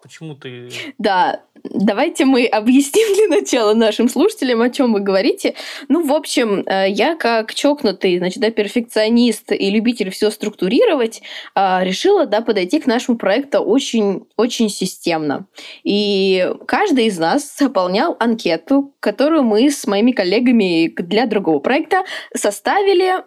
Почему 0.00 0.36
ты... 0.36 0.70
Да, 0.98 1.40
давайте 1.64 2.24
мы 2.24 2.46
объясним 2.46 3.14
для 3.14 3.38
начала 3.38 3.74
нашим 3.74 4.08
слушателям, 4.08 4.60
о 4.62 4.70
чем 4.70 4.92
вы 4.92 5.00
говорите. 5.00 5.54
Ну, 5.88 6.04
в 6.04 6.12
общем, 6.12 6.64
э, 6.66 6.90
я 6.90 7.16
как 7.16 7.54
чокнутый, 7.54 8.18
значит, 8.18 8.40
да, 8.40 8.50
перфекционист 8.50 9.52
и 9.52 9.70
любитель 9.70 10.10
все 10.10 10.30
структурировать, 10.30 11.22
э, 11.54 11.84
решила, 11.84 12.26
да, 12.26 12.40
подойти 12.40 12.80
к 12.80 12.86
нашему 12.86 13.18
проекту 13.18 13.60
очень, 13.60 14.26
очень 14.36 14.68
системно. 14.68 15.46
И 15.84 16.50
каждый 16.66 17.06
из 17.06 17.18
нас 17.18 17.56
заполнял 17.58 18.16
анкету, 18.18 18.94
которую 19.00 19.42
мы 19.42 19.70
с 19.70 19.86
моими 19.86 20.12
коллегами 20.12 20.88
для 20.88 21.26
другого 21.26 21.58
проекта 21.58 22.04
составили 22.34 23.24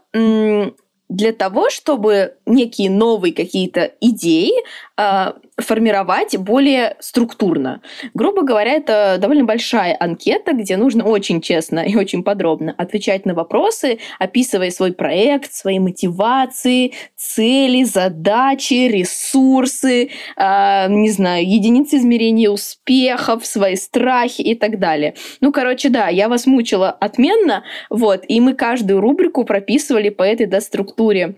для 1.13 1.31
того, 1.31 1.69
чтобы 1.69 2.35
некие 2.45 2.89
новые 2.89 3.33
какие-то 3.33 3.93
идеи 4.01 4.51
э, 4.97 5.33
формировать 5.57 6.35
более 6.37 6.95
структурно. 6.99 7.81
Грубо 8.13 8.41
говоря, 8.41 8.71
это 8.71 9.17
довольно 9.19 9.43
большая 9.43 9.95
анкета, 9.99 10.53
где 10.53 10.77
нужно 10.77 11.05
очень 11.05 11.41
честно 11.41 11.79
и 11.79 11.95
очень 11.95 12.23
подробно 12.23 12.73
отвечать 12.77 13.25
на 13.25 13.33
вопросы, 13.33 13.99
описывая 14.19 14.71
свой 14.71 14.93
проект, 14.93 15.53
свои 15.53 15.79
мотивации, 15.79 16.93
цели, 17.15 17.83
задачи, 17.83 18.87
ресурсы, 18.87 20.09
э, 20.35 20.87
не 20.89 21.11
знаю, 21.11 21.47
единицы 21.47 21.97
измерения 21.97 22.49
успехов, 22.49 23.45
свои 23.45 23.75
страхи 23.75 24.41
и 24.41 24.55
так 24.55 24.79
далее. 24.79 25.15
Ну, 25.41 25.51
короче, 25.51 25.89
да, 25.89 26.07
я 26.07 26.29
вас 26.29 26.45
мучила 26.45 26.89
отменно, 26.89 27.63
вот, 27.89 28.23
и 28.27 28.39
мы 28.39 28.53
каждую 28.53 29.01
рубрику 29.01 29.43
прописывали 29.43 30.09
по 30.09 30.23
этой 30.23 30.47
да, 30.47 30.61
структуре 30.61 31.35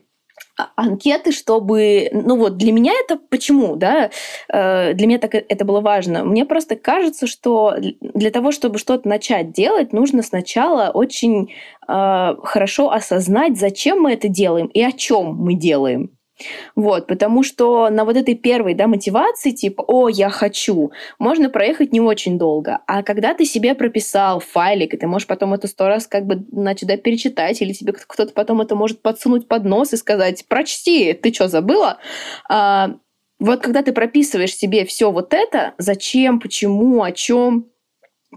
анкеты, 0.76 1.32
чтобы... 1.32 2.10
Ну 2.12 2.38
вот, 2.38 2.58
для 2.58 2.72
меня 2.72 2.94
это 2.94 3.18
почему, 3.30 3.76
да? 3.76 4.12
Э, 4.52 4.94
для 4.94 5.08
меня 5.08 5.20
так 5.20 5.36
это 5.36 5.66
было 5.66 5.82
важно. 5.82 6.24
Мне 6.24 6.46
просто 6.46 6.76
кажется, 6.76 7.28
что 7.28 7.76
для 8.02 8.32
того, 8.32 8.52
чтобы 8.52 8.80
что-то 8.80 9.08
начать 9.08 9.52
делать, 9.52 9.94
нужно 9.94 10.24
сначала 10.24 10.92
очень 10.94 11.54
э, 11.88 12.36
хорошо 12.44 12.92
осознать, 12.92 13.58
зачем 13.58 14.02
мы 14.02 14.14
это 14.14 14.28
делаем 14.28 14.68
и 14.68 14.82
о 14.82 14.92
чем 14.92 15.36
мы 15.36 15.56
делаем. 15.56 16.15
Вот, 16.76 17.08
потому 17.08 17.44
что 17.44 17.90
на 17.90 18.04
вот 18.04 18.18
этой 18.18 18.36
первой 18.36 18.74
да, 18.74 18.88
мотивации, 18.88 19.52
типа 19.52 19.84
«О, 19.88 20.10
я 20.10 20.30
хочу», 20.30 20.92
можно 21.18 21.50
проехать 21.50 21.94
не 21.94 22.02
очень 22.02 22.38
долго. 22.38 22.80
А 22.88 23.04
когда 23.04 23.34
ты 23.34 23.46
себе 23.46 23.74
прописал 23.74 24.40
файлик, 24.40 24.94
и 24.94 24.98
ты 24.98 25.08
можешь 25.08 25.28
потом 25.28 25.54
это 25.54 25.68
сто 25.68 25.88
раз 25.88 26.08
как 26.08 26.26
бы, 26.26 26.46
значит, 26.52 26.90
да, 26.90 26.98
перечитать, 26.98 27.62
или 27.62 27.74
тебе 27.74 27.94
кто-то 27.94 28.34
потом 28.34 28.62
это 28.62 28.76
может 28.76 29.02
подсунуть 29.02 29.48
под 29.48 29.64
нос 29.64 29.94
и 29.94 29.98
сказать 29.98 30.46
«Прочти, 30.48 31.14
ты 31.14 31.34
что, 31.34 31.48
забыла?» 31.48 32.00
а, 32.50 32.96
Вот 33.40 33.62
когда 33.62 33.82
ты 33.82 33.94
прописываешь 33.94 34.56
себе 34.56 34.86
все 34.86 35.12
вот 35.12 35.34
это, 35.34 35.74
зачем, 35.78 36.40
почему, 36.40 37.04
о 37.04 37.12
чем, 37.12 37.68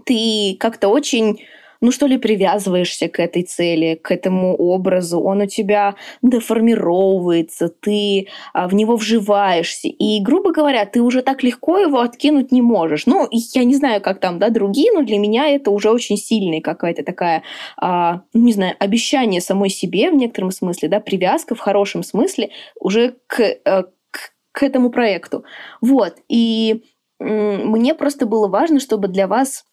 ты 0.05 0.55
как-то 0.59 0.87
очень 0.87 1.41
ну 1.81 1.91
что 1.91 2.07
ли, 2.07 2.17
привязываешься 2.17 3.07
к 3.07 3.19
этой 3.19 3.43
цели, 3.43 3.95
к 3.95 4.11
этому 4.11 4.55
образу, 4.55 5.19
он 5.19 5.41
у 5.41 5.45
тебя 5.45 5.95
деформировывается, 6.21 7.69
ты 7.69 8.27
а, 8.53 8.67
в 8.67 8.73
него 8.73 8.95
вживаешься. 8.95 9.87
И, 9.87 10.19
грубо 10.21 10.51
говоря, 10.51 10.85
ты 10.85 11.01
уже 11.01 11.21
так 11.21 11.43
легко 11.43 11.77
его 11.77 11.99
откинуть 11.99 12.51
не 12.51 12.61
можешь. 12.61 13.05
Ну, 13.05 13.27
я 13.31 13.63
не 13.63 13.75
знаю, 13.75 14.01
как 14.01 14.19
там, 14.19 14.39
да, 14.39 14.49
другие, 14.49 14.91
но 14.91 15.03
для 15.03 15.17
меня 15.17 15.47
это 15.47 15.71
уже 15.71 15.89
очень 15.89 16.17
сильная 16.17 16.61
какая-то 16.61 17.03
такая, 17.03 17.43
а, 17.77 18.21
ну, 18.33 18.43
не 18.43 18.53
знаю, 18.53 18.75
обещание 18.79 19.41
самой 19.41 19.69
себе 19.69 20.11
в 20.11 20.15
некотором 20.15 20.51
смысле, 20.51 20.89
да, 20.89 20.99
привязка 20.99 21.55
в 21.55 21.59
хорошем 21.59 22.03
смысле 22.03 22.49
уже 22.79 23.15
к, 23.27 23.41
э, 23.41 23.83
к, 24.11 24.33
к 24.51 24.63
этому 24.63 24.89
проекту. 24.89 25.45
Вот. 25.81 26.15
И 26.27 26.83
мне 27.19 27.93
просто 27.95 28.25
было 28.25 28.47
важно, 28.47 28.79
чтобы 28.79 29.07
для 29.07 29.27
вас 29.27 29.65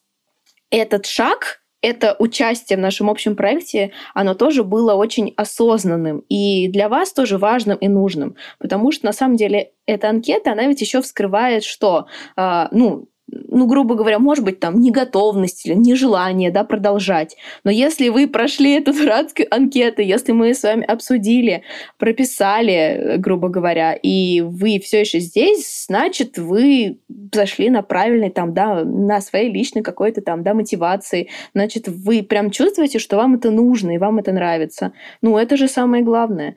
этот 0.70 1.06
шаг 1.06 1.62
это 1.86 2.16
участие 2.18 2.76
в 2.76 2.80
нашем 2.80 3.08
общем 3.08 3.36
проекте, 3.36 3.92
оно 4.12 4.34
тоже 4.34 4.64
было 4.64 4.94
очень 4.94 5.32
осознанным 5.36 6.24
и 6.28 6.68
для 6.68 6.88
вас 6.88 7.12
тоже 7.12 7.38
важным 7.38 7.78
и 7.78 7.88
нужным, 7.88 8.34
потому 8.58 8.90
что 8.90 9.06
на 9.06 9.12
самом 9.12 9.36
деле 9.36 9.70
эта 9.86 10.08
анкета, 10.08 10.52
она 10.52 10.66
ведь 10.66 10.80
еще 10.80 11.00
вскрывает, 11.00 11.62
что, 11.62 12.06
э, 12.36 12.66
ну, 12.72 13.08
ну, 13.28 13.66
грубо 13.66 13.94
говоря, 13.94 14.18
может 14.18 14.44
быть, 14.44 14.60
там, 14.60 14.80
неготовность 14.80 15.66
или 15.66 15.74
нежелание, 15.74 16.50
да, 16.50 16.62
продолжать. 16.64 17.36
Но 17.64 17.70
если 17.70 18.08
вы 18.08 18.28
прошли 18.28 18.74
эту 18.74 18.92
дурацкую 18.92 19.52
анкету, 19.52 20.02
если 20.02 20.32
мы 20.32 20.54
с 20.54 20.62
вами 20.62 20.84
обсудили, 20.84 21.62
прописали, 21.98 23.16
грубо 23.18 23.48
говоря, 23.48 23.94
и 23.94 24.42
вы 24.42 24.78
все 24.78 25.00
еще 25.00 25.18
здесь, 25.18 25.86
значит, 25.88 26.38
вы 26.38 26.98
зашли 27.32 27.68
на 27.70 27.82
правильный 27.82 28.30
там, 28.30 28.54
да, 28.54 28.84
на 28.84 29.20
своей 29.20 29.50
личной 29.50 29.82
какой-то 29.82 30.20
там, 30.20 30.42
да, 30.42 30.54
мотивации. 30.54 31.28
Значит, 31.54 31.88
вы 31.88 32.22
прям 32.22 32.50
чувствуете, 32.50 32.98
что 32.98 33.16
вам 33.16 33.34
это 33.34 33.50
нужно 33.50 33.92
и 33.92 33.98
вам 33.98 34.18
это 34.18 34.32
нравится. 34.32 34.92
Ну, 35.20 35.36
это 35.36 35.56
же 35.56 35.66
самое 35.66 36.04
главное. 36.04 36.56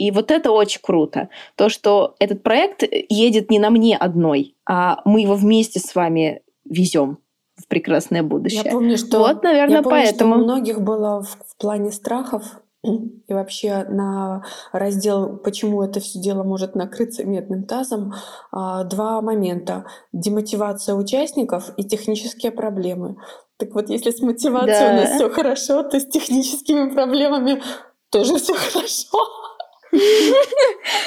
И 0.00 0.10
вот 0.12 0.30
это 0.30 0.50
очень 0.50 0.80
круто. 0.82 1.28
То, 1.56 1.68
что 1.68 2.14
этот 2.20 2.42
проект 2.42 2.82
едет 3.10 3.50
не 3.50 3.58
на 3.58 3.68
мне 3.68 3.98
одной, 3.98 4.56
а 4.66 5.02
мы 5.04 5.20
его 5.20 5.34
вместе 5.34 5.78
с 5.78 5.94
вами 5.94 6.40
везем 6.64 7.18
в 7.56 7.68
прекрасное 7.68 8.22
будущее. 8.22 8.62
Я 8.64 8.72
помню, 8.72 8.96
что, 8.96 9.18
вот, 9.18 9.42
наверное, 9.42 9.76
я 9.76 9.82
помню, 9.82 10.00
поэтому. 10.00 10.34
Что 10.36 10.40
у 10.40 10.44
многих 10.44 10.80
было 10.80 11.20
в, 11.20 11.28
в 11.46 11.56
плане 11.58 11.92
страхов 11.92 12.62
и 12.82 13.34
вообще 13.34 13.84
на 13.90 14.42
раздел, 14.72 15.36
почему 15.36 15.82
это 15.82 16.00
все 16.00 16.18
дело 16.18 16.44
может 16.44 16.74
накрыться 16.74 17.24
медным 17.24 17.64
тазом, 17.64 18.14
а, 18.52 18.84
два 18.84 19.20
момента. 19.20 19.84
Демотивация 20.14 20.94
участников 20.94 21.74
и 21.76 21.84
технические 21.84 22.52
проблемы. 22.52 23.16
Так 23.58 23.74
вот, 23.74 23.90
если 23.90 24.12
с 24.12 24.22
мотивацией 24.22 24.78
да. 24.78 24.92
у 24.92 24.96
нас 24.96 25.10
все 25.16 25.28
хорошо, 25.28 25.82
то 25.82 26.00
с 26.00 26.06
техническими 26.06 26.88
проблемами 26.88 27.62
тоже 28.10 28.36
все 28.36 28.54
хорошо. 28.72 29.39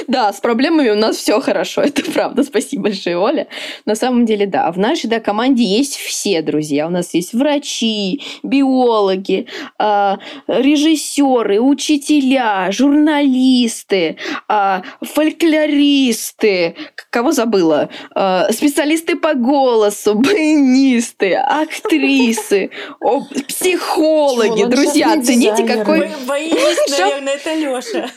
Да, 0.08 0.34
с 0.34 0.40
проблемами 0.40 0.90
у 0.90 0.96
нас 0.96 1.18
все 1.18 1.40
хорошо, 1.40 1.82
это 1.82 2.04
правда. 2.12 2.44
Спасибо 2.44 2.84
большое, 2.84 3.18
Оля. 3.18 3.48
На 3.86 3.96
самом 3.96 4.26
деле, 4.26 4.46
да, 4.46 4.72
в 4.72 4.78
нашей 4.78 5.10
да, 5.10 5.20
команде 5.20 5.64
есть 5.64 5.96
все 5.96 6.42
друзья. 6.42 6.88
У 6.88 6.90
нас 6.90 7.14
есть 7.14 7.34
врачи, 7.34 8.22
биологи, 8.44 9.48
э, 9.80 10.16
режиссеры, 10.48 11.60
учителя, 11.60 12.72
журналисты, 12.72 14.18
э, 14.50 14.82
фольклористы, 15.02 16.76
кого 17.10 17.32
забыла, 17.32 17.90
э, 18.16 18.52
специалисты 18.52 19.16
по 19.16 19.34
голосу, 19.34 20.16
баянисты, 20.16 21.36
актрисы, 21.36 22.72
о, 23.00 23.22
психологи. 23.48 24.66
Друзья, 24.66 25.14
оцените, 25.14 25.66
какой... 25.66 26.10
Баянист, 26.28 26.90
наверное, 27.00 27.34
это 27.36 27.54
Лёша. 27.56 28.10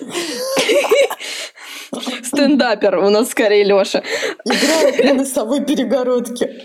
Стендапер 2.24 2.98
у 2.98 3.10
нас 3.10 3.30
скорее 3.30 3.64
Лёша. 3.64 4.02
Играет 4.44 5.04
на 5.04 5.14
носовой 5.14 5.64
перегородке. 5.64 6.64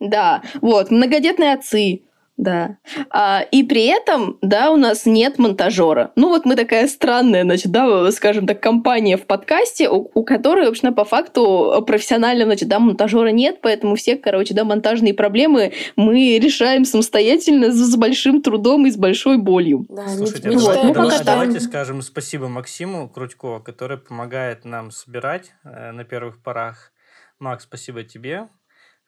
Да, 0.00 0.42
вот, 0.60 0.90
многодетные 0.90 1.54
отцы, 1.54 2.02
да. 2.36 2.78
А, 3.10 3.42
и 3.50 3.62
при 3.62 3.86
этом, 3.86 4.38
да, 4.42 4.70
у 4.72 4.76
нас 4.76 5.06
нет 5.06 5.38
монтажера. 5.38 6.12
Ну 6.16 6.28
вот 6.28 6.44
мы 6.44 6.56
такая 6.56 6.88
странная, 6.88 7.44
значит, 7.44 7.70
да, 7.70 8.10
скажем 8.10 8.46
так, 8.46 8.60
компания 8.60 9.16
в 9.16 9.26
подкасте, 9.26 9.88
у, 9.88 10.10
у 10.14 10.24
которой, 10.24 10.66
в 10.66 10.70
общем, 10.70 10.94
по 10.94 11.04
факту 11.04 11.82
профессионально, 11.86 12.44
значит, 12.44 12.68
да, 12.68 12.80
монтажера 12.80 13.28
нет, 13.28 13.60
поэтому 13.62 13.94
все, 13.94 14.16
короче, 14.16 14.52
да, 14.52 14.64
монтажные 14.64 15.14
проблемы 15.14 15.72
мы 15.96 16.38
решаем 16.38 16.84
самостоятельно 16.84 17.70
с, 17.70 17.76
с 17.76 17.96
большим 17.96 18.42
трудом 18.42 18.86
и 18.86 18.90
с 18.90 18.96
большой 18.96 19.38
болью. 19.38 19.86
Да, 19.88 20.08
Слушайте, 20.08 20.50
мы, 20.50 20.56
давайте, 20.56 20.86
вот, 20.86 20.94
давайте, 20.94 21.24
давайте 21.24 21.60
скажем 21.60 22.02
спасибо 22.02 22.48
Максиму 22.48 23.08
Крутько, 23.08 23.60
который 23.60 23.98
помогает 23.98 24.64
нам 24.64 24.90
собирать 24.90 25.52
э, 25.62 25.92
на 25.92 26.04
первых 26.04 26.42
порах. 26.42 26.92
Макс, 27.38 27.64
спасибо 27.64 28.02
тебе. 28.02 28.48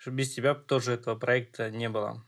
Без 0.06 0.32
тебя 0.34 0.54
тоже 0.54 0.92
этого 0.92 1.16
проекта 1.16 1.70
не 1.70 1.88
было. 1.88 2.22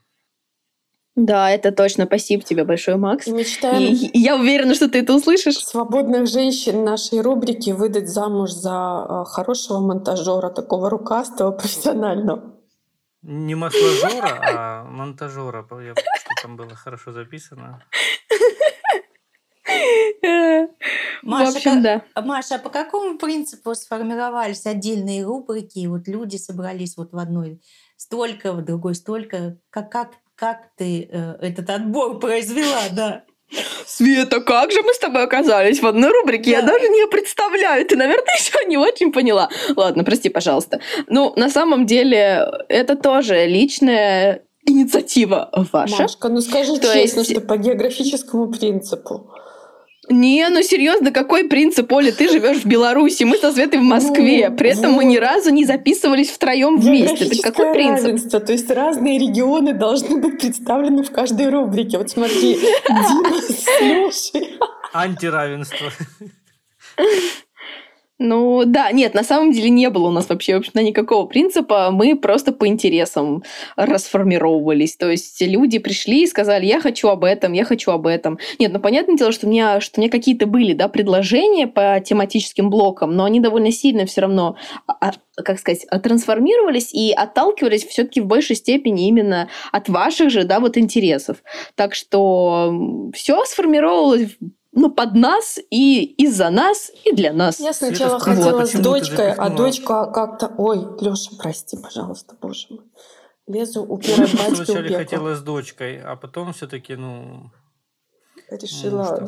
Да, 1.19 1.51
это 1.51 1.73
точно. 1.73 2.07
Спасибо 2.07 2.45
тебе 2.45 2.63
большое, 2.63 2.97
Макс. 2.97 3.27
И 3.27 3.33
мечтаем 3.33 3.93
и, 3.93 4.11
я 4.17 4.37
уверена, 4.37 4.73
что 4.75 4.89
ты 4.89 5.01
это 5.01 5.15
услышишь. 5.15 5.59
Свободных 5.59 6.29
женщин 6.29 6.85
нашей 6.85 7.21
рубрики 7.23 7.71
выдать 7.71 8.09
замуж 8.09 8.53
за 8.53 9.05
э, 9.09 9.25
хорошего 9.29 9.81
монтажера, 9.81 10.49
такого 10.51 10.89
рукастого, 10.89 11.51
профессионального. 11.51 12.55
Не 13.23 13.57
масложора, 13.57 14.39
а 14.41 14.85
монтажера. 14.85 15.67
Я, 15.85 15.95
что 15.97 16.31
там 16.41 16.57
было 16.57 16.77
хорошо 16.77 17.11
записано. 17.11 17.83
Маша, 21.23 21.53
В 21.53 21.57
общем, 21.57 21.83
да. 21.83 22.03
Маша, 22.15 22.55
а 22.55 22.59
по 22.61 22.71
какому 22.71 23.19
принципу 23.19 23.75
сформировались 23.75 24.67
отдельные 24.67 25.25
рубрики? 25.25 25.85
Вот 25.89 26.07
люди 26.07 26.37
собрались 26.37 26.97
вот 26.97 27.11
в 27.11 27.19
одной 27.19 27.61
столько, 27.97 28.53
в 28.53 28.65
другой 28.65 28.95
столько. 28.95 29.59
Как, 29.71 29.91
как 29.91 30.11
как 30.39 30.71
ты 30.77 31.09
э, 31.11 31.35
этот 31.41 31.69
отбор 31.69 32.19
произвела, 32.21 32.83
да? 32.93 33.25
Света, 33.87 34.41
как 34.41 34.71
же 34.71 34.83
мы 34.83 34.93
с 34.95 34.99
тобой 34.99 35.25
оказались 35.25 35.81
в 35.81 35.87
одной 35.87 36.11
рубрике? 36.11 36.53
Да. 36.53 36.59
Я 36.59 36.63
даже 36.63 36.89
не 36.89 37.07
представляю. 37.09 37.85
Ты, 37.87 37.97
наверное, 37.97 38.35
еще 38.39 38.65
не 38.67 38.77
очень 38.77 39.13
поняла. 39.13 39.49
Ладно, 39.75 40.05
прости, 40.05 40.29
пожалуйста. 40.29 40.81
Ну, 41.09 41.33
на 41.37 41.51
самом 41.51 41.87
деле, 41.87 42.47
это 42.69 42.95
тоже 42.95 43.47
личная 43.47 44.43
инициатива 44.65 45.51
ваша. 45.73 46.03
Машка, 46.03 46.29
ну 46.29 46.41
скажи 46.41 46.77
То 46.77 46.93
честно, 46.93 47.21
есть... 47.21 47.33
что 47.33 47.41
по 47.41 47.57
географическому 47.57 48.53
принципу. 48.53 49.31
Не, 50.11 50.49
ну 50.49 50.63
серьезно, 50.63 51.11
какой 51.11 51.45
принцип, 51.45 51.93
Оля? 51.93 52.13
Ты 52.13 52.29
живешь 52.31 52.59
в 52.59 52.67
Беларуси, 52.67 53.25
мы 53.25 53.37
со 53.37 53.53
Светой 53.53 53.81
в 53.81 53.83
Москве. 53.83 54.49
Ну, 54.49 54.57
При 54.57 54.71
этом 54.71 54.93
мы 54.93 55.05
ни 55.05 55.17
разу 55.17 55.51
не 55.51 55.65
записывались 55.65 56.31
втроем 56.31 56.79
вместе. 56.79 57.27
Это 57.27 57.43
какой 57.43 57.73
принцип? 57.73 58.07
Равенство, 58.07 58.41
то 58.41 58.53
есть 58.53 58.71
разные 58.71 59.19
регионы 59.19 59.75
должны 59.75 60.19
быть 60.19 60.39
представлены 60.39 61.03
в 61.03 61.11
каждой 61.11 61.51
рубрике. 61.51 61.99
Вот 61.99 62.11
смотри, 62.11 62.55
Дима 62.89 63.41
с 63.41 63.81
Лешей. 63.81 64.59
Антиравенство. 64.93 65.91
Ну 68.21 68.65
да, 68.67 68.91
нет, 68.91 69.15
на 69.15 69.23
самом 69.23 69.53
деле 69.53 69.71
не 69.71 69.89
было 69.91 70.09
у 70.09 70.11
нас 70.11 70.29
вообще, 70.29 70.55
в 70.55 70.59
общем-то, 70.59 70.83
никакого 70.83 71.27
принципа. 71.27 71.91
Мы 71.93 72.17
просто 72.17 72.51
по 72.53 72.67
интересам 72.67 73.45
расформировывались. 73.77 74.97
То 74.97 75.09
есть 75.09 75.41
люди 75.41 75.79
пришли 75.79 76.25
и 76.25 76.27
сказали, 76.27 76.67
я 76.67 76.81
хочу 76.81 77.09
об 77.09 77.23
этом, 77.23 77.53
я 77.53 77.65
хочу 77.65 77.93
об 77.93 78.09
этом. 78.09 78.41
Нет, 78.59 78.73
ну 78.73 78.81
понятное 78.81 79.17
дело, 79.17 79.31
что 79.31 79.47
у 79.47 79.51
меня, 79.51 79.81
что 79.81 80.01
у 80.01 80.03
меня 80.03 80.11
какие-то 80.11 80.47
были 80.47 80.73
да, 80.73 80.89
предложения 80.89 81.69
по 81.69 82.01
тематическим 82.05 82.71
блокам, 82.71 83.15
но 83.15 83.25
они 83.25 83.39
довольно 83.39 83.71
сильно 83.71 84.05
все 84.05 84.23
равно 84.23 84.57
а, 84.89 84.95
а, 85.01 85.13
как 85.45 85.61
сказать, 85.61 85.87
трансформировались 86.03 86.93
и 86.93 87.13
отталкивались 87.13 87.87
все-таки 87.87 88.21
в 88.21 88.27
большей 88.27 88.57
степени 88.57 89.07
именно 89.07 89.49
от 89.71 89.89
ваших 89.89 90.31
же, 90.31 90.43
да, 90.43 90.59
вот 90.59 90.77
интересов. 90.77 91.37
Так 91.77 91.95
что 91.95 93.11
все 93.15 93.45
сформировалось 93.45 94.37
ну, 94.79 94.91
под 94.91 95.15
нас 95.15 95.59
и 95.71 96.05
из-за 96.05 96.51
нас, 96.51 96.93
и 97.05 97.13
для 97.13 97.33
нас. 97.33 97.59
Я 97.59 97.73
сначала 97.73 98.19
Света, 98.19 98.37
хотела 98.37 98.61
вот. 98.61 98.69
с 98.69 98.73
дочкой, 98.75 99.33
а 99.33 99.51
дочка 99.51 100.07
как-то... 100.07 100.53
Ой, 100.57 100.87
Лёша, 101.01 101.31
прости, 101.37 101.77
пожалуйста, 101.77 102.37
боже 102.41 102.67
мой. 102.71 102.85
Лезу 103.49 103.83
у 103.83 103.99
первой 103.99 104.27
батьки 104.27 104.55
Вначале 104.55 104.97
хотела 104.97 105.35
с 105.35 105.43
дочкой, 105.43 106.01
а 106.01 106.15
потом 106.17 106.53
все 106.53 106.69
таки 106.69 106.95
ну... 106.95 107.51
Решила, 108.51 109.27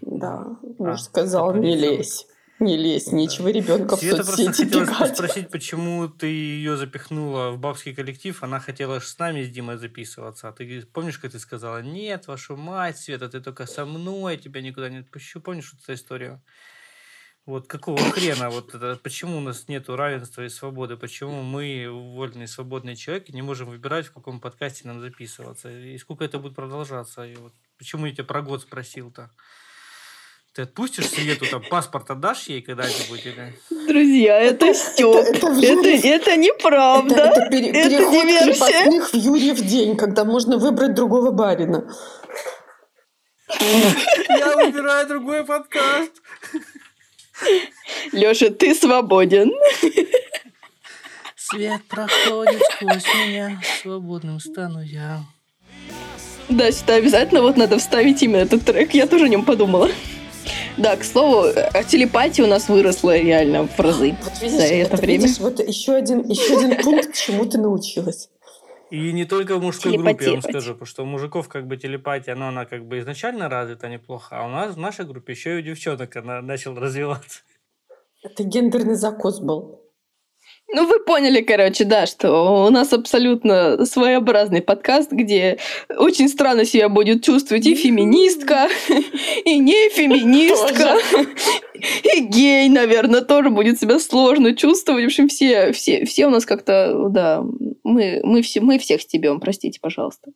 ну, 0.00 0.18
да, 0.18 0.46
муж 0.78 1.00
а, 1.00 1.02
сказал, 1.02 1.54
не 1.54 1.76
лезь. 1.76 2.26
Не 2.64 2.78
лезь, 2.78 3.12
нечего 3.12 3.48
ребенка 3.48 3.94
в 3.94 4.00
Света 4.00 4.24
соцсети 4.24 4.64
просто 4.64 4.94
хотела 4.94 5.14
спросить, 5.14 5.50
почему 5.50 6.08
ты 6.08 6.28
ее 6.28 6.78
запихнула 6.78 7.50
в 7.50 7.58
бабский 7.58 7.94
коллектив. 7.94 8.42
Она 8.42 8.58
хотела 8.58 9.00
с 9.00 9.18
нами 9.18 9.42
с 9.42 9.50
Димой 9.50 9.76
записываться. 9.76 10.48
А 10.48 10.52
ты 10.52 10.80
помнишь, 10.86 11.18
как 11.18 11.32
ты 11.32 11.38
сказала, 11.38 11.82
нет, 11.82 12.26
вашу 12.26 12.56
мать, 12.56 12.96
Света, 12.96 13.28
ты 13.28 13.42
только 13.42 13.66
со 13.66 13.84
мной, 13.84 14.38
тебя 14.38 14.62
никуда 14.62 14.88
не 14.88 15.00
отпущу. 15.00 15.42
Помнишь 15.42 15.74
вот 15.74 15.82
эту 15.82 15.92
историю? 15.92 16.42
Вот 17.44 17.66
какого 17.66 17.98
хрена, 17.98 18.48
вот 18.48 18.74
это, 18.74 18.98
почему 19.02 19.36
у 19.36 19.40
нас 19.40 19.68
нет 19.68 19.90
равенства 19.90 20.42
и 20.42 20.48
свободы, 20.48 20.96
почему 20.96 21.42
мы, 21.42 21.86
вольные 21.90 22.48
свободные 22.48 22.96
человеки, 22.96 23.32
не 23.32 23.42
можем 23.42 23.68
выбирать, 23.68 24.06
в 24.06 24.14
каком 24.14 24.40
подкасте 24.40 24.88
нам 24.88 25.02
записываться, 25.02 25.70
и 25.70 25.98
сколько 25.98 26.24
это 26.24 26.38
будет 26.38 26.54
продолжаться, 26.54 27.26
и 27.26 27.34
вот 27.34 27.52
почему 27.76 28.06
я 28.06 28.12
тебя 28.12 28.24
про 28.24 28.40
год 28.40 28.62
спросил-то? 28.62 29.30
Ты 30.54 30.62
отпустишь 30.62 31.08
Свету, 31.08 31.46
там 31.50 31.64
паспорт 31.68 32.08
отдашь 32.12 32.44
ей 32.44 32.62
когда-нибудь? 32.62 33.26
Или... 33.26 33.58
Друзья, 33.88 34.40
это 34.40 34.72
стёб. 34.72 35.16
Это, 35.16 35.48
это, 35.48 35.88
это, 35.88 36.06
это 36.06 36.36
неправда. 36.36 37.14
Это, 37.16 37.40
это, 37.40 37.50
пере, 37.50 37.70
это 37.70 37.88
диверсия. 37.88 39.02
в 39.02 39.14
Юрьев 39.14 39.60
день, 39.62 39.96
когда 39.96 40.24
можно 40.24 40.56
выбрать 40.56 40.94
другого 40.94 41.32
барина. 41.32 41.92
Я 43.60 44.54
выбираю 44.54 45.08
другой 45.08 45.44
подкаст. 45.44 46.12
Лёша, 48.12 48.50
ты 48.50 48.76
свободен. 48.76 49.50
Свет 51.34 51.82
проходит 51.88 52.62
сквозь 52.76 53.04
меня, 53.26 53.60
свободным 53.82 54.38
стану 54.38 54.82
я. 54.82 55.24
Да, 56.48 56.70
сюда 56.70 56.94
обязательно 56.94 57.42
вот 57.42 57.56
надо 57.56 57.76
вставить 57.78 58.22
именно 58.22 58.42
этот 58.42 58.64
трек. 58.64 58.94
Я 58.94 59.08
тоже 59.08 59.24
о 59.24 59.28
нем 59.28 59.44
подумала. 59.44 59.90
Да, 60.76 60.96
к 60.96 61.04
слову, 61.04 61.52
телепатия 61.88 62.44
у 62.44 62.48
нас 62.48 62.68
выросла 62.68 63.16
реально 63.16 63.68
в 63.68 63.78
разы 63.78 64.16
вот 64.22 64.42
видишь, 64.42 64.56
за 64.56 64.64
это, 64.64 64.94
это 64.94 64.96
время. 64.96 65.22
Видишь, 65.22 65.38
вот 65.38 65.60
еще 65.60 65.94
один, 65.94 66.28
еще 66.28 66.56
один 66.56 66.76
пункт, 66.82 67.14
чему 67.14 67.46
ты 67.46 67.58
научилась. 67.58 68.28
И 68.90 69.12
не 69.12 69.24
только 69.24 69.56
в 69.56 69.62
мужской 69.62 69.96
группе, 69.96 70.24
я 70.24 70.32
вам 70.32 70.42
скажу, 70.42 70.72
потому 70.72 70.86
что 70.86 71.02
у 71.04 71.06
мужиков 71.06 71.48
как 71.48 71.66
бы 71.66 71.76
телепатия, 71.76 72.34
но 72.34 72.48
она 72.48 72.64
как 72.64 72.86
бы 72.86 72.98
изначально 72.98 73.48
развита 73.48 73.88
неплохо, 73.88 74.38
а 74.38 74.46
у 74.46 74.48
нас 74.48 74.74
в 74.74 74.78
нашей 74.78 75.04
группе 75.04 75.32
еще 75.32 75.54
и 75.54 75.58
у 75.58 75.62
девчонок 75.62 76.16
она 76.16 76.42
начала 76.42 76.76
развиваться. 76.80 77.40
Это 78.22 78.42
гендерный 78.42 78.96
закос 78.96 79.40
был. 79.40 79.83
Ну, 80.74 80.86
вы 80.86 80.98
поняли, 80.98 81.40
короче, 81.40 81.84
да, 81.84 82.04
что 82.06 82.66
у 82.66 82.70
нас 82.70 82.92
абсолютно 82.92 83.86
своеобразный 83.86 84.60
подкаст, 84.60 85.12
где 85.12 85.58
очень 85.96 86.28
странно 86.28 86.64
себя 86.64 86.88
будет 86.88 87.22
чувствовать 87.22 87.64
и 87.64 87.76
феминистка, 87.76 88.68
и 89.44 89.58
не 89.58 89.88
феминистка, 89.90 90.98
и 92.02 92.20
гей, 92.22 92.68
наверное, 92.70 93.20
тоже 93.20 93.50
будет 93.50 93.78
себя 93.78 94.00
сложно 94.00 94.56
чувствовать. 94.56 95.04
В 95.04 95.06
общем, 95.06 95.28
все, 95.28 95.70
все, 95.70 96.04
все 96.06 96.26
у 96.26 96.30
нас 96.30 96.44
как-то, 96.44 97.08
да, 97.08 97.44
мы, 97.84 98.20
мы, 98.24 98.42
все, 98.42 98.60
мы 98.60 98.80
всех 98.80 99.02
стебем, 99.02 99.38
простите, 99.38 99.78
пожалуйста. 99.80 100.32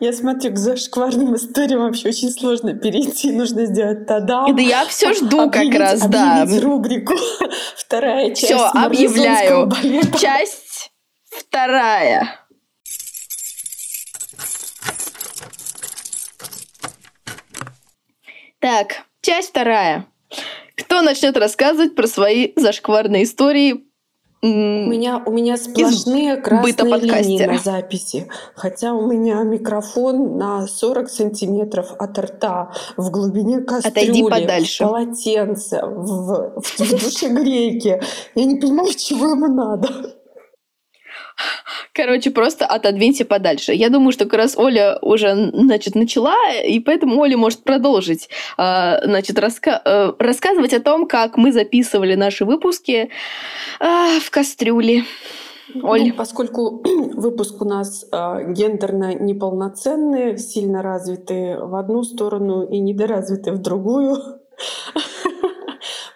Я 0.00 0.12
смотрю, 0.12 0.52
к 0.52 0.58
зашкварным 0.58 1.36
историям 1.36 1.80
вообще 1.80 2.08
очень 2.08 2.30
сложно 2.30 2.74
перейти. 2.74 3.30
Нужно 3.30 3.66
сделать 3.66 4.06
тогда. 4.06 4.46
Да 4.46 4.62
я 4.62 4.84
все 4.86 5.14
жду 5.14 5.50
как 5.50 5.72
раз, 5.74 6.00
да. 6.06 6.46
рубрику. 6.60 7.14
Вторая 7.76 8.28
часть. 8.34 8.44
Все, 8.44 8.66
объявляю. 8.74 9.70
Часть 10.18 10.90
вторая. 11.30 12.40
Так, 18.58 19.04
часть 19.20 19.50
вторая. 19.50 20.06
Кто 20.76 21.02
начнет 21.02 21.36
рассказывать 21.36 21.94
про 21.94 22.06
свои 22.06 22.52
зашкварные 22.56 23.24
истории 23.24 23.84
у 24.44 24.90
меня, 24.90 25.22
у 25.24 25.30
меня 25.30 25.56
сплошные 25.56 26.36
красные 26.36 26.98
линии 26.98 27.46
на 27.46 27.58
записи. 27.58 28.28
Хотя 28.54 28.92
у 28.92 29.06
меня 29.06 29.42
микрофон 29.42 30.36
на 30.36 30.66
40 30.66 31.08
сантиметров 31.08 31.94
от 31.98 32.18
рта 32.18 32.72
в 32.96 33.10
глубине 33.10 33.60
кастрюли, 33.60 34.64
в 34.64 34.78
полотенце, 34.78 35.80
в, 35.84 36.60
в, 36.60 36.78
в 36.78 36.90
душегрейке. 36.90 38.02
Я 38.34 38.44
не 38.44 38.56
понимаю, 38.56 38.92
чего 38.96 39.30
ему 39.30 39.46
надо. 39.46 39.88
Короче, 41.94 42.32
просто 42.32 42.66
отодвиньте 42.66 43.24
подальше. 43.24 43.72
Я 43.72 43.88
думаю, 43.88 44.10
что 44.10 44.24
как 44.24 44.34
раз 44.34 44.58
Оля 44.58 44.98
уже, 45.00 45.50
значит, 45.54 45.94
начала, 45.94 46.34
и 46.66 46.80
поэтому 46.80 47.20
Оля 47.20 47.36
может 47.36 47.62
продолжить, 47.62 48.28
а, 48.56 49.00
значит, 49.04 49.38
раска 49.38 49.80
э, 49.84 50.12
рассказывать 50.18 50.74
о 50.74 50.80
том, 50.80 51.06
как 51.06 51.36
мы 51.36 51.52
записывали 51.52 52.16
наши 52.16 52.44
выпуски 52.44 53.10
а, 53.78 54.18
в 54.20 54.28
кастрюле. 54.32 55.04
Ну, 55.72 55.88
Оль. 55.88 56.08
Ну, 56.08 56.14
поскольку 56.14 56.82
выпуск 57.14 57.62
у 57.62 57.64
нас 57.64 58.04
э, 58.10 58.52
гендерно 58.52 59.14
неполноценный, 59.14 60.36
сильно 60.36 60.82
развитый 60.82 61.58
в 61.58 61.76
одну 61.76 62.02
сторону 62.02 62.64
и 62.64 62.80
недоразвитый 62.80 63.52
в 63.52 63.58
другую, 63.58 64.16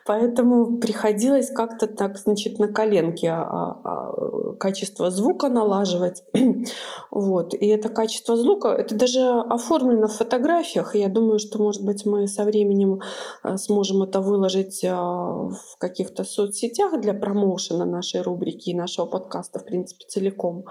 Поэтому 0.09 0.79
приходилось 0.79 1.51
как-то 1.51 1.87
так, 1.87 2.17
значит, 2.17 2.59
на 2.59 2.69
коленке 2.69 3.29
а, 3.29 3.77
а, 3.85 4.55
качество 4.59 5.11
звука 5.11 5.51
налаживать. 5.51 6.25
вот. 7.11 7.53
И 7.53 7.67
это 7.67 7.91
качество 7.91 8.35
звука, 8.35 8.69
это 8.69 8.95
даже 8.95 9.21
оформлено 9.21 10.07
в 10.07 10.17
фотографиях. 10.17 10.97
И 10.97 11.01
я 11.01 11.09
думаю, 11.09 11.39
что, 11.39 11.59
может 11.59 11.85
быть, 11.85 12.07
мы 12.07 12.27
со 12.27 12.45
временем 12.45 13.03
а, 13.43 13.59
сможем 13.59 14.03
это 14.03 14.23
выложить 14.23 14.83
а, 14.83 15.51
в 15.51 15.77
каких-то 15.77 16.25
соцсетях 16.25 16.99
для 17.03 17.13
промоушена 17.13 17.85
нашей 17.85 18.23
рубрики 18.23 18.71
и 18.71 18.75
нашего 18.75 19.05
подкаста, 19.05 19.59
в 19.59 19.67
принципе, 19.67 20.07
целиком. 20.09 20.65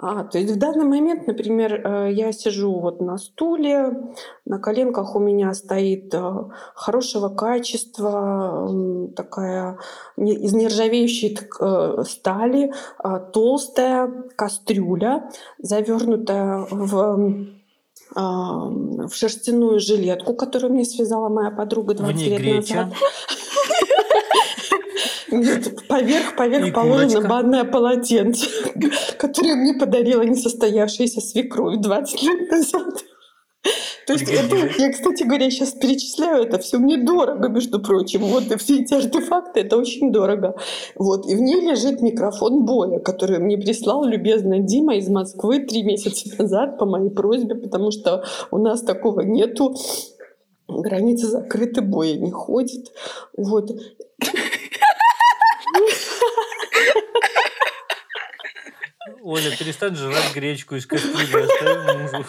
А, 0.00 0.22
то 0.22 0.38
есть 0.38 0.54
в 0.54 0.58
данный 0.58 0.84
момент, 0.84 1.26
например, 1.26 1.74
э, 1.74 2.12
я 2.12 2.30
сижу 2.30 2.78
вот 2.78 3.00
на 3.00 3.18
стуле, 3.18 4.14
на 4.44 4.60
коленках 4.60 5.16
у 5.16 5.18
меня 5.18 5.52
стоит 5.54 6.14
э, 6.14 6.32
хорошего 6.74 7.30
качества 7.30 8.70
такая 9.16 9.78
из 10.16 10.52
нержавеющей 10.52 11.36
э, 11.36 12.04
стали 12.06 12.72
толстая 13.32 14.08
кастрюля, 14.36 15.30
завернутая 15.58 16.66
в 16.70 17.48
в 18.14 19.10
шерстяную 19.12 19.80
жилетку, 19.80 20.34
которую 20.34 20.72
мне 20.72 20.86
связала 20.86 21.28
моя 21.28 21.50
подруга 21.50 21.92
20 21.92 22.26
лет 22.38 22.70
назад. 22.70 22.94
Нет, 25.30 25.86
поверх, 25.88 26.36
поверх 26.36 26.74
положено 26.74 27.28
банное 27.28 27.64
полотенце, 27.64 28.46
которое 29.18 29.56
мне 29.56 29.74
подарила 29.74 30.22
несостоявшаяся 30.22 31.20
свекровь 31.20 31.78
20 31.80 32.22
лет 32.22 32.50
назад. 32.50 33.04
То 34.06 34.14
есть 34.14 34.30
это, 34.30 34.56
я, 34.56 34.90
кстати 34.90 35.24
говоря, 35.24 35.50
сейчас 35.50 35.72
перечисляю 35.72 36.44
это 36.44 36.58
все 36.58 36.78
мне 36.78 36.96
дорого, 36.96 37.48
между 37.48 37.78
прочим. 37.78 38.20
Вот 38.22 38.50
и 38.50 38.56
все 38.56 38.80
эти 38.80 38.94
артефакты, 38.94 39.60
это 39.60 39.76
очень 39.76 40.10
дорого. 40.10 40.56
Вот. 40.94 41.28
И 41.28 41.34
в 41.34 41.40
ней 41.40 41.60
лежит 41.60 42.00
микрофон 42.00 42.64
боя, 42.64 43.00
который 43.00 43.38
мне 43.38 43.58
прислал 43.58 44.04
любезно 44.04 44.60
Дима 44.60 44.96
из 44.96 45.10
Москвы 45.10 45.58
три 45.60 45.82
месяца 45.82 46.30
назад 46.38 46.78
по 46.78 46.86
моей 46.86 47.10
просьбе, 47.10 47.54
потому 47.56 47.90
что 47.90 48.24
у 48.50 48.56
нас 48.56 48.80
такого 48.80 49.20
нету. 49.20 49.76
Границы 50.68 51.26
закрыты, 51.26 51.82
боя 51.82 52.14
не 52.14 52.30
ходит. 52.30 52.92
Вот. 53.36 53.70
Оля, 59.22 59.50
перестань 59.58 59.94
жрать 59.94 60.34
гречку 60.34 60.76
из 60.76 60.86
кастрюли, 60.86 61.42
оставь 61.42 61.98
мужу. 61.98 62.24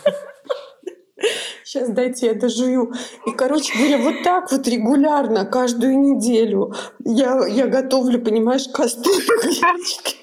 Сейчас 1.63 1.89
дайте 1.89 2.28
я 2.28 2.34
дожую. 2.34 2.93
И, 3.28 3.32
короче 3.32 3.78
говоря, 3.78 3.99
вот 3.99 4.23
так 4.23 4.52
вот 4.52 4.67
регулярно, 4.67 5.45
каждую 5.45 5.99
неделю 5.99 6.73
я, 7.06 7.45
я 7.47 7.67
готовлю, 7.67 8.19
понимаешь, 8.19 8.67
кастрюлю 8.73 9.41
гречки. 9.43 10.15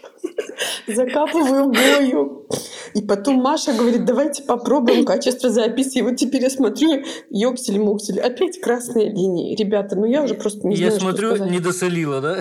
Закапываю 0.88 1.70
бою. 1.70 2.48
И 2.94 3.02
потом 3.02 3.36
Маша 3.36 3.72
говорит, 3.72 4.04
давайте 4.04 4.42
попробуем 4.42 5.04
качество 5.04 5.50
записи. 5.50 5.98
И 5.98 6.02
вот 6.02 6.16
теперь 6.16 6.42
я 6.42 6.50
смотрю, 6.50 7.04
ёксель-муксель, 7.30 8.20
опять 8.20 8.60
красные 8.60 9.10
линии. 9.10 9.54
Ребята, 9.54 9.96
ну 9.96 10.06
я 10.06 10.22
уже 10.22 10.34
просто 10.34 10.66
не 10.66 10.74
я 10.76 10.90
знаю, 10.90 10.94
Я 10.94 11.00
смотрю, 11.00 11.44
не 11.46 11.60
досолила, 11.60 12.20
да? 12.20 12.40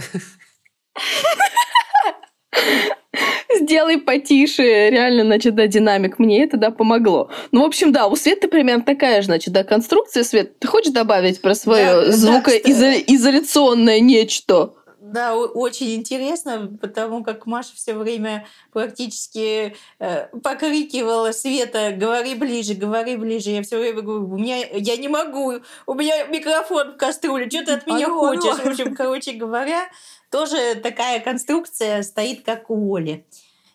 Сделай 3.59 3.97
потише, 3.97 4.89
реально, 4.89 5.23
значит, 5.23 5.55
да, 5.55 5.67
динамик. 5.67 6.19
Мне 6.19 6.43
это, 6.43 6.57
да, 6.57 6.71
помогло. 6.71 7.29
Ну, 7.51 7.63
в 7.63 7.65
общем, 7.65 7.91
да, 7.91 8.07
у 8.07 8.15
Светы 8.15 8.47
примерно 8.47 8.83
такая 8.83 9.21
же, 9.21 9.27
значит, 9.27 9.53
да, 9.53 9.63
конструкция. 9.63 10.23
Свет, 10.23 10.59
ты 10.59 10.67
хочешь 10.67 10.93
добавить 10.93 11.41
про 11.41 11.55
свое 11.55 12.07
да, 12.07 12.11
звукоизоляционное 12.11 13.99
да, 13.99 14.05
нечто? 14.05 14.73
Да, 14.99 15.35
очень 15.35 15.95
интересно, 15.95 16.77
потому 16.81 17.23
как 17.23 17.45
Маша 17.45 17.75
все 17.75 17.93
время 17.93 18.47
практически 18.73 19.75
э, 19.99 20.27
покрикивала 20.43 21.31
Света, 21.31 21.93
говори 21.95 22.33
ближе, 22.33 22.73
говори 22.73 23.15
ближе. 23.15 23.51
Я 23.51 23.61
все 23.61 23.77
время 23.77 24.01
говорю, 24.01 24.27
у 24.27 24.37
меня, 24.37 24.57
я 24.73 24.97
не 24.97 25.07
могу, 25.07 25.59
у 25.85 25.93
меня 25.93 26.25
микрофон 26.25 26.93
в 26.93 26.97
кастрюле, 26.97 27.49
что 27.49 27.63
ты 27.63 27.71
от 27.73 27.85
меня 27.85 28.07
алло, 28.07 28.17
хочешь? 28.17 28.57
В 28.57 28.65
общем, 28.65 28.95
короче 28.95 29.33
говоря, 29.33 29.87
тоже 30.35 30.75
такая 30.83 31.21
конструкция 31.21 32.03
стоит, 32.03 32.41
как 32.43 32.69
у 32.69 32.93
Оли. 32.93 33.25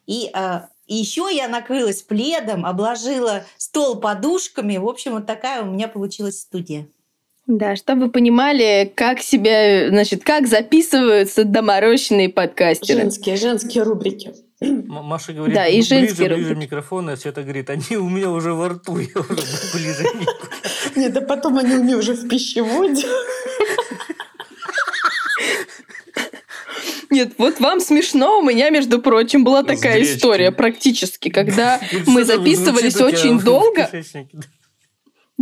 И, 0.06 0.30
э, 0.34 0.60
и 0.86 0.94
еще 0.94 1.26
я 1.32 1.48
накрылась 1.48 2.02
пледом, 2.02 2.66
обложила 2.66 3.44
стол 3.56 3.96
подушками. 3.96 4.76
В 4.76 4.86
общем, 4.86 5.12
вот 5.12 5.24
такая 5.24 5.62
у 5.62 5.64
меня 5.64 5.88
получилась 5.88 6.38
студия. 6.38 6.86
Да, 7.46 7.76
чтобы 7.76 8.02
вы 8.02 8.10
понимали, 8.10 8.92
как 8.94 9.20
себя, 9.20 9.88
значит, 9.88 10.22
как 10.22 10.46
записываются 10.46 11.44
доморощенные 11.44 12.28
подкастеры. 12.28 13.00
Женские, 13.00 13.36
женские 13.36 13.82
рубрики. 13.82 14.34
Маша 14.60 15.32
говорит, 15.32 15.54
да, 15.54 15.66
и 15.66 15.80
ближе, 15.80 16.14
ближе 16.14 16.54
микрофон, 16.54 17.08
а 17.08 17.16
Света 17.16 17.42
говорит, 17.42 17.70
они 17.70 17.96
у 17.96 18.10
меня 18.10 18.30
уже 18.30 18.52
во 18.52 18.68
рту, 18.68 18.98
я 18.98 19.18
уже 19.18 19.32
ближе 19.72 20.06
Нет, 20.94 21.14
да 21.14 21.22
потом 21.22 21.56
они 21.56 21.76
у 21.76 21.82
меня 21.82 21.96
уже 21.96 22.12
в 22.12 22.28
пищеводе. 22.28 23.06
Нет, 27.10 27.32
вот 27.38 27.58
вам 27.60 27.80
смешно. 27.80 28.38
У 28.38 28.42
меня, 28.42 28.70
между 28.70 29.00
прочим, 29.00 29.42
была 29.44 29.62
такая 29.62 30.02
история 30.02 30.52
практически, 30.52 31.28
когда 31.28 31.80
мы 32.06 32.24
записывались 32.24 33.00
очень 33.00 33.40
долго. 33.40 33.90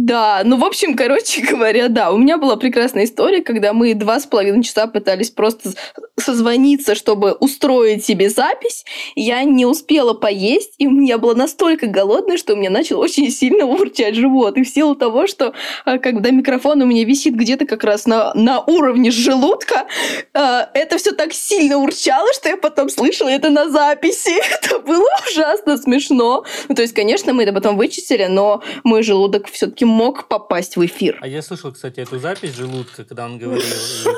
Да, 0.01 0.43
ну, 0.45 0.57
в 0.59 0.65
общем, 0.65 0.95
короче 0.95 1.43
говоря, 1.51 1.89
да, 1.89 2.13
у 2.13 2.19
меня 2.19 2.39
была 2.39 2.55
прекрасная 2.55 3.03
история, 3.03 3.43
когда 3.43 3.73
мы 3.73 3.95
два 3.95 4.21
с 4.21 4.27
половиной 4.27 4.63
часа 4.63 4.87
пытались 4.87 5.31
просто 5.31 5.73
созвониться, 6.17 6.95
чтобы 6.95 7.33
устроить 7.33 8.05
себе 8.05 8.31
запись. 8.31 8.85
Я 9.17 9.43
не 9.43 9.67
успела 9.67 10.15
поесть, 10.15 10.75
и 10.79 10.87
я 11.05 11.19
была 11.19 11.35
настолько 11.35 11.89
голодная, 11.89 12.37
что 12.37 12.53
у 12.53 12.57
меня 12.57 12.71
начал 12.71 13.01
очень 13.01 13.29
сильно 13.33 13.67
урчать 13.67 14.15
живот. 14.15 14.57
И 14.57 14.63
в 14.63 14.69
силу 14.69 14.95
того, 14.95 15.27
что 15.27 15.53
а, 15.85 15.99
когда 15.99 16.31
микрофон 16.31 16.81
у 16.81 16.87
меня 16.87 17.05
висит 17.05 17.35
где-то 17.35 17.67
как 17.67 17.83
раз 17.83 18.07
на, 18.07 18.33
на 18.35 18.61
уровне 18.61 19.11
желудка, 19.11 19.89
а, 20.33 20.71
это 20.75 20.99
все 20.99 21.11
так 21.11 21.33
сильно 21.33 21.77
урчало, 21.77 22.33
что 22.35 22.49
я 22.49 22.57
потом 22.57 22.89
слышала 22.89 23.31
это 23.31 23.51
на 23.51 23.69
записи. 23.69 24.31
Это 24.63 24.79
было 24.81 25.09
ужасно 25.31 25.77
смешно. 25.77 26.45
Ну, 26.69 26.75
то 26.75 26.83
есть, 26.83 26.95
конечно, 26.95 27.33
мы 27.33 27.45
это 27.45 27.53
потом 27.53 27.77
вычислили, 27.77 28.27
но 28.27 28.63
мой 28.85 29.03
желудок 29.03 29.49
все-таки 29.51 29.85
мог 29.89 30.28
попасть 30.28 30.76
в 30.76 30.84
эфир. 30.84 31.18
А 31.20 31.26
я 31.26 31.43
слышал, 31.43 31.72
кстати, 31.72 32.01
эту 32.01 32.18
запись 32.18 32.55
желудка, 32.55 33.05
когда 33.05 33.24
он 33.24 33.39
говорил, 33.39 33.64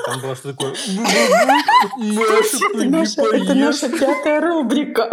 там 0.05 0.21
было 0.21 0.35
что 0.35 0.53
такое 0.53 0.73
это, 2.73 2.89
наша, 2.89 3.21
это 3.21 3.53
наша 3.53 3.89
пятая 3.89 4.41
рубрика. 4.41 5.09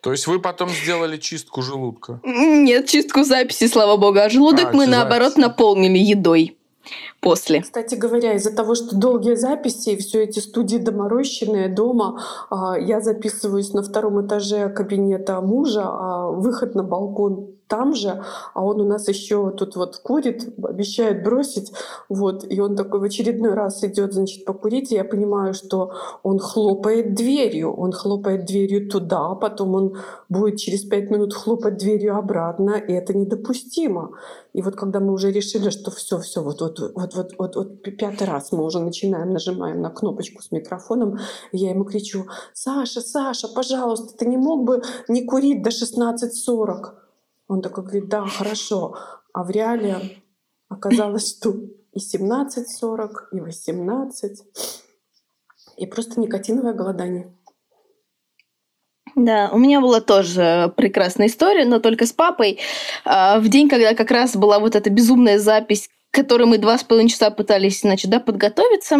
То 0.00 0.12
есть 0.12 0.26
вы 0.26 0.38
потом 0.38 0.68
сделали 0.70 1.16
чистку 1.16 1.62
желудка? 1.62 2.20
Нет, 2.24 2.86
чистку 2.86 3.24
записи, 3.24 3.66
слава 3.66 3.96
богу. 3.96 4.18
А 4.20 4.28
желудок 4.30 4.66
а, 4.66 4.72
мы, 4.72 4.86
наоборот, 4.86 5.30
записи. 5.30 5.40
наполнили 5.40 5.98
едой 5.98 6.56
после. 7.20 7.62
Кстати 7.62 7.94
говоря, 7.96 8.34
из-за 8.34 8.54
того, 8.54 8.74
что 8.74 8.96
долгие 8.96 9.34
записи 9.34 9.90
и 9.90 9.96
все 9.96 10.22
эти 10.22 10.38
студии 10.38 10.78
доморощенные 10.78 11.68
дома, 11.68 12.22
а, 12.48 12.78
я 12.78 13.00
записываюсь 13.00 13.72
на 13.72 13.82
втором 13.82 14.24
этаже 14.24 14.68
кабинета 14.68 15.40
мужа, 15.40 15.82
а 15.84 16.30
выход 16.30 16.74
на 16.74 16.84
балкон 16.84 17.57
там 17.68 17.94
же, 17.94 18.22
а 18.54 18.64
он 18.64 18.80
у 18.80 18.84
нас 18.84 19.08
еще 19.08 19.50
тут 19.50 19.76
вот 19.76 19.98
курит, 19.98 20.54
обещает 20.62 21.22
бросить, 21.22 21.72
вот, 22.08 22.44
и 22.48 22.60
он 22.60 22.76
такой 22.76 23.00
в 23.00 23.02
очередной 23.02 23.54
раз 23.54 23.84
идет, 23.84 24.14
значит, 24.14 24.44
покурить, 24.44 24.90
и 24.90 24.94
я 24.94 25.04
понимаю, 25.04 25.54
что 25.54 25.92
он 26.22 26.38
хлопает 26.38 27.14
дверью, 27.14 27.72
он 27.74 27.92
хлопает 27.92 28.46
дверью 28.46 28.88
туда, 28.88 29.34
потом 29.34 29.74
он 29.74 29.96
будет 30.28 30.56
через 30.56 30.84
пять 30.84 31.10
минут 31.10 31.34
хлопать 31.34 31.76
дверью 31.76 32.16
обратно, 32.16 32.70
и 32.70 32.92
это 32.92 33.14
недопустимо. 33.14 34.12
И 34.54 34.62
вот 34.62 34.74
когда 34.76 34.98
мы 35.00 35.12
уже 35.12 35.30
решили, 35.30 35.70
что 35.70 35.90
все, 35.90 36.18
все, 36.18 36.42
вот, 36.42 36.60
вот, 36.60 36.80
вот, 36.94 37.14
вот, 37.14 37.34
вот, 37.38 37.56
вот 37.56 37.82
пятый 37.82 38.26
раз 38.26 38.50
мы 38.52 38.64
уже 38.64 38.80
начинаем, 38.80 39.32
нажимаем 39.32 39.82
на 39.82 39.90
кнопочку 39.90 40.42
с 40.42 40.50
микрофоном, 40.50 41.18
я 41.52 41.70
ему 41.70 41.84
кричу, 41.84 42.26
Саша, 42.54 43.00
Саша, 43.00 43.48
пожалуйста, 43.48 44.16
ты 44.16 44.26
не 44.26 44.36
мог 44.38 44.64
бы 44.64 44.82
не 45.08 45.24
курить 45.24 45.62
до 45.62 45.70
16.40? 45.70 47.07
Он 47.48 47.62
такой 47.62 47.82
говорит, 47.82 48.08
да, 48.08 48.24
хорошо. 48.26 48.96
А 49.32 49.42
в 49.42 49.50
реале 49.50 50.22
оказалось, 50.68 51.36
что 51.36 51.54
и 51.92 51.98
17.40, 51.98 53.08
и 53.32 53.40
18, 53.40 54.42
и 55.78 55.86
просто 55.86 56.20
никотиновое 56.20 56.74
голодание. 56.74 57.34
Да, 59.16 59.50
у 59.52 59.58
меня 59.58 59.80
была 59.80 60.00
тоже 60.00 60.72
прекрасная 60.76 61.26
история, 61.26 61.64
но 61.64 61.80
только 61.80 62.06
с 62.06 62.12
папой. 62.12 62.60
А, 63.04 63.40
в 63.40 63.48
день, 63.48 63.68
когда 63.68 63.94
как 63.94 64.10
раз 64.10 64.36
была 64.36 64.58
вот 64.60 64.76
эта 64.76 64.90
безумная 64.90 65.38
запись 65.38 65.88
к 65.88 66.14
которой 66.14 66.46
мы 66.46 66.56
два 66.56 66.78
с 66.78 66.84
половиной 66.84 67.10
часа 67.10 67.30
пытались, 67.30 67.82
значит, 67.82 68.10
да, 68.10 68.18
подготовиться, 68.18 68.96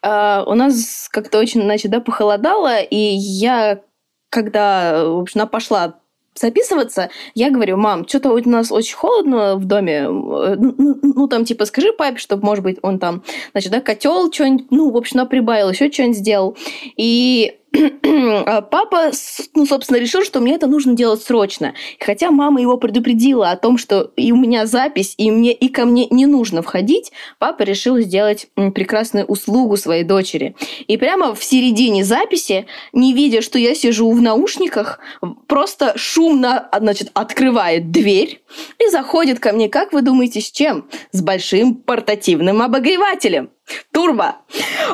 а, 0.00 0.44
у 0.46 0.54
нас 0.54 1.08
как-то 1.10 1.40
очень, 1.40 1.60
значит, 1.60 1.90
да, 1.90 2.00
похолодало, 2.00 2.80
и 2.80 2.96
я, 2.96 3.82
когда, 4.30 5.04
в 5.04 5.18
общем, 5.18 5.46
пошла 5.48 5.98
записываться, 6.34 7.10
я 7.34 7.50
говорю, 7.50 7.76
мам, 7.76 8.06
что-то 8.08 8.30
у 8.30 8.48
нас 8.48 8.72
очень 8.72 8.96
холодно 8.96 9.56
в 9.56 9.64
доме, 9.64 10.08
ну, 10.08 10.74
ну, 10.78 10.98
ну 11.02 11.28
там, 11.28 11.44
типа, 11.44 11.64
скажи 11.64 11.92
папе, 11.92 12.18
чтобы, 12.18 12.44
может 12.44 12.64
быть, 12.64 12.78
он 12.82 12.98
там, 12.98 13.22
значит, 13.52 13.70
да, 13.70 13.80
котел 13.80 14.32
что-нибудь, 14.32 14.66
ну, 14.70 14.90
в 14.90 14.96
общем, 14.96 15.26
прибавил, 15.26 15.70
еще 15.70 15.90
что-нибудь 15.90 16.16
сделал. 16.16 16.56
И 16.96 17.58
папа, 17.72 19.10
ну, 19.54 19.66
собственно, 19.66 19.98
решил, 19.98 20.22
что 20.24 20.40
мне 20.40 20.54
это 20.54 20.66
нужно 20.66 20.94
делать 20.94 21.22
срочно. 21.22 21.74
Хотя 21.98 22.30
мама 22.30 22.60
его 22.60 22.76
предупредила 22.76 23.50
о 23.50 23.56
том, 23.56 23.78
что 23.78 24.12
и 24.16 24.32
у 24.32 24.36
меня 24.36 24.66
запись, 24.66 25.14
и 25.16 25.30
мне 25.30 25.52
и 25.52 25.68
ко 25.68 25.84
мне 25.84 26.06
не 26.10 26.26
нужно 26.26 26.62
входить, 26.62 27.12
папа 27.38 27.62
решил 27.62 27.98
сделать 27.98 28.48
прекрасную 28.54 29.24
услугу 29.26 29.76
своей 29.76 30.04
дочери. 30.04 30.54
И 30.86 30.96
прямо 30.96 31.34
в 31.34 31.42
середине 31.42 32.04
записи, 32.04 32.66
не 32.92 33.14
видя, 33.14 33.40
что 33.40 33.58
я 33.58 33.74
сижу 33.74 34.10
в 34.10 34.20
наушниках, 34.20 34.98
просто 35.46 35.92
шумно, 35.96 36.68
значит, 36.78 37.10
открывает 37.14 37.90
дверь 37.90 38.42
и 38.78 38.90
заходит 38.90 39.40
ко 39.40 39.52
мне, 39.52 39.68
как 39.68 39.92
вы 39.92 40.02
думаете, 40.02 40.40
с 40.40 40.50
чем? 40.50 40.88
С 41.12 41.22
большим 41.22 41.74
портативным 41.74 42.60
обогревателем. 42.60 43.50
Турбо. 43.92 44.36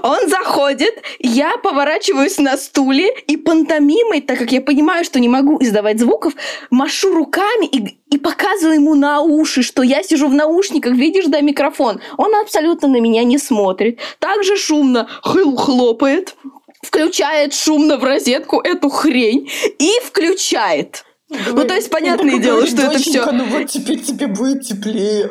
Он 0.03 0.29
заходит, 0.29 0.95
я 1.19 1.57
поворачиваюсь 1.59 2.39
на 2.39 2.57
стуле 2.57 3.11
и 3.27 3.37
пантомимой, 3.37 4.21
так 4.21 4.39
как 4.39 4.53
я 4.53 4.61
понимаю, 4.61 5.05
что 5.05 5.21
не 5.21 5.29
могу 5.29 5.59
издавать 5.61 5.99
звуков, 5.99 6.35
машу 6.71 7.15
руками 7.15 7.67
и, 7.67 7.99
и 8.11 8.19
показываю 8.19 8.77
ему 8.77 8.95
на 8.95 9.21
уши, 9.21 9.63
что 9.63 9.83
я 9.83 10.03
сижу 10.03 10.29
в 10.29 10.35
наушниках, 10.35 10.95
видишь, 10.95 11.27
да, 11.27 11.41
микрофон. 11.41 12.01
Он 12.17 12.35
абсолютно 12.37 12.89
на 12.89 13.01
меня 13.01 13.25
не 13.25 13.39
смотрит. 13.39 13.99
Также 14.19 14.57
шумно 14.57 15.09
хл 15.23 15.57
хлопает, 15.57 16.37
включает 16.83 17.55
шумно 17.55 17.97
в 17.99 18.05
розетку 18.05 18.61
эту 18.61 18.89
хрень 18.89 19.51
и 19.79 19.91
включает. 20.05 21.05
ну, 21.29 21.65
то 21.65 21.75
есть, 21.75 21.91
понятное 21.91 22.39
дело, 22.39 22.67
что 22.67 22.83
это 22.83 22.99
все... 22.99 23.31
Ну 23.31 23.45
вот 23.45 23.67
теперь 23.67 24.01
тебе 24.01 24.27
будет 24.27 24.63
теплее. 24.63 25.31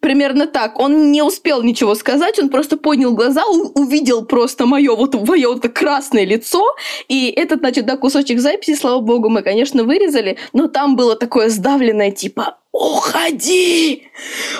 Примерно 0.00 0.46
так. 0.46 0.78
Он 0.78 1.10
не 1.10 1.22
успел 1.22 1.62
ничего 1.62 1.94
сказать, 1.94 2.38
он 2.38 2.50
просто 2.50 2.76
поднял 2.76 3.14
глаза, 3.14 3.44
увидел 3.74 4.24
просто 4.24 4.64
мое 4.66 4.94
вот, 4.94 5.14
мое 5.14 5.48
вот 5.48 5.68
красное 5.68 6.24
лицо, 6.24 6.64
и 7.08 7.26
этот, 7.30 7.60
значит, 7.60 7.86
да, 7.86 7.96
кусочек 7.96 8.38
записи, 8.38 8.76
слава 8.76 9.00
богу, 9.00 9.28
мы, 9.28 9.42
конечно, 9.42 9.82
вырезали, 9.82 10.38
но 10.52 10.68
там 10.68 10.94
было 10.94 11.16
такое 11.16 11.48
сдавленное, 11.48 12.12
типа, 12.12 12.58
уходи! 12.72 14.04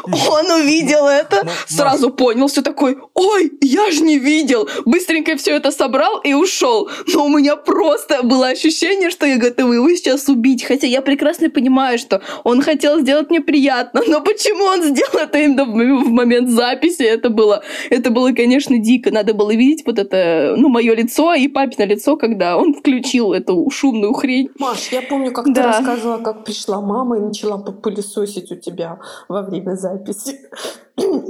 Он 0.02 0.50
увидел 0.60 1.06
это, 1.06 1.46
сразу 1.66 2.10
понял, 2.10 2.46
все 2.46 2.62
такой, 2.62 2.98
ой, 3.14 3.52
я 3.60 3.90
же 3.90 4.02
не 4.02 4.18
видел! 4.18 4.68
Быстренько 4.84 5.36
все 5.36 5.56
это 5.56 5.70
собрал 5.70 6.20
и 6.20 6.32
ушел. 6.32 6.88
Но 7.12 7.26
у 7.26 7.28
меня 7.28 7.56
просто 7.56 8.22
было 8.22 8.48
ощущение, 8.48 9.10
что 9.10 9.26
я 9.26 9.36
готова 9.36 9.72
его 9.72 9.88
сейчас 9.90 10.28
убить. 10.28 10.64
Хотя 10.64 10.86
я 10.86 11.02
прекрасно 11.02 11.50
понимаю, 11.50 11.98
что 11.98 12.22
он 12.44 12.62
хотел 12.62 13.00
сделать 13.00 13.30
мне 13.30 13.40
приятно, 13.40 14.02
но 14.06 14.20
почему 14.20 14.64
он 14.64 14.82
сделал 14.82 15.18
это 15.18 15.38
именно 15.38 15.64
в 15.64 16.10
момент 16.10 16.50
записи? 16.50 17.02
Это 17.02 17.30
было, 17.30 17.62
это 17.90 18.10
было, 18.10 18.32
конечно, 18.32 18.78
дико. 18.78 19.10
Надо 19.10 19.34
было 19.34 19.54
видеть 19.54 19.84
вот 19.84 19.98
это, 19.98 20.54
ну, 20.56 20.68
мое 20.68 20.94
лицо 20.94 21.34
и 21.34 21.48
папино 21.48 21.84
лицо, 21.84 22.16
когда 22.16 22.56
он 22.56 22.74
включил 22.74 23.32
эту 23.32 23.68
шумную 23.70 24.12
хрень. 24.12 24.48
Маш, 24.58 24.88
я 24.92 25.02
помню, 25.02 25.32
как 25.32 25.46
да. 25.46 25.52
ты 25.52 25.62
рассказывала, 25.62 26.18
как 26.18 26.44
пришла 26.44 26.80
мама 26.80 27.18
и 27.18 27.20
начала 27.20 27.58
популяризировать 27.58 27.97
пылесосить 27.98 28.50
у 28.52 28.56
тебя 28.56 28.98
во 29.28 29.42
время 29.42 29.74
записи. 29.74 30.40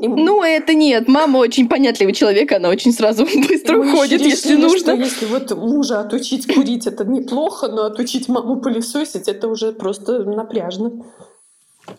Ну, 0.01 0.43
это 0.43 0.73
нет. 0.73 1.09
Мама 1.09 1.39
очень 1.39 1.69
понятливый 1.69 2.14
человек, 2.14 2.53
она 2.53 2.71
очень 2.71 2.91
сразу 2.91 3.25
быстро 3.49 3.79
уходит, 3.79 4.23
если 4.23 4.55
нужно. 4.55 4.79
Что 4.79 4.93
если 4.95 5.27
вот 5.27 5.51
мужа 5.51 6.01
отучить 6.01 6.47
курить, 6.53 6.87
это 6.87 7.05
неплохо, 7.05 7.69
но 7.69 7.85
отучить 7.85 8.29
маму 8.29 8.61
пылесосить, 8.61 9.29
это 9.29 9.47
уже 9.47 9.73
просто 9.73 10.25
напряжно. 10.25 11.05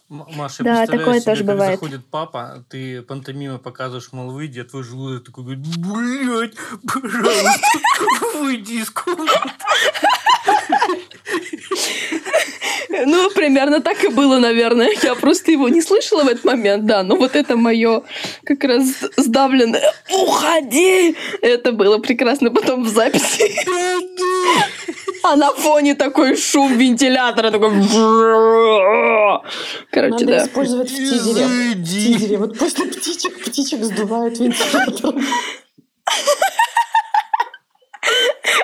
Маша, 0.08 0.64
да, 0.64 0.88
такое 0.88 1.20
себе, 1.20 1.32
тоже 1.32 1.44
бывает. 1.44 1.80
заходит 1.80 2.02
папа, 2.10 2.66
ты 2.70 3.04
пантомима 3.04 3.60
показываешь, 3.60 4.12
мол, 4.14 4.32
выйди, 4.32 4.62
а 4.62 4.66
твой 4.66 4.84
желудок 4.84 5.26
такой 5.26 5.44
говорит, 5.44 5.66
блядь, 5.78 6.56
пожалуйста, 6.88 7.60
выйди 8.40 8.82
из 8.82 8.90
комнаты. 8.90 9.52
Ну, 12.90 13.30
примерно 13.30 13.82
так 13.82 14.04
и 14.04 14.08
было, 14.08 14.40
наверное. 14.40 14.90
Я 15.04 15.16
просто 15.16 15.52
его 15.52 15.70
не 15.70 15.82
слышала 15.82 16.24
в 16.24 16.28
этот 16.28 16.44
момент, 16.44 16.86
да. 16.86 17.04
Но 17.04 17.16
вот 17.16 17.36
это 17.36 17.56
мое 17.56 18.02
как 18.44 18.64
раз 18.64 18.84
сдавленное 19.16 19.94
«Уходи!» 20.12 21.16
Это 21.42 21.72
было 21.72 22.00
прекрасно 22.00 22.50
потом 22.52 22.84
в 22.84 22.90
записи. 22.90 23.44
А 25.22 25.36
на 25.36 25.52
фоне 25.52 25.96
такой 25.96 26.36
шум 26.36 26.78
вентилятора, 26.78 27.52
такой... 27.52 27.72
Короче, 29.92 30.14
Надо 30.14 30.26
да. 30.26 30.46
использовать 30.46 30.90
в 30.90 30.96
тизере. 30.96 31.46
В 31.46 31.84
тизере. 31.84 32.38
Вот 32.38 32.58
после 32.58 32.86
птичек, 32.86 33.46
птичек 33.46 33.84
сдувают 33.84 34.40
вентилятор. 34.40 35.16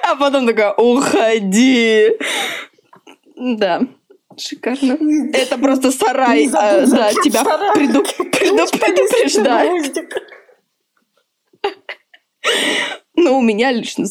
А 0.04 0.16
потом 0.16 0.48
такая, 0.48 0.74
уходи. 0.74 2.12
Да. 3.36 3.82
Шикарно. 4.38 4.98
Это 5.34 5.58
просто 5.58 5.92
сарай, 5.92 6.48
а, 6.48 6.86
да, 6.86 7.12
тебя 7.14 7.44
преду, 7.74 8.02
преду, 8.32 8.66
предупреждает. 8.72 9.96
Ну, 13.18 13.40
у 13.40 13.42
меня 13.42 13.72
лично 13.72 14.06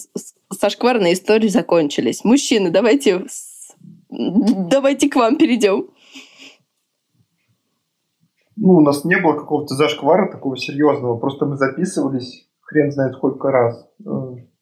сошкварные 0.50 1.12
истории 1.12 1.48
закончились. 1.48 2.24
Мужчины, 2.24 2.70
давайте, 2.70 3.26
давайте 4.08 5.08
к 5.08 5.16
вам 5.16 5.36
перейдем. 5.36 5.90
Ну, 8.56 8.74
у 8.74 8.80
нас 8.80 9.04
не 9.04 9.16
было 9.20 9.34
какого-то 9.34 9.74
зашквара 9.74 10.30
такого 10.32 10.56
серьезного. 10.56 11.18
Просто 11.18 11.46
мы 11.46 11.56
записывались, 11.56 12.48
хрен 12.60 12.90
знает 12.92 13.14
сколько 13.14 13.50
раз. 13.50 13.88
Э, 14.04 14.10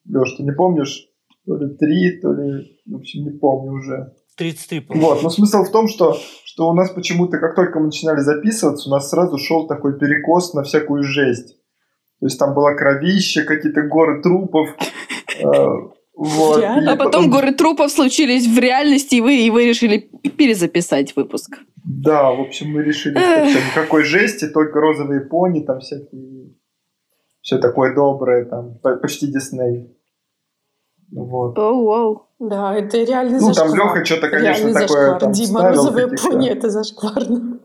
Леш, 0.09 0.33
ты 0.37 0.43
не 0.43 0.53
помнишь? 0.53 1.09
То 1.47 1.57
ли 1.57 1.75
три, 1.77 2.21
то 2.21 2.33
ли... 2.33 2.79
В 2.87 2.97
общем, 2.97 3.25
не 3.25 3.31
помню 3.31 3.73
уже. 3.73 4.15
33, 4.37 4.81
по-моему. 4.81 5.09
Вот, 5.09 5.23
но 5.23 5.31
смысл 5.31 5.65
в 5.65 5.71
том, 5.71 5.89
что, 5.89 6.17
что 6.45 6.69
у 6.69 6.75
нас 6.75 6.91
почему-то, 6.91 7.39
как 7.39 7.55
только 7.55 7.79
мы 7.79 7.87
начинали 7.87 8.21
записываться, 8.21 8.89
у 8.89 8.93
нас 8.93 9.11
сразу 9.11 9.39
шел 9.39 9.67
такой 9.67 9.99
перекос 9.99 10.55
на 10.55 10.63
всякую 10.63 11.03
жесть. 11.03 11.57
То 12.21 12.27
есть 12.27 12.39
там 12.39 12.55
была 12.55 12.75
кровища, 12.75 13.45
какие-то 13.45 13.83
горы 13.83 14.23
трупов. 14.23 14.69
Э, 15.41 15.47
вот. 16.15 16.63
А 16.63 16.97
потом 16.97 17.31
горы 17.31 17.53
трупов 17.53 17.91
случились 17.91 18.47
в 18.47 18.59
реальности, 18.59 19.17
и 19.17 19.21
вы, 19.21 19.47
и 19.47 19.51
вы 19.51 19.67
решили 19.67 20.11
перезаписать 20.37 21.17
выпуск. 21.17 21.59
Да, 21.85 22.31
в 22.31 22.41
общем, 22.41 22.69
мы 22.71 22.83
решили, 22.83 23.17
что 23.17 23.71
никакой 23.71 24.05
жести, 24.05 24.49
только 24.49 24.81
розовые 24.81 25.23
пони, 25.23 25.65
там 25.65 25.81
всякие, 25.81 26.55
все 27.41 27.59
такое 27.59 27.95
доброе, 27.95 28.45
там, 28.45 28.79
почти 29.01 29.27
Дисней. 29.27 29.97
Вот. 31.13 31.59
Оу, 31.59 31.89
оу. 31.89 32.27
Да, 32.39 32.75
это 32.75 32.99
реально 32.99 33.39
ну, 33.39 33.53
зашквар. 33.53 33.69
Ну, 33.69 33.77
там 33.77 33.87
Леха 33.87 34.05
что-то, 34.05 34.29
конечно, 34.31 34.63
реальный 34.63 34.73
такое 34.73 34.89
зашквар. 34.89 35.21
там 35.21 35.33
Дима, 35.33 35.69
розовые 35.69 36.09
пони, 36.09 36.49
это 36.49 36.71
зашкварно. 36.71 37.61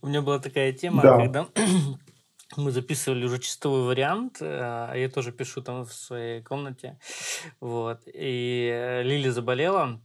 У 0.00 0.06
меня 0.06 0.22
была 0.22 0.38
такая 0.38 0.72
тема, 0.72 1.02
да. 1.02 1.18
когда 1.18 1.46
мы 2.56 2.70
записывали 2.70 3.24
уже 3.24 3.38
чистовой 3.38 3.84
вариант, 3.84 4.38
а 4.40 4.94
я 4.94 5.08
тоже 5.08 5.32
пишу 5.32 5.62
там 5.62 5.84
в 5.84 5.92
своей 5.92 6.42
комнате, 6.42 6.98
вот, 7.60 8.00
и 8.06 9.02
Лили 9.04 9.28
заболела, 9.28 10.00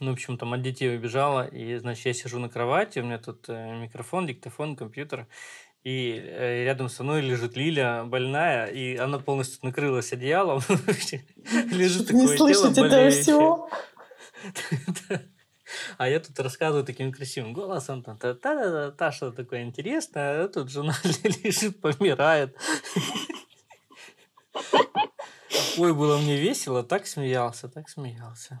ну, 0.00 0.10
в 0.10 0.14
общем, 0.14 0.38
там 0.38 0.52
от 0.52 0.62
детей 0.62 0.96
убежала, 0.96 1.46
и, 1.46 1.76
значит, 1.78 2.06
я 2.06 2.12
сижу 2.12 2.38
на 2.38 2.48
кровати, 2.48 2.98
у 3.00 3.04
меня 3.04 3.18
тут 3.18 3.48
э, 3.48 3.76
микрофон, 3.76 4.26
диктофон, 4.26 4.74
компьютер, 4.74 5.28
и 5.84 6.22
э, 6.24 6.64
рядом 6.64 6.88
со 6.88 7.02
мной 7.02 7.22
лежит 7.22 7.56
Лиля 7.56 8.04
больная, 8.04 8.66
и 8.66 8.96
она 8.96 9.18
полностью 9.18 9.58
накрылась 9.62 10.12
одеялом. 10.12 10.60
Лежит 11.72 12.06
такое 12.06 12.36
тело 12.36 12.70
болеющее. 12.70 13.68
А 15.96 16.06
я 16.06 16.20
тут 16.20 16.38
рассказываю 16.38 16.84
таким 16.84 17.12
красивым 17.12 17.54
голосом, 17.54 18.02
там, 18.02 18.18
та 18.18 18.34
та 18.34 18.54
та 18.54 18.90
та 18.90 19.10
что 19.10 19.30
такое 19.30 19.62
интересное, 19.62 20.44
а 20.44 20.48
тут 20.48 20.70
жена 20.70 20.94
лежит, 21.44 21.80
помирает. 21.80 22.54
Ой, 25.78 25.94
было 25.94 26.18
мне 26.18 26.36
весело, 26.36 26.82
так 26.82 27.06
смеялся, 27.06 27.68
так 27.68 27.88
смеялся. 27.88 28.60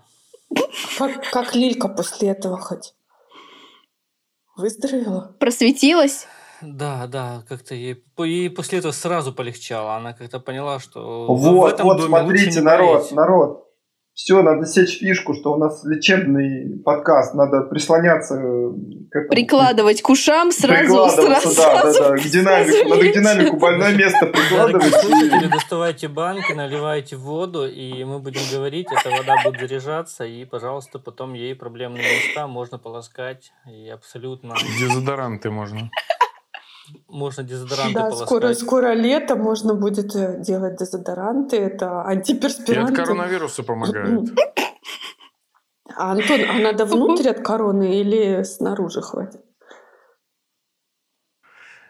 Как, 0.96 1.30
как 1.30 1.54
Лилька 1.54 1.88
после 1.88 2.30
этого 2.30 2.58
хоть? 2.58 2.94
Выздоровела? 4.56 5.36
Просветилась? 5.38 6.26
Да, 6.62 7.06
да, 7.08 7.42
как-то 7.48 7.74
ей, 7.74 8.02
ей 8.18 8.50
после 8.50 8.78
этого 8.78 8.92
сразу 8.92 9.32
полегчало. 9.32 9.96
Она 9.96 10.12
как-то 10.12 10.38
поняла, 10.38 10.78
что 10.78 11.26
вот, 11.26 11.38
в 11.38 11.74
этом 11.74 11.86
вот, 11.86 11.96
доме 11.98 12.08
смотрите, 12.08 12.60
народ, 12.60 13.00
болеть. 13.00 13.12
народ. 13.12 13.68
Все, 14.14 14.42
надо 14.42 14.66
сечь 14.66 14.98
фишку, 14.98 15.32
что 15.32 15.54
у 15.54 15.56
нас 15.56 15.82
лечебный 15.84 16.78
подкаст, 16.84 17.34
надо 17.34 17.62
прислоняться 17.62 18.34
к 18.34 19.16
этому. 19.16 19.30
Прикладывать 19.30 20.02
к 20.02 20.10
ушам 20.10 20.52
сразу, 20.52 21.08
сразу, 21.08 21.56
да, 21.56 21.82
да, 21.82 22.10
да, 22.10 22.16
к 22.18 22.22
динамику, 22.22 22.88
надо 22.90 23.08
к 23.08 23.12
динамику 23.14 23.56
больное 23.56 23.94
место 23.94 24.26
прикладывать. 24.26 24.94
Слушатели, 24.94 25.46
доставайте 25.46 26.08
банки, 26.08 26.52
наливайте 26.52 27.16
воду, 27.16 27.66
и 27.66 28.04
мы 28.04 28.18
будем 28.18 28.42
говорить, 28.52 28.86
эта 28.92 29.16
вода 29.16 29.36
будет 29.44 29.60
заряжаться, 29.60 30.24
и, 30.24 30.44
пожалуйста, 30.44 30.98
потом 30.98 31.32
ей 31.32 31.54
проблемные 31.54 32.04
места 32.04 32.46
можно 32.46 32.78
полоскать, 32.78 33.50
и 33.66 33.88
абсолютно... 33.88 34.54
Дезодоранты 34.78 35.50
можно. 35.50 35.90
Можно 37.08 37.44
дезодоранты 37.44 37.94
Да, 37.94 38.00
полоскать. 38.10 38.26
скоро, 38.28 38.54
скоро 38.54 38.92
лето, 38.94 39.36
можно 39.36 39.74
будет 39.74 40.14
э, 40.16 40.42
делать 40.42 40.76
дезодоранты. 40.78 41.56
Это 41.56 42.02
антиперспиранты. 42.02 42.92
И 42.92 42.96
от 42.96 43.06
коронавируса 43.06 43.62
помогает. 43.62 44.30
А, 45.94 46.12
Антон, 46.12 46.40
а 46.48 46.58
надо 46.58 46.86
внутрь 46.86 47.28
от 47.28 47.40
короны 47.40 48.00
или 48.00 48.42
снаружи 48.44 49.02
хватит? 49.02 49.44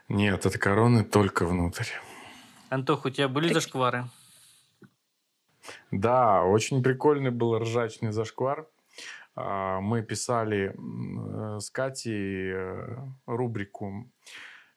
Нет, 0.09 0.45
от 0.45 0.59
короны 0.59 1.05
только 1.05 1.47
внутрь. 1.47 1.86
Антох, 2.68 3.05
у 3.07 3.11
тебя 3.11 3.28
были 3.28 3.53
зашквары? 3.53 4.05
Да, 5.90 6.43
очень 6.43 6.82
прикольный 6.82 7.30
был 7.30 7.59
ржачный 7.59 8.12
зашквар. 8.12 8.66
А, 9.34 9.80
мы 9.80 10.03
писали 10.03 10.74
э, 10.74 11.61
с 11.61 11.70
Катей 11.70 12.53
э, 12.53 12.97
рубрику 13.26 14.11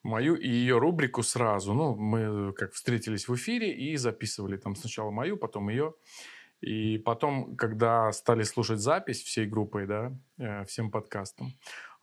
мою 0.06 0.36
и 0.36 0.48
ее 0.48 0.78
рубрику 0.78 1.24
сразу. 1.24 1.74
Ну, 1.74 1.96
мы 1.96 2.54
как 2.54 2.74
встретились 2.74 3.28
в 3.28 3.36
эфире 3.36 3.74
и 3.74 3.98
записывали 3.98 4.58
там 4.58 4.76
сначала 4.76 5.12
мою, 5.12 5.38
потом 5.38 5.70
ее. 5.70 5.94
И 6.62 6.98
потом, 7.00 7.56
когда 7.56 8.12
стали 8.12 8.44
слушать 8.44 8.80
запись 8.80 9.22
всей 9.24 9.46
группой, 9.46 9.88
да, 9.88 10.14
э, 10.38 10.64
всем 10.66 10.90
подкастам, 10.90 11.54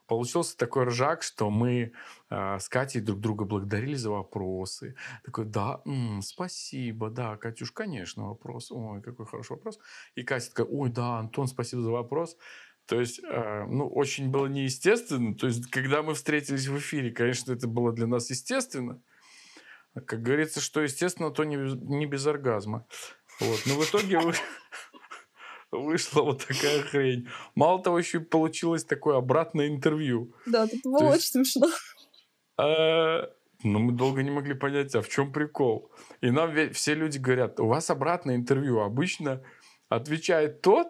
получился 0.07 0.57
такой 0.57 0.85
ржак, 0.85 1.23
что 1.23 1.49
мы 1.51 1.93
э, 2.31 2.59
с 2.59 2.69
Катей 2.69 3.01
друг 3.01 3.21
друга 3.21 3.45
благодарили 3.45 3.95
за 3.95 4.11
вопросы. 4.11 4.95
Такой, 5.25 5.45
да, 5.47 5.81
м, 5.87 6.21
спасибо, 6.23 7.09
да, 7.09 7.37
Катюш, 7.37 7.73
конечно, 7.73 8.29
вопрос. 8.29 8.71
Ой, 8.71 9.01
какой 9.01 9.27
хороший 9.27 9.53
вопрос. 9.53 9.79
И 10.15 10.23
Катя 10.23 10.49
такая, 10.49 10.67
ой, 10.67 10.91
да, 10.91 11.19
Антон, 11.19 11.47
спасибо 11.47 11.83
за 11.83 11.91
вопрос. 11.91 12.37
То 12.93 13.01
есть, 13.01 13.21
э, 13.25 13.65
ну, 13.71 13.89
очень 13.89 14.29
было 14.29 14.49
неестественно. 14.49 15.35
То 15.35 15.47
есть, 15.47 15.71
когда 15.71 16.03
мы 16.03 16.13
встретились 16.13 16.67
в 16.67 16.77
эфире, 16.77 17.11
конечно, 17.11 17.51
это 17.51 17.67
было 17.67 17.91
для 17.91 18.07
нас 18.07 18.29
естественно. 18.29 19.01
Как 19.95 20.21
говорится, 20.21 20.61
что 20.61 20.83
естественно, 20.83 21.31
то 21.31 21.45
не, 21.45 21.57
не 21.57 22.05
без 22.05 22.27
оргазма. 22.27 22.87
Вот. 23.41 23.63
Но 23.65 23.77
в 23.77 23.89
итоге 23.89 24.19
вы... 24.19 24.35
вышла 25.73 26.21
вот 26.21 26.45
такая 26.47 26.83
хрень. 26.83 27.29
Мало 27.55 27.83
того, 27.83 27.99
еще 27.99 28.19
и 28.19 28.25
получилось 28.25 28.85
такое 28.85 29.17
обратное 29.17 29.69
интервью. 29.69 30.35
Да, 30.45 30.67
это 30.67 30.77
было 30.85 31.13
очень 31.15 31.45
смешно. 31.45 31.69
А, 32.59 33.31
но 33.63 33.79
мы 33.79 33.93
долго 33.93 34.23
не 34.23 34.31
могли 34.31 34.53
понять, 34.53 34.95
а 34.95 35.01
в 35.01 35.09
чем 35.09 35.33
прикол. 35.33 35.91
И 36.21 36.31
нам 36.31 36.55
все 36.75 36.95
люди 36.95 37.17
говорят, 37.17 37.59
у 37.59 37.67
вас 37.67 37.89
обратное 37.89 38.37
интервью. 38.37 38.81
Обычно 38.81 39.43
отвечает 39.89 40.61
тот, 40.61 40.89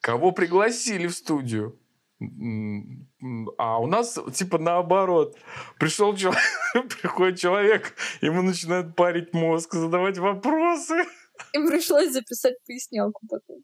Кого 0.00 0.32
пригласили 0.32 1.06
в 1.06 1.12
студию? 1.12 1.78
А 3.56 3.80
у 3.80 3.86
нас 3.86 4.18
типа 4.34 4.58
наоборот. 4.58 5.36
Пришел 5.78 6.14
человек, 6.14 6.42
приходит 7.00 7.38
человек, 7.38 7.94
ему 8.20 8.42
начинают 8.42 8.94
парить 8.94 9.32
мозг, 9.32 9.74
задавать 9.74 10.18
вопросы. 10.18 11.04
И 11.54 11.58
пришлось 11.66 12.12
записать 12.12 12.54
пояснялку 12.66 13.20
потом. 13.28 13.62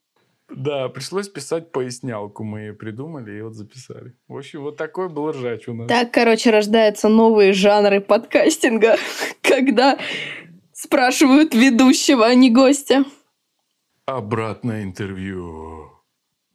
Да, 0.49 0.89
пришлось 0.89 1.29
писать 1.29 1.72
пояснялку. 1.72 2.45
Мы 2.45 2.61
ее 2.61 2.72
придумали 2.72 3.37
и 3.37 3.43
вот 3.43 3.55
записали. 3.55 4.14
В 4.29 4.37
общем, 4.37 4.62
вот 4.62 4.77
такой 4.77 5.09
был 5.09 5.31
ржач 5.33 5.68
у 5.68 5.74
нас. 5.74 5.89
Так, 5.89 6.12
короче, 6.12 6.51
рождаются 6.51 7.09
новые 7.09 7.53
жанры 7.53 8.01
подкастинга, 8.01 8.97
когда 9.43 9.99
спрашивают 10.72 11.53
ведущего, 11.53 12.27
а 12.27 12.35
не 12.35 12.51
гостя. 12.51 13.05
Обратное 14.05 14.85
интервью. 14.85 15.95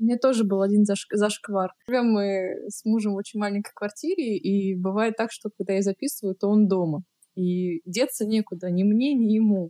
Меня 0.01 0.17
тоже 0.17 0.43
был 0.43 0.63
один 0.63 0.83
заш... 0.83 1.05
зашквар. 1.11 1.73
Живем 1.87 2.11
мы 2.11 2.69
с 2.69 2.83
мужем 2.85 3.13
в 3.13 3.17
очень 3.17 3.39
маленькой 3.39 3.71
квартире, 3.75 4.35
и 4.35 4.75
бывает 4.75 5.15
так, 5.15 5.31
что 5.31 5.51
когда 5.55 5.73
я 5.73 5.83
записываю, 5.83 6.35
то 6.35 6.47
он 6.47 6.67
дома. 6.67 7.03
И 7.35 7.81
деться 7.85 8.25
некуда 8.25 8.71
ни 8.71 8.83
мне, 8.83 9.13
ни 9.13 9.33
ему. 9.33 9.69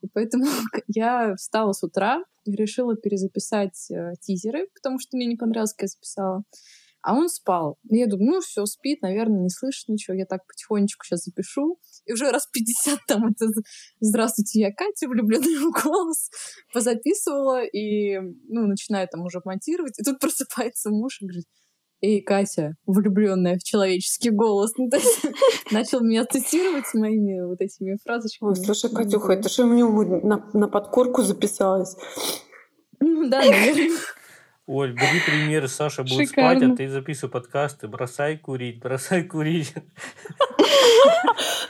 И 0.00 0.08
поэтому 0.12 0.44
я 0.88 1.34
встала 1.36 1.72
с 1.72 1.84
утра 1.84 2.24
и 2.44 2.52
решила 2.52 2.96
перезаписать 2.96 3.88
э, 3.90 4.14
тизеры, 4.20 4.66
потому 4.74 4.98
что 4.98 5.16
мне 5.16 5.26
не 5.26 5.36
понравилось, 5.36 5.74
как 5.74 5.82
я 5.82 5.88
записала. 5.88 6.42
А 7.00 7.14
он 7.14 7.28
спал. 7.28 7.78
И 7.88 7.98
я 7.98 8.08
думаю, 8.08 8.32
ну 8.32 8.40
все, 8.40 8.66
спит, 8.66 9.02
наверное, 9.02 9.42
не 9.42 9.50
слышит 9.50 9.88
ничего. 9.88 10.16
Я 10.16 10.26
так 10.26 10.44
потихонечку 10.46 11.04
сейчас 11.04 11.22
запишу. 11.22 11.78
И 12.08 12.12
уже 12.12 12.30
раз 12.30 12.46
50 12.52 13.00
там 13.06 13.26
это 13.26 13.46
«Здравствуйте, 14.00 14.60
я 14.60 14.72
Катя, 14.72 15.08
влюбленный 15.08 15.56
в 15.56 15.70
голос» 15.82 16.30
позаписывала. 16.72 17.64
И, 17.64 18.18
ну, 18.18 18.66
начинаю 18.66 19.06
там 19.08 19.22
уже 19.22 19.40
монтировать. 19.44 19.98
И 19.98 20.02
тут 20.02 20.18
просыпается 20.18 20.90
муж 20.90 21.20
и 21.20 21.26
говорит, 21.26 21.46
Эй, 22.00 22.22
Катя, 22.22 22.76
влюбленная 22.86 23.56
в 23.58 23.64
человеческий 23.64 24.30
голос. 24.30 24.72
Ну, 24.76 24.88
то 24.88 24.98
есть, 24.98 25.20
начал 25.72 26.00
меня 26.00 26.24
цитировать 26.24 26.86
с 26.86 26.94
моими 26.94 27.44
вот 27.44 27.60
этими 27.60 27.98
фразочками. 28.04 28.50
Ой, 28.50 28.56
слушай, 28.56 28.88
Катюха, 28.90 29.32
это 29.32 29.48
что 29.48 29.66
мне 29.66 29.84
на, 29.84 30.48
на 30.52 30.68
подкорку 30.68 31.22
записалось? 31.22 31.96
Ну 33.00 33.28
да, 33.30 33.40
наверное. 33.40 33.98
Оль, 34.68 34.92
бери 34.92 35.20
пример, 35.24 35.66
Саша 35.66 36.02
будет 36.02 36.28
Шикарно. 36.28 36.60
спать, 36.60 36.72
а 36.72 36.76
ты 36.76 36.88
записывай 36.90 37.30
подкасты. 37.32 37.88
Бросай 37.88 38.36
курить, 38.36 38.80
бросай 38.80 39.24
курить. 39.24 39.72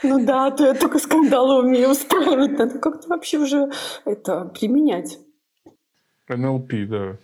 Ну 0.03 0.25
да, 0.25 0.51
то 0.51 0.65
я 0.65 0.73
только 0.73 0.99
скандалы 0.99 1.59
умею 1.63 1.91
устраивать. 1.91 2.57
Надо 2.57 2.77
как-то 2.79 3.07
вообще 3.07 3.37
уже 3.37 3.71
это 4.03 4.45
применять. 4.45 5.17
НЛП, 6.27 6.73
да. 6.89 7.17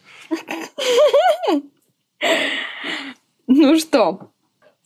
Ну 3.48 3.78
что, 3.78 4.32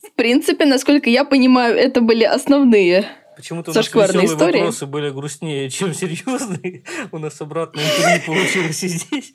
в 0.02 0.12
принципе, 0.16 0.66
насколько 0.66 1.08
я 1.08 1.24
понимаю, 1.24 1.76
это 1.76 2.00
были 2.00 2.24
основные 2.24 3.06
Почему-то 3.36 3.70
у 3.70 3.74
нас 3.74 3.86
веселые 3.86 4.26
истории. 4.26 4.58
вопросы 4.58 4.86
были 4.86 5.10
грустнее, 5.10 5.70
чем 5.70 5.94
серьезные. 5.94 6.82
У 7.12 7.18
нас 7.18 7.40
обратно 7.40 7.78
не 7.80 8.26
получилось 8.26 8.82
и 8.82 8.88
здесь. 8.88 9.34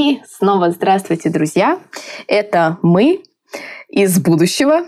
И 0.00 0.22
снова 0.26 0.70
здравствуйте, 0.70 1.28
друзья. 1.28 1.78
Это 2.26 2.78
мы 2.80 3.22
из 3.90 4.18
будущего, 4.18 4.86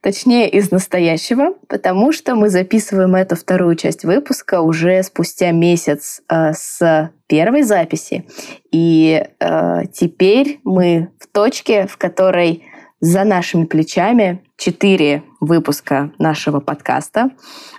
точнее 0.00 0.50
из 0.50 0.72
настоящего, 0.72 1.54
потому 1.68 2.10
что 2.10 2.34
мы 2.34 2.48
записываем 2.50 3.14
эту 3.14 3.36
вторую 3.36 3.76
часть 3.76 4.04
выпуска 4.04 4.60
уже 4.60 5.00
спустя 5.04 5.52
месяц 5.52 6.22
э, 6.28 6.54
с 6.54 7.12
первой 7.28 7.62
записи. 7.62 8.26
И 8.72 9.22
э, 9.38 9.80
теперь 9.92 10.58
мы 10.64 11.10
в 11.20 11.28
точке, 11.28 11.86
в 11.86 11.96
которой 11.96 12.64
за 12.98 13.22
нашими 13.22 13.64
плечами 13.64 14.42
четыре 14.56 15.22
выпуска 15.38 16.10
нашего 16.18 16.58
подкаста, 16.58 17.30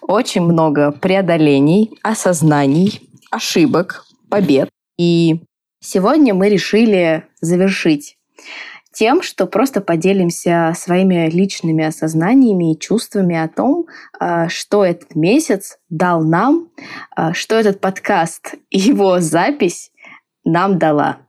очень 0.01 0.43
много 0.43 0.93
преодолений, 0.93 1.99
осознаний, 2.03 3.01
ошибок, 3.31 4.05
побед. 4.29 4.69
И 4.97 5.41
Сегодня 5.81 6.33
мы 6.33 6.49
решили 6.49 7.25
завершить 7.39 8.17
тем, 8.91 9.21
что 9.21 9.45
просто 9.45 9.79
поделимся 9.79 10.73
своими 10.75 11.29
личными 11.29 11.85
осознаниями 11.85 12.73
и 12.73 12.79
чувствами 12.79 13.35
о 13.37 13.47
том, 13.47 13.85
а, 14.19 14.49
что 14.49 14.83
этот 14.83 15.15
месяц 15.15 15.79
дал 15.89 16.21
нам, 16.21 16.69
а, 17.15 17.33
что 17.33 17.55
этот 17.55 17.79
подкаст 17.79 18.55
и 18.69 18.77
его 18.77 19.21
запись 19.21 19.91
нам 20.43 20.77
дала 20.77 21.19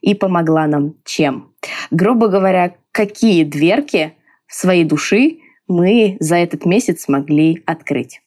и 0.00 0.14
помогла 0.14 0.66
нам 0.66 0.96
чем. 1.04 1.54
Грубо 1.92 2.26
говоря, 2.26 2.74
какие 2.90 3.44
дверки 3.44 4.14
в 4.46 4.54
своей 4.54 4.84
души 4.84 5.38
мы 5.68 6.16
за 6.18 6.36
этот 6.36 6.64
месяц 6.64 7.02
смогли 7.02 7.62
открыть. 7.64 8.22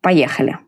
Поехали! 0.00 0.58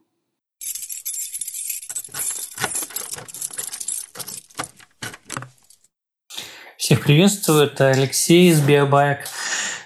Всех 6.92 7.04
приветствую, 7.04 7.62
это 7.62 7.88
Алексей 7.88 8.50
из 8.50 8.60
Биобайк. 8.60 9.20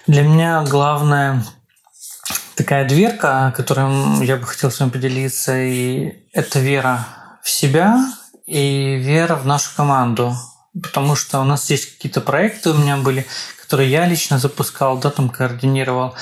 Для 0.07 0.23
меня 0.23 0.61
главная 0.63 1.41
такая 2.57 2.85
дверка, 2.85 3.53
которой 3.55 4.25
я 4.25 4.35
бы 4.35 4.45
хотел 4.45 4.69
с 4.71 4.81
вами 4.81 4.89
поделиться, 4.89 5.57
и 5.57 6.15
это 6.33 6.59
вера 6.59 7.07
в 7.41 7.49
себя 7.49 7.97
и 8.45 8.95
вера 8.95 9.35
в 9.35 9.45
нашу 9.45 9.73
команду. 9.73 10.35
Потому 10.83 11.15
что 11.15 11.39
у 11.39 11.45
нас 11.45 11.63
здесь 11.63 11.85
какие-то 11.85 12.19
проекты 12.19 12.71
у 12.71 12.73
меня 12.73 12.97
были, 12.97 13.25
которые 13.61 13.89
я 13.89 14.05
лично 14.05 14.37
запускал, 14.37 14.97
да, 14.97 15.09
там 15.09 15.29
координировал 15.29 16.13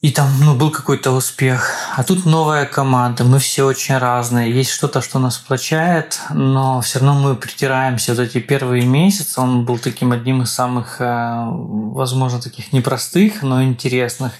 и 0.00 0.12
там 0.12 0.28
ну, 0.40 0.54
был 0.54 0.70
какой-то 0.70 1.10
успех. 1.10 1.72
А 1.96 2.04
тут 2.04 2.24
новая 2.24 2.66
команда, 2.66 3.24
мы 3.24 3.40
все 3.40 3.64
очень 3.64 3.96
разные. 3.96 4.52
Есть 4.52 4.70
что-то, 4.70 5.00
что 5.00 5.18
нас 5.18 5.34
сплочает, 5.34 6.20
но 6.30 6.80
все 6.82 7.00
равно 7.00 7.14
мы 7.14 7.34
притираемся. 7.34 8.14
Вот 8.14 8.20
эти 8.20 8.38
первые 8.38 8.86
месяцы 8.86 9.40
он 9.40 9.64
был 9.64 9.78
таким 9.78 10.12
одним 10.12 10.42
из 10.42 10.52
самых, 10.52 11.00
э, 11.00 11.46
возможно, 11.48 12.40
таких 12.40 12.72
непростых, 12.72 13.42
но 13.42 13.64
интересных. 13.64 14.34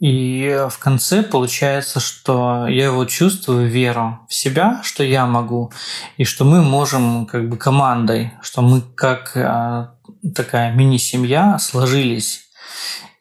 И 0.00 0.66
в 0.70 0.78
конце 0.78 1.22
получается, 1.22 1.98
что 1.98 2.66
я 2.66 2.86
его 2.86 3.06
чувствую, 3.06 3.68
веру 3.68 4.20
в 4.28 4.34
себя, 4.34 4.80
что 4.82 5.02
я 5.02 5.24
могу, 5.24 5.72
и 6.18 6.24
что 6.24 6.44
мы 6.44 6.62
можем 6.62 7.24
как 7.24 7.48
бы 7.48 7.56
командой, 7.56 8.34
что 8.42 8.60
мы 8.60 8.82
как 8.82 9.34
э, 9.34 9.88
такая 10.34 10.72
мини-семья 10.72 11.58
сложились 11.58 12.50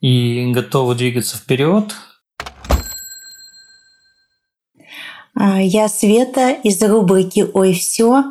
и 0.02 0.52
готовы 0.52 0.96
двигаться 0.96 1.38
вперед. 1.38 1.94
А, 5.36 5.62
я 5.62 5.88
Света 5.88 6.52
из 6.52 6.82
рубрики 6.84 7.46
«Ой, 7.54 7.74
все». 7.74 8.26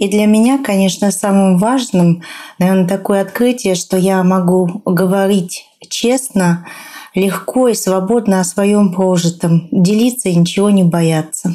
И 0.00 0.08
для 0.08 0.26
меня, 0.26 0.62
конечно, 0.62 1.10
самым 1.10 1.58
важным, 1.58 2.22
наверное, 2.58 2.88
такое 2.88 3.20
открытие, 3.20 3.74
что 3.74 3.96
я 3.96 4.22
могу 4.22 4.82
говорить 4.86 5.66
честно, 5.88 6.66
легко 7.14 7.68
и 7.68 7.74
свободно 7.74 8.40
о 8.40 8.44
своем 8.44 8.94
прожитом, 8.94 9.68
делиться 9.70 10.30
и 10.30 10.36
ничего 10.36 10.70
не 10.70 10.84
бояться. 10.84 11.54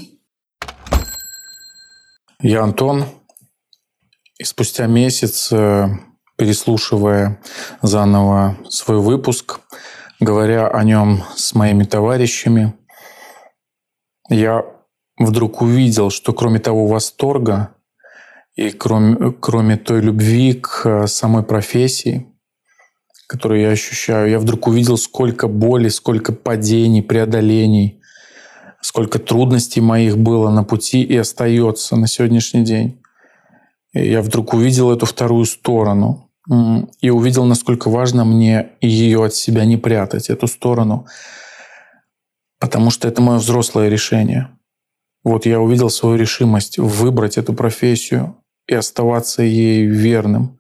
Я 2.42 2.64
Антон. 2.64 3.06
И 4.38 4.44
спустя 4.46 4.88
месяц 4.88 5.52
э, 5.52 5.88
переслушивая 6.40 7.38
заново 7.82 8.58
свой 8.70 9.00
выпуск, 9.00 9.60
говоря 10.22 10.70
о 10.70 10.84
нем 10.86 11.24
с 11.36 11.54
моими 11.54 11.84
товарищами, 11.84 12.74
я 14.30 14.64
вдруг 15.18 15.62
увидел, 15.62 16.10
что 16.10 16.32
кроме 16.32 16.60
того 16.60 16.88
восторга 16.88 17.76
и 18.56 18.70
кроме, 18.70 19.34
кроме 19.34 19.76
той 19.76 20.00
любви 20.00 20.54
к 20.54 21.08
самой 21.08 21.44
профессии, 21.44 22.26
которую 23.28 23.60
я 23.60 23.72
ощущаю, 23.72 24.30
я 24.30 24.40
вдруг 24.40 24.68
увидел, 24.68 24.98
сколько 24.98 25.50
боли, 25.50 25.90
сколько 25.90 26.32
падений, 26.32 27.02
преодолений, 27.02 28.02
сколько 28.80 29.20
трудностей 29.20 29.82
моих 29.82 30.18
было 30.18 30.50
на 30.52 30.64
пути 30.64 31.04
и 31.04 31.18
остается 31.18 31.98
на 31.98 32.08
сегодняшний 32.08 32.64
день. 32.64 33.02
И 33.92 34.10
я 34.10 34.22
вдруг 34.22 34.54
увидел 34.54 34.90
эту 34.90 35.06
вторую 35.06 35.44
сторону– 35.44 36.28
и 36.48 37.10
увидел, 37.10 37.46
насколько 37.46 37.90
важно 37.90 38.26
мне 38.26 38.72
ее 38.82 39.26
от 39.26 39.34
себя 39.34 39.66
не 39.66 39.78
прятать, 39.78 40.30
эту 40.30 40.48
сторону, 40.48 41.06
потому 42.60 42.92
что 42.92 43.08
это 43.08 43.22
мое 43.22 43.38
взрослое 43.38 43.90
решение. 43.90 44.50
Вот 45.24 45.46
я 45.46 45.60
увидел 45.60 45.90
свою 45.90 46.16
решимость 46.16 46.78
выбрать 46.78 47.38
эту 47.38 47.54
профессию 47.54 48.38
и 48.68 48.74
оставаться 48.74 49.44
ей 49.44 49.86
верным. 49.86 50.60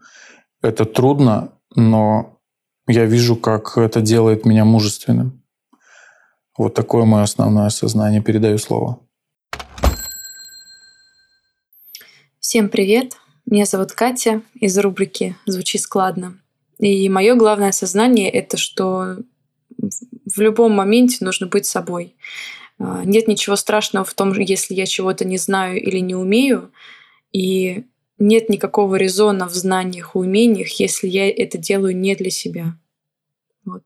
Это 0.61 0.85
трудно, 0.85 1.53
но 1.75 2.39
я 2.87 3.05
вижу, 3.05 3.35
как 3.35 3.77
это 3.77 4.01
делает 4.01 4.45
меня 4.45 4.65
мужественным. 4.65 5.43
Вот 6.57 6.73
такое 6.73 7.05
мое 7.05 7.23
основное 7.23 7.69
сознание. 7.69 8.21
Передаю 8.21 8.57
слово. 8.57 8.99
Всем 12.39 12.67
привет! 12.67 13.18
Меня 13.51 13.65
зовут 13.65 13.93
Катя 13.93 14.43
из 14.53 14.77
рубрики 14.77 15.35
«Звучи 15.47 15.79
складно». 15.79 16.37
И 16.77 17.09
мое 17.09 17.33
главное 17.33 17.71
сознание— 17.71 18.29
это 18.31 18.57
что 18.57 19.17
в 19.79 20.39
любом 20.39 20.73
моменте 20.73 21.25
нужно 21.25 21.47
быть 21.47 21.65
собой. 21.65 22.15
А, 22.77 23.03
нет 23.03 23.27
ничего 23.27 23.55
страшного 23.55 24.05
в 24.05 24.13
том, 24.13 24.33
если 24.33 24.75
я 24.75 24.85
чего-то 24.85 25.25
не 25.25 25.37
знаю 25.37 25.81
или 25.81 25.97
не 25.97 26.13
умею, 26.13 26.71
и 27.31 27.85
нет 28.19 28.49
никакого 28.49 28.97
резона 28.97 29.49
в 29.49 29.55
знаниях 29.55 30.11
и 30.13 30.19
умениях, 30.19 30.69
если 30.79 31.07
я 31.07 31.27
это 31.27 31.57
делаю 31.57 31.97
не 31.97 32.13
для 32.15 32.29
себя. 32.29 32.77
Вот. 33.65 33.81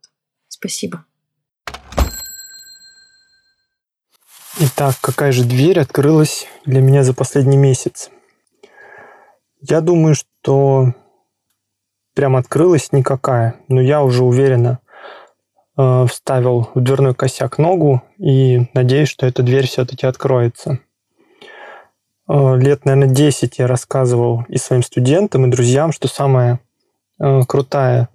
Спасибо. 0.49 1.05
Итак, 4.59 4.97
какая 4.99 5.31
же 5.31 5.45
дверь 5.45 5.79
открылась 5.79 6.47
для 6.65 6.81
меня 6.81 7.05
за 7.05 7.13
последний 7.13 7.57
месяц? 7.57 8.09
Я 9.65 9.79
думаю, 9.79 10.13
что 10.13 10.93
прям 12.13 12.35
открылась 12.35 12.91
никакая, 12.91 13.55
но 13.69 13.79
я 13.79 14.03
уже 14.03 14.25
уверенно 14.25 14.79
э, 15.77 16.05
вставил 16.09 16.69
в 16.75 16.81
дверной 16.81 17.15
косяк 17.15 17.57
ногу 17.57 18.03
и 18.17 18.69
надеюсь, 18.73 19.07
что 19.07 19.25
эта 19.25 19.41
дверь 19.41 19.65
все-таки 19.67 20.05
откроется. 20.05 20.79
Э, 22.27 22.57
лет, 22.57 22.83
наверное, 22.83 23.15
10 23.15 23.57
я 23.59 23.67
рассказывал 23.67 24.43
и 24.49 24.57
своим 24.57 24.83
студентам, 24.83 25.45
и 25.45 25.49
друзьям, 25.49 25.93
что 25.93 26.09
самая 26.09 26.59
э, 27.21 27.43
крутая 27.47 28.09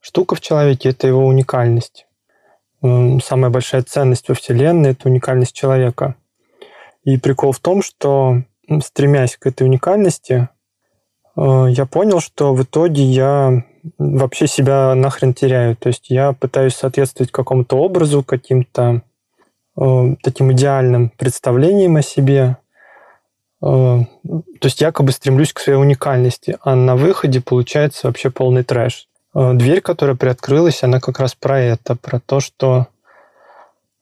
штука 0.00 0.34
в 0.34 0.42
человеке– 0.42 0.88
это 0.90 1.06
его 1.06 1.24
уникальность. 1.24 2.06
Э, 2.82 3.18
самая 3.24 3.50
большая 3.50 3.84
ценность 3.84 4.28
во 4.28 4.34
Вселенной– 4.34 4.90
это 4.90 5.08
уникальность 5.08 5.54
человека. 5.54 6.16
И 7.04 7.16
прикол 7.16 7.52
в 7.52 7.58
том, 7.60 7.80
что 7.82 8.42
стремясь 8.84 9.38
к 9.38 9.46
этой 9.46 9.62
уникальности, 9.62 10.50
я 11.36 11.86
понял, 11.86 12.20
что 12.20 12.54
в 12.54 12.62
итоге 12.62 13.02
я 13.02 13.64
вообще 13.98 14.46
себя 14.46 14.94
нахрен 14.94 15.34
теряю. 15.34 15.76
То 15.76 15.88
есть 15.88 16.10
я 16.10 16.32
пытаюсь 16.32 16.74
соответствовать 16.74 17.32
какому-то 17.32 17.76
образу, 17.76 18.22
каким-то 18.22 19.02
э, 19.76 20.16
таким 20.22 20.52
идеальным 20.52 21.10
представлениям 21.10 21.96
о 21.96 22.02
себе. 22.02 22.56
Э, 23.62 23.64
то 23.64 24.64
есть 24.64 24.80
якобы 24.80 25.12
стремлюсь 25.12 25.52
к 25.52 25.60
своей 25.60 25.78
уникальности, 25.78 26.58
а 26.62 26.74
на 26.74 26.96
выходе 26.96 27.40
получается 27.40 28.06
вообще 28.06 28.30
полный 28.30 28.64
трэш. 28.64 29.08
Э, 29.34 29.52
дверь, 29.54 29.80
которая 29.80 30.16
приоткрылась, 30.16 30.82
она 30.82 31.00
как 31.00 31.20
раз 31.20 31.34
про 31.34 31.60
это, 31.60 31.96
про 31.96 32.20
то, 32.20 32.40
что 32.40 32.80
э, 32.80 32.84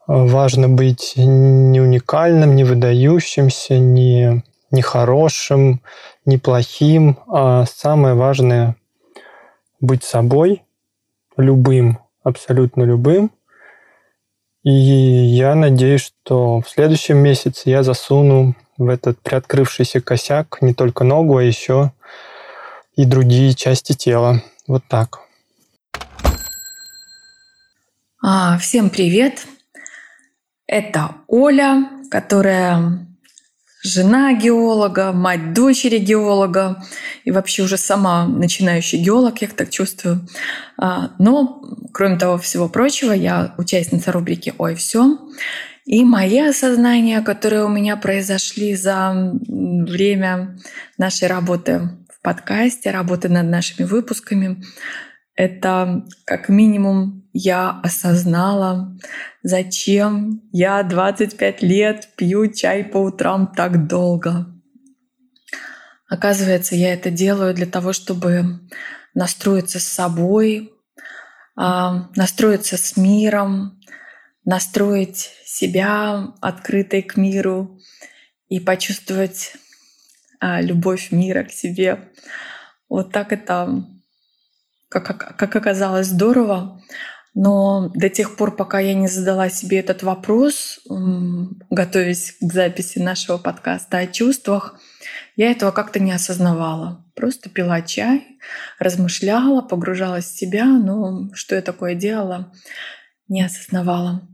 важно 0.07 0.69
быть 0.69 1.15
не 1.17 1.81
уникальным, 1.81 2.57
не 2.57 2.65
выдающимся, 2.65 3.79
не 3.79 4.43
ни 4.71 4.81
хорошим, 4.81 5.81
ни 6.25 6.37
плохим, 6.37 7.19
а 7.27 7.65
самое 7.67 8.15
важное— 8.15 8.77
быть 9.81 10.05
собой, 10.05 10.63
любым, 11.37 11.99
абсолютно 12.23 12.83
любым. 12.83 13.31
И 14.65 14.71
я 14.71 15.55
надеюсь, 15.55 16.03
что 16.03 16.61
в 16.61 16.69
следующем 16.69 17.19
месяце 17.19 17.71
я 17.71 17.83
засуну 17.83 18.55
в 18.77 18.89
этот 18.89 19.21
приоткрывшийся 19.21 20.01
косяк 20.01 20.59
не 20.61 20.75
только 20.75 21.05
ногу, 21.05 21.37
а 21.37 21.43
еще 21.43 21.93
и 22.97 23.05
другие 23.05 23.55
части 23.55 23.93
тела. 23.93 24.43
Вот 24.67 24.83
так. 24.89 25.21
А, 28.23 28.59
всем 28.59 28.91
привет! 28.91 29.47
Это 30.67 31.15
Оля, 31.29 31.89
которая 32.11 33.07
жена 33.89 34.35
геолога, 34.35 35.13
мать 35.13 35.53
дочери 35.53 35.99
геолога 35.99 36.85
и 37.25 37.31
вообще 37.31 37.63
уже 37.63 37.77
сама 37.77 38.27
начинающий 38.27 38.99
геолог, 38.99 39.41
я 39.43 39.49
так 39.49 39.71
чувствую. 39.71 40.27
А, 40.77 41.11
но, 41.19 41.63
кроме 41.93 42.19
того 42.19 42.39
всего 42.39 42.69
прочего, 42.69 43.13
я 43.13 43.55
участница 43.59 44.13
рубрики 44.13 44.55
«Ой, 44.59 44.75
все». 44.75 45.19
И 45.85 46.05
мои 46.05 46.39
осознания, 46.39 47.23
которые 47.23 47.65
у 47.65 47.69
меня 47.69 47.97
произошли 47.97 48.77
за 48.77 49.33
время 49.49 50.59
нашей 50.99 51.29
работы 51.29 51.89
в 52.13 52.23
подкасте, 52.23 52.91
работы 52.91 53.31
над 53.31 53.47
нашими 53.47 53.87
выпусками, 53.87 54.63
это 55.35 56.05
как 56.27 56.51
минимум 56.51 57.28
я 57.33 57.81
осознала, 57.83 58.97
зачем 59.43 60.43
я 60.53 60.83
25 60.83 61.63
лет 61.63 62.09
пью 62.17 62.53
чай 62.53 62.85
по 62.85 62.99
утрам 62.99 63.53
так 63.55 63.87
долго. 63.87 64.47
Оказывается, 66.09 66.75
я 66.75 66.95
это 66.95 67.11
делаю 67.11 67.55
для 67.55 67.67
того, 67.67 67.93
чтобы 67.93 68.61
настроиться 69.15 69.79
с 69.79 69.85
собой, 69.85 70.73
а, 71.55 72.09
настроиться 72.17 72.77
с 72.77 72.97
миром, 72.97 73.81
настроить 74.45 75.33
себя 75.45 76.33
открытой 76.41 77.03
к 77.03 77.17
миру 77.17 77.79
и 78.49 78.61
почувствовать 78.61 79.53
а, 80.41 80.63
любовь 80.63 81.11
мира 81.11 81.45
к 81.45 81.51
себе. 81.51 82.11
Вот 82.89 83.13
так 83.13 83.33
это 83.33 83.85
как, 84.89 85.37
как 85.37 85.57
оказалось, 85.57 86.07
здорово. 86.07 86.83
Но 87.41 87.93
до 87.95 88.09
тех 88.09 88.35
пор, 88.35 88.57
пока 88.57 88.81
я 88.81 88.95
не 88.95 89.07
задала 89.07 89.49
себе 89.49 89.79
этот 89.79 90.03
вопрос, 90.03 90.81
готовясь 91.71 92.33
к 92.33 92.53
записи 92.53 92.99
нашего 92.99 93.39
подкаста 93.39 93.99
о 93.99 94.09
чувствах, 94.09 94.81
я 95.37 95.53
этого 95.53 95.71
как-то 95.71 96.01
не 96.01 96.11
осознавала. 96.11 97.07
Просто 97.15 97.49
пила 97.49 97.81
чай, 97.83 98.27
размышляла, 98.81 99.61
погружалась 99.61 100.25
в 100.25 100.37
себя, 100.37 100.65
но 100.65 101.31
что 101.33 101.55
я 101.55 101.63
такое 101.63 101.95
делала, 101.95 102.53
не 103.29 103.43
осознавала. 103.45 104.29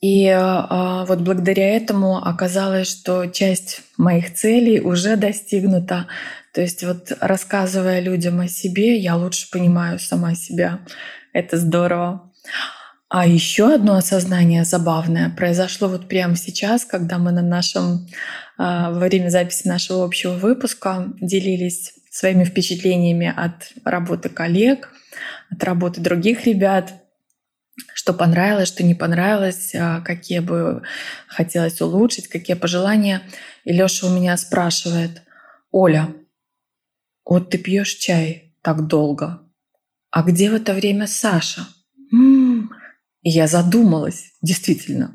И 0.00 0.28
а, 0.28 1.04
вот 1.04 1.20
благодаря 1.20 1.76
этому 1.76 2.16
оказалось, 2.16 2.88
что 2.88 3.26
часть 3.26 3.82
моих 3.98 4.32
целей 4.32 4.80
уже 4.80 5.16
достигнута. 5.16 6.06
То 6.54 6.62
есть 6.62 6.82
вот 6.84 7.12
рассказывая 7.20 8.00
людям 8.00 8.40
о 8.40 8.48
себе, 8.48 8.96
я 8.96 9.14
лучше 9.16 9.50
понимаю 9.50 9.98
сама 9.98 10.34
себя. 10.34 10.80
Это 11.36 11.58
здорово. 11.58 12.32
А 13.10 13.26
еще 13.26 13.74
одно 13.74 13.96
осознание 13.96 14.64
забавное 14.64 15.28
произошло 15.28 15.86
вот 15.86 16.08
прямо 16.08 16.34
сейчас, 16.34 16.86
когда 16.86 17.18
мы 17.18 17.30
на 17.30 17.42
нашем 17.42 18.08
а, 18.56 18.90
во 18.90 19.00
время 19.00 19.28
записи 19.28 19.68
нашего 19.68 20.06
общего 20.06 20.32
выпуска 20.32 21.12
делились 21.20 21.92
своими 22.10 22.44
впечатлениями 22.44 23.34
от 23.36 23.70
работы 23.84 24.30
коллег, 24.30 24.88
от 25.50 25.62
работы 25.62 26.00
других 26.00 26.46
ребят, 26.46 26.94
что 27.92 28.14
понравилось, 28.14 28.68
что 28.68 28.82
не 28.82 28.94
понравилось, 28.94 29.74
а, 29.74 30.00
какие 30.00 30.38
бы 30.38 30.84
хотелось 31.28 31.82
улучшить, 31.82 32.28
какие 32.28 32.56
пожелания. 32.56 33.20
И 33.64 33.74
Лёша 33.74 34.06
у 34.06 34.10
меня 34.10 34.38
спрашивает, 34.38 35.20
Оля, 35.70 36.14
вот 37.26 37.50
ты 37.50 37.58
пьешь 37.58 37.92
чай 37.96 38.54
так 38.62 38.86
долго. 38.86 39.45
А 40.16 40.22
где 40.22 40.48
в 40.48 40.54
это 40.54 40.72
время 40.72 41.06
Саша? 41.06 41.68
М-м-м. 42.10 42.70
И 43.20 43.28
я 43.28 43.46
задумалась, 43.46 44.32
действительно, 44.40 45.14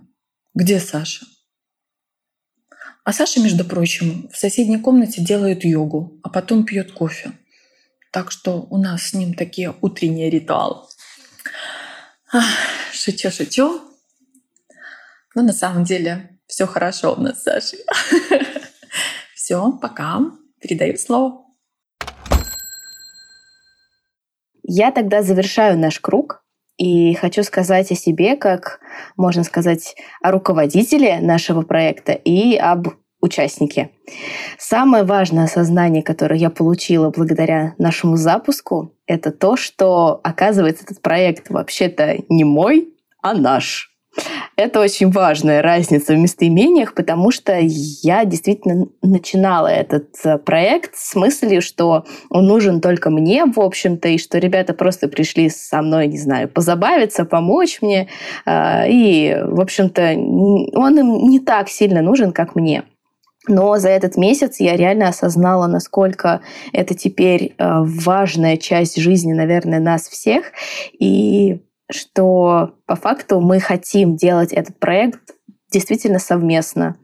где 0.54 0.80
Саша? 0.80 1.26
А 3.04 3.12
Саша, 3.12 3.42
между 3.42 3.66
прочим, 3.66 4.30
в 4.32 4.38
соседней 4.38 4.78
комнате 4.78 5.24
делает 5.24 5.66
йогу, 5.66 6.20
а 6.22 6.30
потом 6.30 6.66
пьет 6.66 6.92
кофе. 6.92 7.32
Так 8.12 8.30
что 8.30 8.68
у 8.70 8.78
нас 8.78 9.08
с 9.08 9.14
ним 9.16 9.34
такие 9.34 9.76
утренние 9.82 10.30
ритуалы. 10.30 10.86
Шучу, 12.94 13.32
шучу. 13.32 13.82
Но 15.34 15.42
на 15.42 15.54
самом 15.54 15.84
деле 15.84 16.38
все 16.46 16.68
хорошо 16.68 17.16
у 17.16 17.20
нас 17.20 17.40
с 17.40 17.44
Сашей. 17.46 17.80
Все, 19.34 19.72
пока. 19.82 20.22
Передаю 20.60 20.96
слово. 21.00 21.51
Я 24.74 24.92
тогда 24.92 25.22
завершаю 25.22 25.78
наш 25.78 26.00
круг 26.00 26.46
и 26.78 27.14
хочу 27.16 27.44
сказать 27.44 27.92
о 27.92 27.96
себе, 27.96 28.38
как, 28.38 28.80
можно 29.18 29.44
сказать, 29.44 29.98
о 30.22 30.32
руководителе 30.32 31.20
нашего 31.20 31.64
проекта 31.64 32.14
и 32.14 32.56
об 32.56 32.88
участнике. 33.20 33.90
Самое 34.58 35.04
важное 35.04 35.44
осознание, 35.44 36.02
которое 36.02 36.40
я 36.40 36.50
получила 36.50 37.10
благодаря 37.10 37.76
нашему 37.80 38.16
запуску, 38.16 38.96
это 39.08 39.34
то, 39.34 39.58
что, 39.58 40.22
оказывается, 40.24 40.86
этот 40.86 41.02
проект 41.02 41.50
вообще-то 41.50 42.20
не 42.30 42.46
мой, 42.46 42.94
а 43.22 43.34
наш. 43.34 43.91
Это 44.62 44.80
очень 44.80 45.10
важная 45.10 45.64
разница 45.64 46.14
в 46.14 46.18
местоимениях, 46.18 46.94
потому 46.94 47.32
что 47.32 47.58
я 47.60 48.26
действительно 48.26 48.86
начинала 49.02 49.68
этот 49.68 50.10
э, 50.24 50.38
проект 50.38 50.96
с 50.96 51.16
мыслью, 51.16 51.64
что 51.64 52.06
он 52.30 52.46
нужен 52.46 52.80
только 52.80 53.10
мне, 53.10 53.44
в 53.46 53.60
общем-то, 53.60 54.08
и 54.10 54.20
что 54.20 54.38
ребята 54.38 54.76
просто 54.76 55.08
пришли 55.08 55.50
со 55.50 55.82
мной, 55.82 56.06
не 56.06 56.20
знаю, 56.20 56.48
позабавиться, 56.48 57.26
помочь 57.26 57.80
мне. 57.82 58.08
Э, 58.46 58.88
и, 58.88 59.36
в 59.44 59.60
общем-то, 59.60 60.04
он 60.80 61.00
им 61.00 61.28
не 61.28 61.40
так 61.40 61.68
сильно 61.68 62.04
нужен, 62.04 62.32
как 62.32 62.54
мне. 62.56 62.84
Но 63.48 63.80
за 63.80 63.90
этот 63.90 64.16
месяц 64.16 64.60
я 64.60 64.78
реально 64.78 65.08
осознала, 65.08 65.66
насколько 65.66 66.42
это 66.72 66.94
теперь 66.94 67.56
э, 67.58 67.66
важная 67.82 68.58
часть 68.58 69.02
жизни, 69.02 69.34
наверное, 69.34 69.80
нас 69.80 70.08
всех. 70.08 70.52
И 71.00 71.62
что 71.94 72.76
по 72.86 72.96
факту 72.96 73.40
мы 73.42 73.60
хотим 73.60 74.16
делать 74.16 74.54
этот 74.54 74.78
проект 74.80 75.20
действительно 75.72 76.20
совместно, 76.20 76.98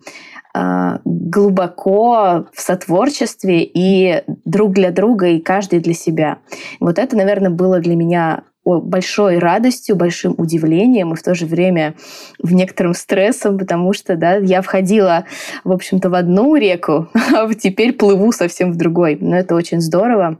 а, 0.53 0.99
глубоко 1.05 2.47
в 2.53 2.59
сотворчестве 2.59 3.63
и 3.63 4.23
друг 4.43 4.73
для 4.73 4.91
друга, 4.91 5.27
и 5.27 5.39
каждый 5.39 5.79
для 5.79 5.93
себя. 5.93 6.39
Вот 6.79 6.99
это, 6.99 7.15
наверное, 7.15 7.49
было 7.49 7.79
для 7.79 7.95
меня 7.95 8.43
большой 8.65 9.37
радостью, 9.37 9.95
большим 9.95 10.35
удивлением 10.37 11.13
и 11.13 11.15
в 11.15 11.23
то 11.23 11.33
же 11.35 11.45
время 11.45 11.95
в 12.41 12.53
некотором 12.53 12.93
стрессом, 12.93 13.57
потому 13.57 13.93
что 13.93 14.15
да, 14.15 14.35
я 14.35 14.61
входила, 14.61 15.25
в 15.63 15.71
общем-то, 15.71 16.09
в 16.09 16.15
одну 16.15 16.55
реку, 16.55 17.07
а 17.33 17.53
теперь 17.53 17.93
плыву 17.93 18.31
совсем 18.31 18.71
в 18.71 18.75
другой. 18.75 19.17
Но 19.19 19.37
это 19.37 19.55
очень 19.55 19.79
здорово. 19.79 20.37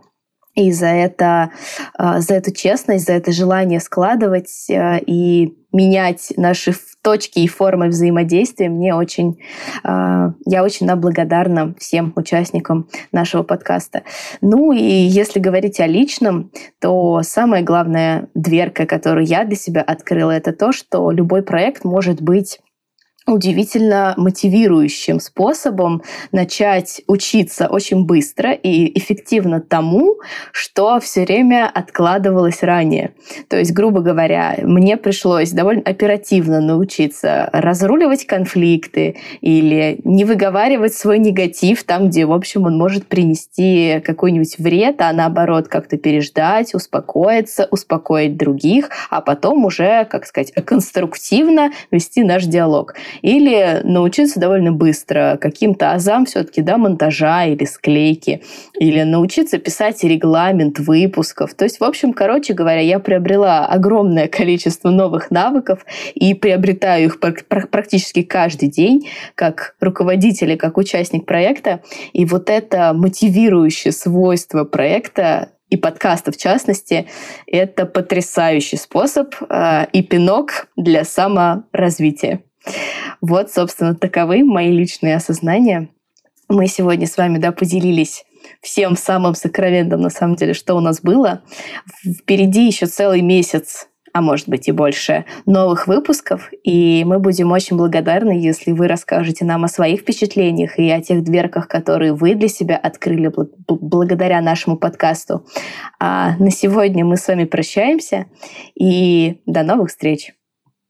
И 0.58 0.72
за 0.72 0.88
это, 0.88 1.52
а, 1.98 2.20
за 2.20 2.34
эту 2.34 2.52
честность, 2.52 3.06
за 3.06 3.14
это 3.14 3.32
желание 3.32 3.80
складывать 3.80 4.68
а, 4.72 4.98
и 4.98 5.54
менять 5.72 6.34
наши 6.36 6.74
точки 7.04 7.40
и 7.40 7.48
формы 7.48 7.90
взаимодействия 7.90 8.68
мне 8.68 8.96
очень, 8.96 9.40
а, 9.84 10.34
я 10.48 10.64
очень 10.64 10.88
благодарна 10.96 11.76
всем 11.78 12.12
участникам 12.16 12.90
нашего 13.12 13.44
подкаста. 13.44 14.02
Ну 14.42 14.72
и 14.72 14.82
если 14.82 15.40
говорить 15.40 15.80
о 15.80 15.86
личном, 15.86 16.52
то 16.82 17.22
самая 17.22 17.62
главная 17.62 18.28
дверка, 18.34 18.88
которую 18.88 19.28
я 19.28 19.46
для 19.46 19.56
себя 19.56 19.84
открыла, 19.84 20.32
это 20.32 20.54
то, 20.54 20.72
что 20.72 21.12
любой 21.12 21.44
проект 21.44 21.86
может 21.86 22.20
быть 22.20 22.60
удивительно 23.28 24.14
мотивирующим 24.18 25.20
способом 25.20 26.02
начать 26.32 27.02
учиться 27.08 27.68
очень 27.68 28.06
быстро 28.06 28.54
и 28.54 28.98
эффективно 28.98 29.60
тому, 29.60 30.16
что 30.54 31.00
все 31.02 31.26
время 31.26 31.70
откладывалось 31.72 32.64
ранее. 32.64 33.12
То 33.50 33.58
есть, 33.58 33.74
грубо 33.74 34.00
говоря, 34.00 34.56
мне 34.64 34.96
пришлось 34.96 35.52
довольно 35.52 35.82
оперативно 35.82 36.62
научиться 36.62 37.50
разруливать 37.52 38.26
конфликты 38.26 39.18
или 39.42 40.00
не 40.06 40.24
выговаривать 40.24 40.94
свой 40.94 41.20
негатив 41.20 41.84
там, 41.84 42.10
где, 42.10 42.26
в 42.26 42.32
общем, 42.32 42.64
он 42.64 42.78
может 42.78 43.08
принести 43.08 44.02
какой-нибудь 44.06 44.58
вред, 44.58 45.02
а 45.02 45.12
наоборот 45.12 45.68
как-то 45.68 45.98
переждать, 45.98 46.74
успокоиться, 46.74 47.68
успокоить 47.72 48.38
других, 48.38 48.90
а 49.10 49.20
потом 49.20 49.66
уже, 49.66 50.06
как 50.06 50.26
сказать, 50.26 50.54
конструктивно 50.66 51.72
вести 51.92 52.24
наш 52.24 52.46
диалог. 52.46 52.94
Или 53.22 53.82
научиться 53.84 54.40
довольно 54.40 54.72
быстро 54.72 55.38
каким-то 55.40 55.92
азам 55.92 56.26
все-таки, 56.26 56.62
да, 56.62 56.78
монтажа 56.78 57.46
или 57.46 57.66
склейки, 57.66 58.42
или 58.80 59.04
научиться 59.04 59.58
писать 59.58 60.04
регламент 60.04 60.80
выпусков. 60.80 61.54
То 61.54 61.66
есть, 61.66 61.80
в 61.80 61.84
общем, 61.84 62.14
короче 62.14 62.54
говоря, 62.54 62.82
я 62.82 63.00
приобрела 63.00 63.66
огромное 63.66 64.28
количество 64.28 64.90
новых 64.90 65.32
навыков 65.32 65.86
и 66.16 66.34
приобретаю 66.34 67.06
их 67.06 67.20
практически 67.20 68.24
каждый 68.24 68.70
день 68.70 69.10
как 69.36 69.76
руководитель 69.80 70.52
и 70.52 70.58
как 70.58 70.78
участник 70.78 71.26
проекта. 71.26 71.82
И 72.14 72.26
вот 72.26 72.50
это 72.50 72.94
мотивирующее 72.94 73.92
свойство 73.92 74.64
проекта 74.64 75.50
и 75.70 75.78
подкаста 75.78 76.32
в 76.32 76.38
частности, 76.38 77.08
это 77.46 77.86
потрясающий 77.86 78.78
способ 78.78 79.36
э, 79.50 79.88
и 79.92 80.02
пинок 80.02 80.68
для 80.76 81.04
саморазвития. 81.04 82.42
Вот, 83.22 83.52
собственно, 83.52 83.96
таковы 83.96 84.44
мои 84.44 84.72
личные 84.72 85.16
осознания. 85.16 85.90
Мы 86.50 86.68
сегодня 86.68 87.08
с 87.08 87.18
вами 87.18 87.40
да, 87.40 87.52
поделились 87.52 88.26
всем 88.62 88.96
самым 88.96 89.36
сокровенным, 89.36 90.02
на 90.02 90.10
самом 90.10 90.36
деле, 90.36 90.54
что 90.54 90.76
у 90.76 90.80
нас 90.80 91.02
было. 91.02 91.42
Впереди 92.22 92.66
еще 92.66 92.86
целый 92.86 93.22
месяц 93.22 93.88
а 94.18 94.22
может 94.22 94.50
быть 94.50 94.68
и 94.68 94.72
больше, 94.72 95.26
новых 95.46 95.88
выпусков. 95.88 96.50
И 96.64 97.04
мы 97.06 97.20
будем 97.20 97.52
очень 97.52 97.78
благодарны, 97.78 98.32
если 98.32 98.72
вы 98.72 98.88
расскажете 98.88 99.46
нам 99.46 99.64
о 99.64 99.68
своих 99.68 100.02
впечатлениях 100.02 100.80
и 100.80 100.90
о 100.90 101.02
тех 101.02 101.24
дверках, 101.24 101.68
которые 101.68 102.14
вы 102.14 102.34
для 102.34 102.48
себя 102.48 102.78
открыли 102.78 103.32
благодаря 103.68 104.42
нашему 104.42 104.78
подкасту. 104.78 105.46
А 106.00 106.36
на 106.38 106.50
сегодня 106.50 107.06
мы 107.06 107.18
с 107.18 107.28
вами 107.28 107.44
прощаемся 107.44 108.26
и 108.74 109.42
до 109.46 109.62
новых 109.62 109.90
встреч. 109.90 110.34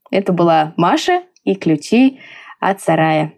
Это 0.10 0.32
была 0.32 0.74
Маша 0.78 1.24
и 1.48 1.56
ключи 1.56 2.20
от 2.60 2.82
сарая. 2.82 3.34